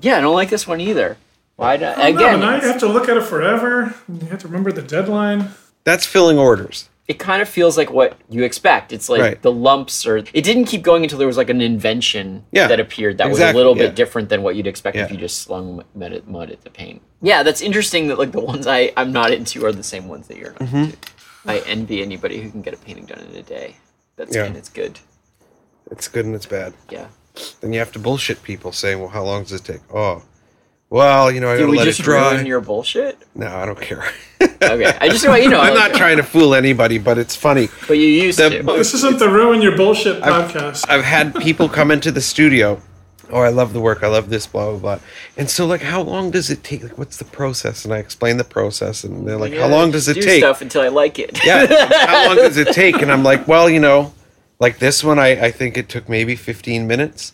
Yeah, 0.00 0.18
I 0.18 0.20
don't 0.20 0.34
like 0.34 0.50
this 0.50 0.66
one 0.66 0.80
either. 0.80 1.16
Why? 1.56 1.76
Do, 1.76 1.84
Again, 1.86 2.14
again, 2.16 2.40
now 2.40 2.56
you 2.56 2.62
have 2.62 2.80
to 2.80 2.88
look 2.88 3.08
at 3.08 3.16
it 3.16 3.22
forever. 3.24 3.94
and 4.08 4.22
You 4.22 4.28
have 4.28 4.40
to 4.40 4.48
remember 4.48 4.72
the 4.72 4.82
deadline. 4.82 5.50
That's 5.84 6.06
filling 6.06 6.38
orders. 6.38 6.88
it 7.06 7.18
kind 7.18 7.42
of 7.42 7.48
feels 7.50 7.76
like 7.76 7.90
what 7.92 8.16
you 8.30 8.42
expect. 8.44 8.90
It's 8.90 9.10
like 9.10 9.20
Right. 9.20 9.42
the 9.42 9.52
lumps 9.52 10.06
or 10.06 10.16
it 10.16 10.42
didn't 10.42 10.64
keep 10.64 10.80
going 10.82 11.02
until 11.02 11.18
there 11.18 11.26
was 11.28 11.36
like 11.36 11.50
an 11.50 11.60
invention 11.60 12.46
Yeah, 12.50 12.66
that 12.68 12.80
appeared 12.80 13.18
that 13.18 13.28
was 13.28 13.40
a 13.40 13.52
little 13.52 13.76
yeah. 13.76 13.84
bit 13.88 13.94
different 13.94 14.30
than 14.30 14.42
what 14.42 14.56
you'd 14.56 14.66
expect 14.66 14.96
if 14.96 15.10
you 15.10 15.18
just 15.18 15.42
slung 15.42 15.84
mud 15.94 16.12
at, 16.14 16.26
mud 16.26 16.50
at 16.50 16.62
the 16.62 16.70
paint. 16.70 17.02
Yeah, 17.20 17.42
that's 17.42 17.60
interesting 17.60 18.08
that 18.08 18.18
like 18.18 18.32
the 18.32 18.40
ones 18.40 18.66
I, 18.66 18.92
I'm 18.96 19.12
not 19.12 19.30
into 19.32 19.64
are 19.66 19.72
the 19.72 19.82
same 19.82 20.08
ones 20.08 20.28
that 20.28 20.38
you're 20.38 20.52
not 20.52 20.60
Mm-hmm. 20.60 20.76
into. 20.76 20.96
I 21.46 21.58
envy 21.66 22.00
anybody 22.00 22.40
who 22.40 22.50
can 22.50 22.62
get 22.62 22.72
a 22.72 22.78
painting 22.78 23.04
done 23.04 23.20
in 23.20 23.36
a 23.36 23.42
day. 23.42 23.76
That's 24.16 24.34
Yeah. 24.34 24.44
and 24.46 24.56
it's 24.56 24.70
good. 24.70 24.98
It's 25.90 26.08
good 26.08 26.24
and 26.24 26.34
it's 26.34 26.46
bad. 26.46 26.72
Yeah. 26.88 27.08
Then 27.60 27.74
you 27.74 27.80
have 27.80 27.92
to 27.92 27.98
bullshit 27.98 28.42
people 28.42 28.72
saying, 28.72 28.98
"Well, 28.98 29.10
how 29.10 29.24
long 29.24 29.42
does 29.42 29.52
it 29.52 29.64
take?" 29.64 29.82
Oh, 29.92 30.22
well, 30.94 31.30
you 31.32 31.40
know, 31.40 31.48
I 31.48 31.54
Did 31.54 31.60
gotta 31.62 31.70
we 31.72 31.78
let 31.78 31.84
just 31.86 32.00
it 32.00 32.04
dry. 32.04 32.32
ruin 32.34 32.46
your 32.46 32.60
bullshit? 32.60 33.18
No, 33.34 33.48
I 33.48 33.66
don't 33.66 33.80
care. 33.80 34.04
Okay. 34.40 34.96
I 35.00 35.08
just 35.08 35.26
want 35.26 35.42
you 35.42 35.48
know 35.50 35.60
I'm 35.66 35.74
like- 35.74 35.90
not 35.90 35.98
trying 35.98 36.18
to 36.18 36.22
fool 36.22 36.54
anybody, 36.54 36.98
but 36.98 37.18
it's 37.18 37.34
funny. 37.34 37.68
but 37.88 37.94
you 37.94 38.06
used 38.06 38.38
The- 38.38 38.50
to. 38.50 38.62
This 38.62 38.94
isn't 38.94 39.18
the 39.18 39.28
Ruin 39.28 39.60
Your 39.60 39.76
Bullshit 39.76 40.22
podcast. 40.22 40.84
I've 40.88 41.04
had 41.04 41.34
people 41.36 41.68
come 41.68 41.90
into 41.90 42.12
the 42.12 42.20
studio. 42.20 42.80
Oh, 43.30 43.40
I 43.40 43.48
love 43.48 43.72
the 43.72 43.80
work. 43.80 44.02
I 44.04 44.06
love 44.08 44.28
this. 44.28 44.46
Blah 44.46 44.70
blah 44.72 44.78
blah. 44.78 44.98
And 45.36 45.48
so, 45.50 45.66
like, 45.66 45.80
how 45.80 46.02
long 46.02 46.30
does 46.30 46.50
it 46.50 46.62
take? 46.62 46.82
Like, 46.84 46.96
what's 46.98 47.16
the 47.16 47.24
process? 47.24 47.84
And 47.84 47.92
I 47.92 47.98
explain 47.98 48.36
the 48.36 48.44
process, 48.44 49.02
and 49.02 49.26
they're 49.26 49.38
like, 49.38 49.54
"How 49.54 49.66
long 49.66 49.90
does 49.90 50.06
it 50.08 50.14
do 50.14 50.22
take?" 50.22 50.40
stuff 50.44 50.60
until 50.62 50.82
I 50.82 50.88
like 50.88 51.18
it. 51.18 51.40
yeah 51.44 51.66
how 52.06 52.28
long 52.28 52.36
does 52.36 52.56
it 52.58 52.68
take 52.72 53.00
and 53.02 53.10
i'm 53.10 53.22
like 53.24 53.48
well 53.48 53.68
you 53.68 53.80
know 53.80 54.12
like 54.60 54.78
this 54.78 55.02
one 55.02 55.18
i, 55.18 55.46
I 55.46 55.50
think 55.50 55.76
it 55.78 55.88
took 55.88 56.08
maybe 56.08 56.36
15 56.36 56.86
minutes 56.86 57.32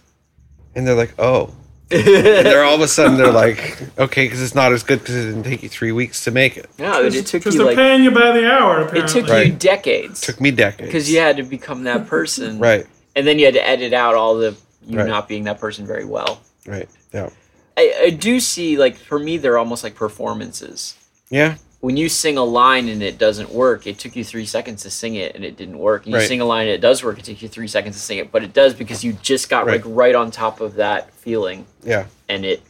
and 0.74 0.86
they're 0.86 0.94
like 0.94 1.12
oh 1.18 1.54
and 1.92 2.46
they're 2.46 2.64
all 2.64 2.74
of 2.76 2.80
a 2.80 2.88
sudden 2.88 3.16
they're 3.16 3.32
like 3.44 3.78
okay 3.98 4.24
because 4.26 4.40
it's 4.42 4.54
not 4.54 4.72
as 4.72 4.82
good 4.82 5.00
because 5.00 5.16
it 5.16 5.26
didn't 5.26 5.42
take 5.44 5.62
you 5.62 5.68
three 5.68 5.92
weeks 5.92 6.24
to 6.24 6.30
make 6.30 6.56
it 6.56 6.68
no, 6.78 7.02
but 7.02 7.14
it 7.14 7.26
took 7.26 7.40
Because 7.42 7.54
you 7.54 7.58
they're 7.58 7.66
like 7.68 7.76
paying 7.76 8.02
you 8.04 8.10
by 8.10 8.32
the 8.32 8.50
hour, 8.50 8.80
it 8.80 8.86
apparently. 8.86 9.20
took 9.20 9.28
you 9.28 9.34
Right. 9.34 9.58
decades. 9.58 10.20
took 10.20 10.40
me 10.40 10.50
decades 10.50 10.86
because 10.86 11.12
you 11.12 11.18
had 11.20 11.36
to 11.38 11.42
become 11.42 11.84
that 11.84 12.06
person 12.06 12.58
right 12.58 12.86
and 13.16 13.26
then 13.26 13.38
you 13.38 13.44
had 13.46 13.54
to 13.54 13.66
edit 13.68 13.92
out 13.92 14.14
all 14.14 14.36
the 14.36 14.56
you 14.86 14.98
Right. 14.98 15.06
not 15.08 15.28
being 15.28 15.44
that 15.44 15.58
person 15.60 15.86
very 15.86 16.04
well 16.04 16.40
right 16.66 16.88
yeah 17.12 17.30
I, 17.76 17.94
I 18.06 18.10
do 18.10 18.40
see 18.40 18.76
like 18.78 18.96
for 18.96 19.18
me 19.18 19.36
they're 19.36 19.58
almost 19.58 19.82
like 19.84 19.94
performances 19.94 20.94
yeah 21.28 21.56
when 21.80 21.96
you 21.96 22.08
sing 22.08 22.36
a 22.36 22.44
line 22.44 22.88
and 22.88 23.02
it 23.02 23.16
doesn't 23.18 23.50
work 23.50 23.86
it 23.86 23.98
took 23.98 24.14
you 24.16 24.22
three 24.24 24.44
seconds 24.46 24.82
to 24.82 24.90
sing 24.90 25.14
it 25.14 25.34
and 25.34 25.44
it 25.44 25.56
didn't 25.56 25.78
work 25.78 26.04
and 26.04 26.12
you 26.12 26.18
Right. 26.18 26.28
sing 26.28 26.40
a 26.40 26.44
line 26.44 26.66
and 26.66 26.74
it 26.74 26.80
does 26.80 27.02
work 27.02 27.18
it 27.18 27.24
takes 27.24 27.40
you 27.42 27.48
three 27.48 27.68
seconds 27.68 27.96
to 27.96 28.02
sing 28.02 28.18
it 28.18 28.30
but 28.30 28.42
it 28.44 28.52
does 28.52 28.74
because 28.74 29.02
you 29.02 29.14
just 29.14 29.48
got 29.48 29.66
Right. 29.66 29.82
like 29.84 29.96
right 29.96 30.14
on 30.14 30.30
top 30.30 30.60
of 30.60 30.74
that 30.74 31.12
feeling 31.14 31.66
yeah 31.82 32.06
and 32.28 32.44
it 32.44 32.62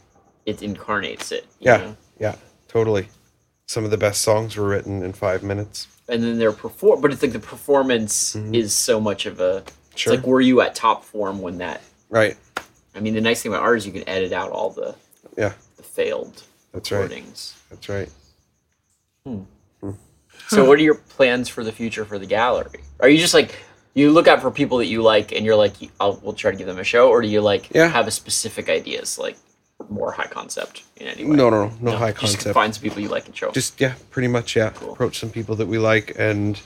it 0.45 0.61
incarnates 0.63 1.31
it 1.31 1.45
yeah 1.59 1.77
know? 1.77 1.97
yeah 2.19 2.35
totally 2.67 3.07
some 3.67 3.83
of 3.85 3.91
the 3.91 3.97
best 3.97 4.21
songs 4.21 4.55
were 4.57 4.67
written 4.67 5.03
in 5.03 5.13
five 5.13 5.43
minutes 5.43 5.87
and 6.09 6.23
then 6.23 6.37
they're 6.39 6.51
perform 6.53 7.01
but 7.01 7.11
it's 7.11 7.21
like 7.21 7.31
the 7.33 7.39
performance 7.39 8.35
is 8.53 8.73
so 8.73 8.99
much 8.99 9.25
of 9.25 9.39
a 9.39 9.63
Mm-hmm. 9.91 9.97
Sure. 9.97 10.13
it's 10.13 10.21
like 10.21 10.25
were 10.27 10.39
you 10.39 10.61
at 10.61 10.73
top 10.73 11.03
form 11.03 11.41
when 11.41 11.57
that 11.57 11.81
right 12.09 12.37
I 12.95 12.99
mean, 13.01 13.13
the 13.13 13.21
nice 13.21 13.41
thing 13.41 13.51
about 13.53 13.63
art 13.63 13.77
is 13.77 13.85
you 13.85 13.91
can 13.93 14.07
edit 14.07 14.31
out 14.31 14.51
all 14.51 14.69
the 14.69 14.95
yeah 15.37 15.51
the 15.75 15.83
failed 15.83 16.43
that's 16.73 16.89
right 16.91 17.01
recordings. 17.01 17.61
that's 17.69 17.89
right 17.89 18.09
Hmm. 19.25 19.41
So, 20.47 20.65
what 20.65 20.79
are 20.79 20.81
your 20.81 20.95
plans 20.95 21.47
for 21.47 21.63
the 21.63 21.71
future 21.71 22.03
for 22.05 22.19
the 22.19 22.25
gallery? 22.25 22.81
Are 22.99 23.07
you 23.07 23.17
just 23.17 23.33
like 23.33 23.55
you 23.93 24.11
look 24.11 24.27
out 24.27 24.41
for 24.41 24.51
people 24.51 24.77
that 24.79 24.87
you 24.87 25.01
like, 25.01 25.31
and 25.31 25.45
you're 25.45 25.55
like, 25.55 25.73
I'll 25.99 26.19
we'll 26.23 26.33
try 26.33 26.51
to 26.51 26.57
give 26.57 26.67
them 26.67 26.79
a 26.79 26.83
show, 26.83 27.09
or 27.09 27.21
do 27.21 27.27
you 27.27 27.41
like 27.41 27.69
Yeah. 27.73 27.87
have 27.87 28.07
a 28.07 28.11
specific 28.11 28.67
ideas, 28.69 29.17
like 29.17 29.37
more 29.89 30.11
high 30.11 30.27
concept 30.27 30.83
in 30.97 31.07
any 31.07 31.23
way? 31.25 31.35
no 31.35 31.49
no 31.49 31.67
no 31.67 31.91
no 31.91 31.97
high 31.97 32.11
Just 32.11 32.35
concept 32.37 32.53
find 32.53 32.73
some 32.73 32.83
people 32.83 33.01
you 33.01 33.09
like 33.09 33.25
and 33.25 33.35
show. 33.35 33.51
just 33.51 33.79
yeah 33.81 33.95
pretty 34.11 34.27
much 34.27 34.55
yeah 34.55 34.69
Cool. 34.69 34.93
approach 34.93 35.17
some 35.19 35.31
people 35.31 35.55
that 35.55 35.67
we 35.67 35.79
like 35.79 36.13
and 36.19 36.61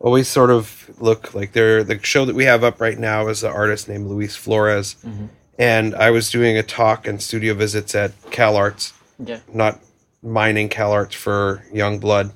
always 0.00 0.28
sort 0.28 0.50
of 0.50 0.90
look 0.98 1.34
like 1.34 1.52
they're 1.52 1.84
the 1.84 2.02
show 2.02 2.24
that 2.24 2.34
we 2.34 2.44
have 2.46 2.64
up 2.64 2.80
right 2.80 2.98
now 2.98 3.28
is 3.28 3.44
an 3.44 3.52
artist 3.52 3.86
named 3.86 4.06
luis 4.06 4.34
flores 4.34 4.96
mm-hmm. 5.06 5.26
and 5.58 5.94
i 5.96 6.10
was 6.10 6.30
doing 6.30 6.56
a 6.56 6.62
talk 6.62 7.06
and 7.06 7.20
studio 7.20 7.52
visits 7.52 7.94
at 7.94 8.18
CalArts 8.30 8.94
yeah, 9.18 9.40
not 9.52 9.78
mining 10.24 10.68
CalArts 10.68 11.14
for 11.14 11.64
young 11.72 11.98
blood 11.98 12.32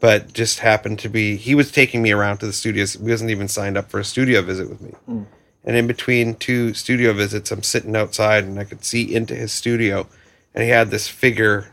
but 0.00 0.32
just 0.32 0.58
happened 0.60 0.98
to 0.98 1.08
be 1.08 1.36
he 1.36 1.54
was 1.54 1.70
taking 1.70 2.02
me 2.02 2.10
around 2.10 2.38
to 2.38 2.46
the 2.46 2.52
studios. 2.52 2.94
He 2.94 3.02
wasn't 3.02 3.30
even 3.30 3.48
signed 3.48 3.76
up 3.76 3.90
for 3.90 4.00
a 4.00 4.04
studio 4.04 4.40
visit 4.42 4.68
with 4.68 4.80
me. 4.80 4.90
Hmm. 5.04 5.22
And 5.62 5.76
in 5.76 5.86
between 5.86 6.34
two 6.36 6.72
studio 6.72 7.12
visits 7.12 7.52
i'm 7.52 7.62
sitting 7.62 7.94
outside 7.94 8.44
and 8.44 8.58
i 8.58 8.64
could 8.64 8.82
see 8.82 9.14
into 9.14 9.34
his 9.34 9.52
studio 9.52 10.06
and 10.54 10.64
he 10.64 10.70
had 10.70 10.90
this 10.90 11.06
figure. 11.06 11.70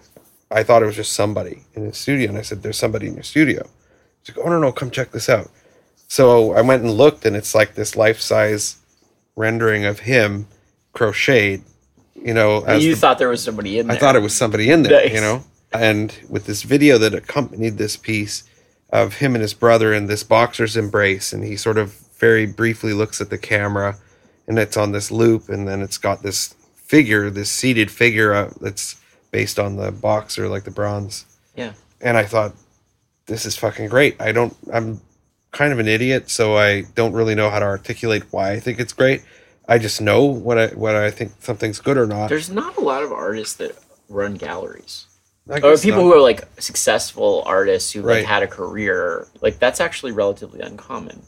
I 0.51 0.63
thought 0.63 0.83
it 0.83 0.85
was 0.85 0.95
just 0.95 1.13
somebody 1.13 1.63
in 1.73 1.85
his 1.85 1.97
studio 1.97 2.29
and 2.29 2.37
i 2.37 2.41
said 2.41 2.61
there's 2.61 2.77
somebody 2.77 3.07
in 3.07 3.15
your 3.15 3.23
studio. 3.23 3.65
He's 4.19 4.35
like 4.35 4.45
oh 4.45 4.49
no 4.49 4.59
no 4.59 4.71
come 4.71 4.91
check 4.91 5.11
this 5.11 5.29
out. 5.29 5.49
So 6.09 6.51
i 6.51 6.61
went 6.61 6.83
and 6.83 6.91
looked 6.91 7.25
and 7.25 7.35
it's 7.35 7.55
like 7.55 7.75
this 7.75 7.95
life-size 7.95 8.77
rendering 9.37 9.85
of 9.85 9.99
him 9.99 10.47
crocheted 10.91 11.63
you 12.21 12.33
know 12.33 12.63
as 12.63 12.83
you 12.83 12.95
the- 12.95 12.99
thought 13.01 13.17
there 13.19 13.29
was 13.29 13.43
somebody 13.43 13.79
in 13.79 13.87
there. 13.87 13.95
I 13.95 13.99
thought 13.99 14.15
it 14.15 14.21
was 14.21 14.35
somebody 14.35 14.69
in 14.69 14.83
there, 14.83 15.03
Nice. 15.03 15.13
you 15.13 15.21
know? 15.21 15.43
And 15.73 16.17
with 16.29 16.45
this 16.45 16.63
video 16.63 16.97
that 16.97 17.13
accompanied 17.13 17.77
this 17.77 17.97
piece 17.97 18.43
of 18.89 19.15
him 19.15 19.35
and 19.35 19.41
his 19.41 19.53
brother 19.53 19.93
in 19.93 20.07
this 20.07 20.23
boxer's 20.23 20.77
embrace, 20.77 21.33
and 21.33 21.43
he 21.43 21.57
sort 21.57 21.77
of 21.77 21.93
very 22.19 22.45
briefly 22.45 22.93
looks 22.93 23.19
at 23.19 23.29
the 23.29 23.37
camera, 23.37 23.97
and 24.47 24.57
it's 24.57 24.77
on 24.77 24.93
this 24.93 25.11
loop, 25.11 25.49
and 25.49 25.67
then 25.67 25.81
it's 25.81 25.97
got 25.97 26.23
this 26.23 26.55
figure, 26.75 27.29
this 27.29 27.49
seated 27.49 27.91
figure 27.91 28.33
uh, 28.33 28.49
that's 28.61 28.95
based 29.31 29.59
on 29.59 29.75
the 29.75 29.91
boxer, 29.91 30.47
like 30.47 30.63
the 30.63 30.71
bronze. 30.71 31.25
Yeah, 31.55 31.73
And 31.99 32.15
I 32.17 32.23
thought, 32.23 32.53
this 33.25 33.45
is 33.45 33.57
fucking 33.57 33.89
great. 33.89 34.15
I 34.21 34.31
don't, 34.31 34.55
I'm 34.71 35.01
kind 35.51 35.73
of 35.73 35.79
an 35.79 35.87
idiot, 35.89 36.29
so 36.29 36.55
I 36.57 36.83
don't 36.95 37.11
really 37.11 37.35
know 37.35 37.49
how 37.49 37.59
to 37.59 37.65
articulate 37.65 38.23
why 38.31 38.51
I 38.53 38.59
think 38.61 38.79
it's 38.79 38.93
great. 38.93 39.21
I 39.67 39.77
just 39.77 40.01
know 40.01 40.23
what 40.23 40.57
I 40.57 40.67
what 40.67 40.95
I 40.95 41.11
think 41.11 41.31
something's 41.39 41.79
good 41.79 41.97
or 41.97 42.07
not. 42.07 42.29
there's 42.29 42.49
not 42.49 42.77
a 42.77 42.81
lot 42.81 43.03
of 43.03 43.11
artists 43.11 43.55
that 43.55 43.77
run 44.09 44.35
galleries. 44.35 45.05
Or 45.49 45.77
people 45.77 46.03
not. 46.03 46.07
who 46.09 46.13
are 46.13 46.21
like 46.21 46.41
successful 46.61 47.43
artists 47.45 47.91
who 47.93 48.01
like 48.01 48.15
Right. 48.17 48.25
had 48.25 48.43
a 48.43 48.47
career 48.47 49.27
like 49.41 49.59
that's 49.59 49.79
actually 49.79 50.11
relatively 50.11 50.59
uncommon 50.61 51.21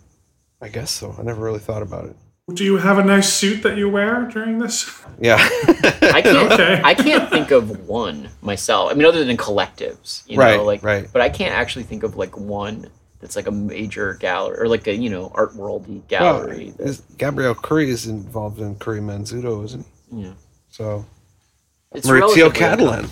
I 0.61 0.67
guess 0.67 0.91
so. 0.91 1.15
I 1.17 1.23
never 1.23 1.41
really 1.41 1.59
thought 1.59 1.81
about 1.81 2.05
it. 2.05 2.15
Do 2.53 2.65
you 2.65 2.77
have 2.77 2.97
a 2.97 3.03
nice 3.03 3.31
suit 3.31 3.61
that 3.63 3.77
you 3.77 3.87
wear 3.89 4.23
during 4.25 4.57
this? 4.59 4.89
Yeah. 5.21 5.37
i 6.01 6.21
can't 6.21 6.51
Okay. 6.51 6.81
i 6.83 6.93
can't 6.93 7.29
think 7.29 7.51
of 7.51 7.87
one 7.87 8.29
myself 8.41 8.91
i 8.91 8.93
mean 8.93 9.05
other 9.05 9.23
than 9.23 9.37
collectives 9.37 10.23
you 10.27 10.37
Right, 10.37 10.57
know 10.57 10.63
like 10.65 10.81
right. 10.83 11.07
but 11.13 11.21
i 11.21 11.29
can't 11.29 11.53
actually 11.53 11.83
think 11.83 12.03
of 12.03 12.15
like 12.15 12.37
one 12.37 12.89
that's 13.19 13.35
like 13.35 13.47
a 13.47 13.51
major 13.51 14.15
gallery 14.15 14.57
or 14.59 14.67
like 14.67 14.87
a 14.87 14.95
you 14.95 15.09
know 15.09 15.31
art 15.33 15.53
worldy 15.53 16.07
gallery 16.07 16.73
well, 16.77 16.87
is, 16.87 17.01
Gabriel 17.17 17.55
Kuri 17.55 17.89
is 17.89 18.07
involved 18.07 18.59
in 18.59 18.75
Kurimanzutto, 18.75 19.63
isn't 19.65 19.85
he? 20.11 20.23
Yeah. 20.23 20.33
So 20.69 21.05
it's 21.93 22.07
Maurizio 22.07 22.53
relatively 22.53 22.59
Cattelan. 22.59 23.09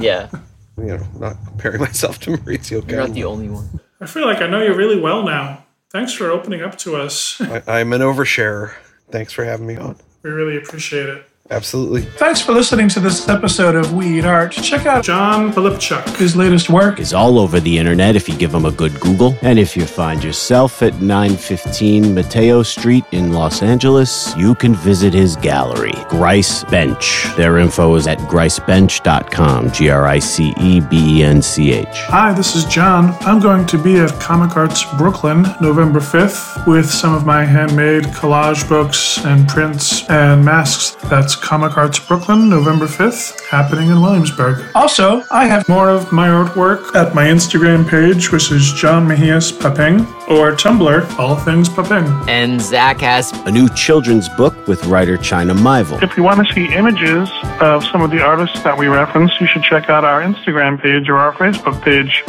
yeah 0.00 0.28
You 0.78 0.96
know, 0.96 1.06
not 1.18 1.36
comparing 1.46 1.80
myself 1.80 2.18
to 2.20 2.30
Maurizio 2.30 2.88
you're 2.88 3.00
not 3.00 3.14
the 3.14 3.24
only 3.24 3.48
one 3.48 3.80
I 4.00 4.06
feel 4.06 4.24
like 4.24 4.40
I 4.40 4.48
know 4.48 4.60
you 4.60 4.74
really 4.74 4.98
well 4.98 5.22
now. 5.22 5.64
Thanks 5.90 6.12
for 6.12 6.28
opening 6.28 6.60
up 6.60 6.76
to 6.78 6.96
us. 6.96 7.40
I, 7.40 7.62
I'm 7.68 7.92
an 7.92 8.00
oversharer. 8.00 8.74
Thanks 9.12 9.32
for 9.32 9.44
having 9.44 9.66
me 9.66 9.76
on. 9.76 9.96
We 10.24 10.30
really 10.30 10.56
appreciate 10.56 11.08
it. 11.08 11.24
Absolutely. 11.50 12.02
Thanks 12.02 12.40
for 12.40 12.52
listening 12.52 12.88
to 12.90 13.00
this 13.00 13.28
episode 13.28 13.74
of 13.74 13.92
We 13.92 14.18
Eat 14.20 14.24
Art. 14.24 14.52
Check 14.52 14.86
out 14.86 15.04
John 15.04 15.52
Pylypchuk. 15.52 16.16
His 16.16 16.34
latest 16.34 16.70
work 16.70 16.98
is 16.98 17.12
all 17.12 17.38
over 17.38 17.60
the 17.60 17.76
internet 17.76 18.16
if 18.16 18.26
you 18.26 18.34
give 18.36 18.54
him 18.54 18.64
a 18.64 18.70
good 18.70 18.98
Google. 19.00 19.36
And 19.42 19.58
if 19.58 19.76
you 19.76 19.84
find 19.84 20.24
yourself 20.24 20.82
at 20.82 20.94
915 21.02 22.14
Mateo 22.14 22.62
Street 22.62 23.04
in 23.12 23.32
Los 23.32 23.60
Angeles, 23.60 24.34
you 24.36 24.54
can 24.54 24.74
visit 24.74 25.12
his 25.12 25.36
gallery, 25.36 25.92
Grice 26.08 26.64
Bench. 26.64 27.26
Their 27.36 27.58
info 27.58 27.96
is 27.96 28.06
at 28.06 28.18
gricebench.com, 28.20 29.72
G 29.72 29.90
R 29.90 30.06
I 30.06 30.20
C 30.20 30.54
E 30.58 30.80
B 30.80 31.18
E 31.18 31.24
N 31.24 31.42
C 31.42 31.72
H. 31.72 31.86
Hi, 32.04 32.32
this 32.32 32.54
is 32.56 32.64
John. 32.64 33.14
I'm 33.22 33.40
going 33.40 33.66
to 33.66 33.76
be 33.82 33.98
at 33.98 34.10
Comic 34.20 34.56
Arts 34.56 34.84
Brooklyn 34.96 35.42
November 35.60 36.00
5th 36.00 36.66
with 36.66 36.88
some 36.88 37.14
of 37.14 37.26
my 37.26 37.44
handmade 37.44 38.04
collage 38.04 38.66
books 38.68 39.22
and 39.26 39.46
prints 39.48 40.08
and 40.08 40.42
masks. 40.42 40.96
That's 41.10 41.31
Comic 41.36 41.76
Arts 41.76 41.98
Brooklyn 41.98 42.48
November 42.48 42.86
5th, 42.86 43.40
happening 43.46 43.88
in 43.90 44.00
Williamsburg. 44.00 44.64
Also, 44.74 45.24
I 45.30 45.46
have 45.46 45.68
more 45.68 45.88
of 45.90 46.10
my 46.12 46.28
artwork 46.28 46.94
at 46.94 47.14
my 47.14 47.24
Instagram 47.26 47.88
page, 47.88 48.30
which 48.32 48.50
is 48.52 48.72
John 48.72 49.06
Mejias 49.06 49.52
Paping, 49.52 50.00
or 50.28 50.52
Tumblr, 50.52 51.18
All 51.18 51.36
Things 51.36 51.68
Paping. 51.68 52.06
and 52.28 52.60
zach 52.60 53.00
has 53.00 53.32
A 53.46 53.50
new 53.50 53.68
children's 53.70 54.28
book 54.30 54.54
with 54.66 54.84
writer 54.86 55.16
China 55.16 55.54
Miéville. 55.54 56.02
If 56.02 56.16
you 56.16 56.22
want 56.22 56.46
to 56.46 56.52
see 56.54 56.72
images 56.74 57.28
of 57.60 57.84
some 57.84 58.02
of 58.02 58.10
the 58.10 58.20
artists 58.22 58.62
that 58.62 58.76
we 58.76 58.86
reference, 58.88 59.32
you 59.40 59.46
should 59.46 59.62
check 59.62 59.88
out 59.90 60.04
our 60.04 60.20
Instagram 60.22 60.80
page 60.80 61.08
or 61.08 61.16
our 61.18 61.32
Facebook 61.32 61.80
page 61.82 62.22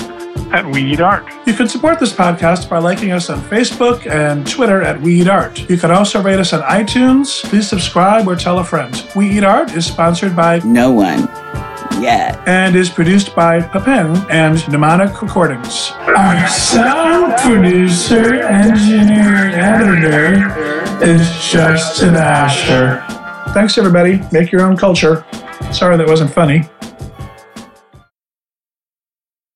at 0.54 0.66
We 0.66 0.84
Eat 0.93 1.01
Art. 1.01 1.26
You 1.45 1.54
can 1.54 1.68
support 1.68 1.99
this 1.99 2.14
podcast 2.14 2.70
by 2.70 2.78
liking 2.78 3.12
us 3.12 3.30
on 3.30 3.41
Facebook 3.41 4.10
and 4.10 4.47
Twitter 4.47 4.82
at 4.82 5.01
We 5.01 5.22
Eat 5.22 5.28
Art. 5.28 5.68
You 5.70 5.78
can 5.78 5.91
also 5.91 6.22
rate 6.22 6.39
us 6.39 6.54
on 6.54 6.62
iTunes. 6.62 7.43
Please 7.49 7.68
subscribe 7.68 8.28
or 8.28 8.36
tell 8.36 8.60
a 8.60 8.64
friend. 8.64 9.06
We 9.16 9.30
Eat 9.38 9.43
Art 9.43 9.74
is 9.74 9.86
sponsored 9.86 10.36
by 10.36 10.60
no 10.60 10.91
one 10.91 11.28
yet 12.01 12.39
and 12.47 12.76
is 12.76 12.89
produced 12.89 13.36
by 13.36 13.62
Paping 13.62 14.16
and 14.30 14.66
Mnemonic 14.68 15.22
Recordings. 15.22 15.91
Our 15.91 16.47
sound 16.47 17.34
producer, 17.41 18.36
engineer, 18.36 19.49
editor 19.54 21.04
is 21.04 21.22
Justin 21.51 22.16
Asher. 22.16 23.04
Thanks, 23.54 23.78
everybody. 23.78 24.22
Make 24.32 24.51
your 24.51 24.62
own 24.62 24.78
culture. 24.78 25.26
Sorry 25.72 25.97
that 25.97 26.08
wasn't 26.08 26.32
funny. 26.32 26.70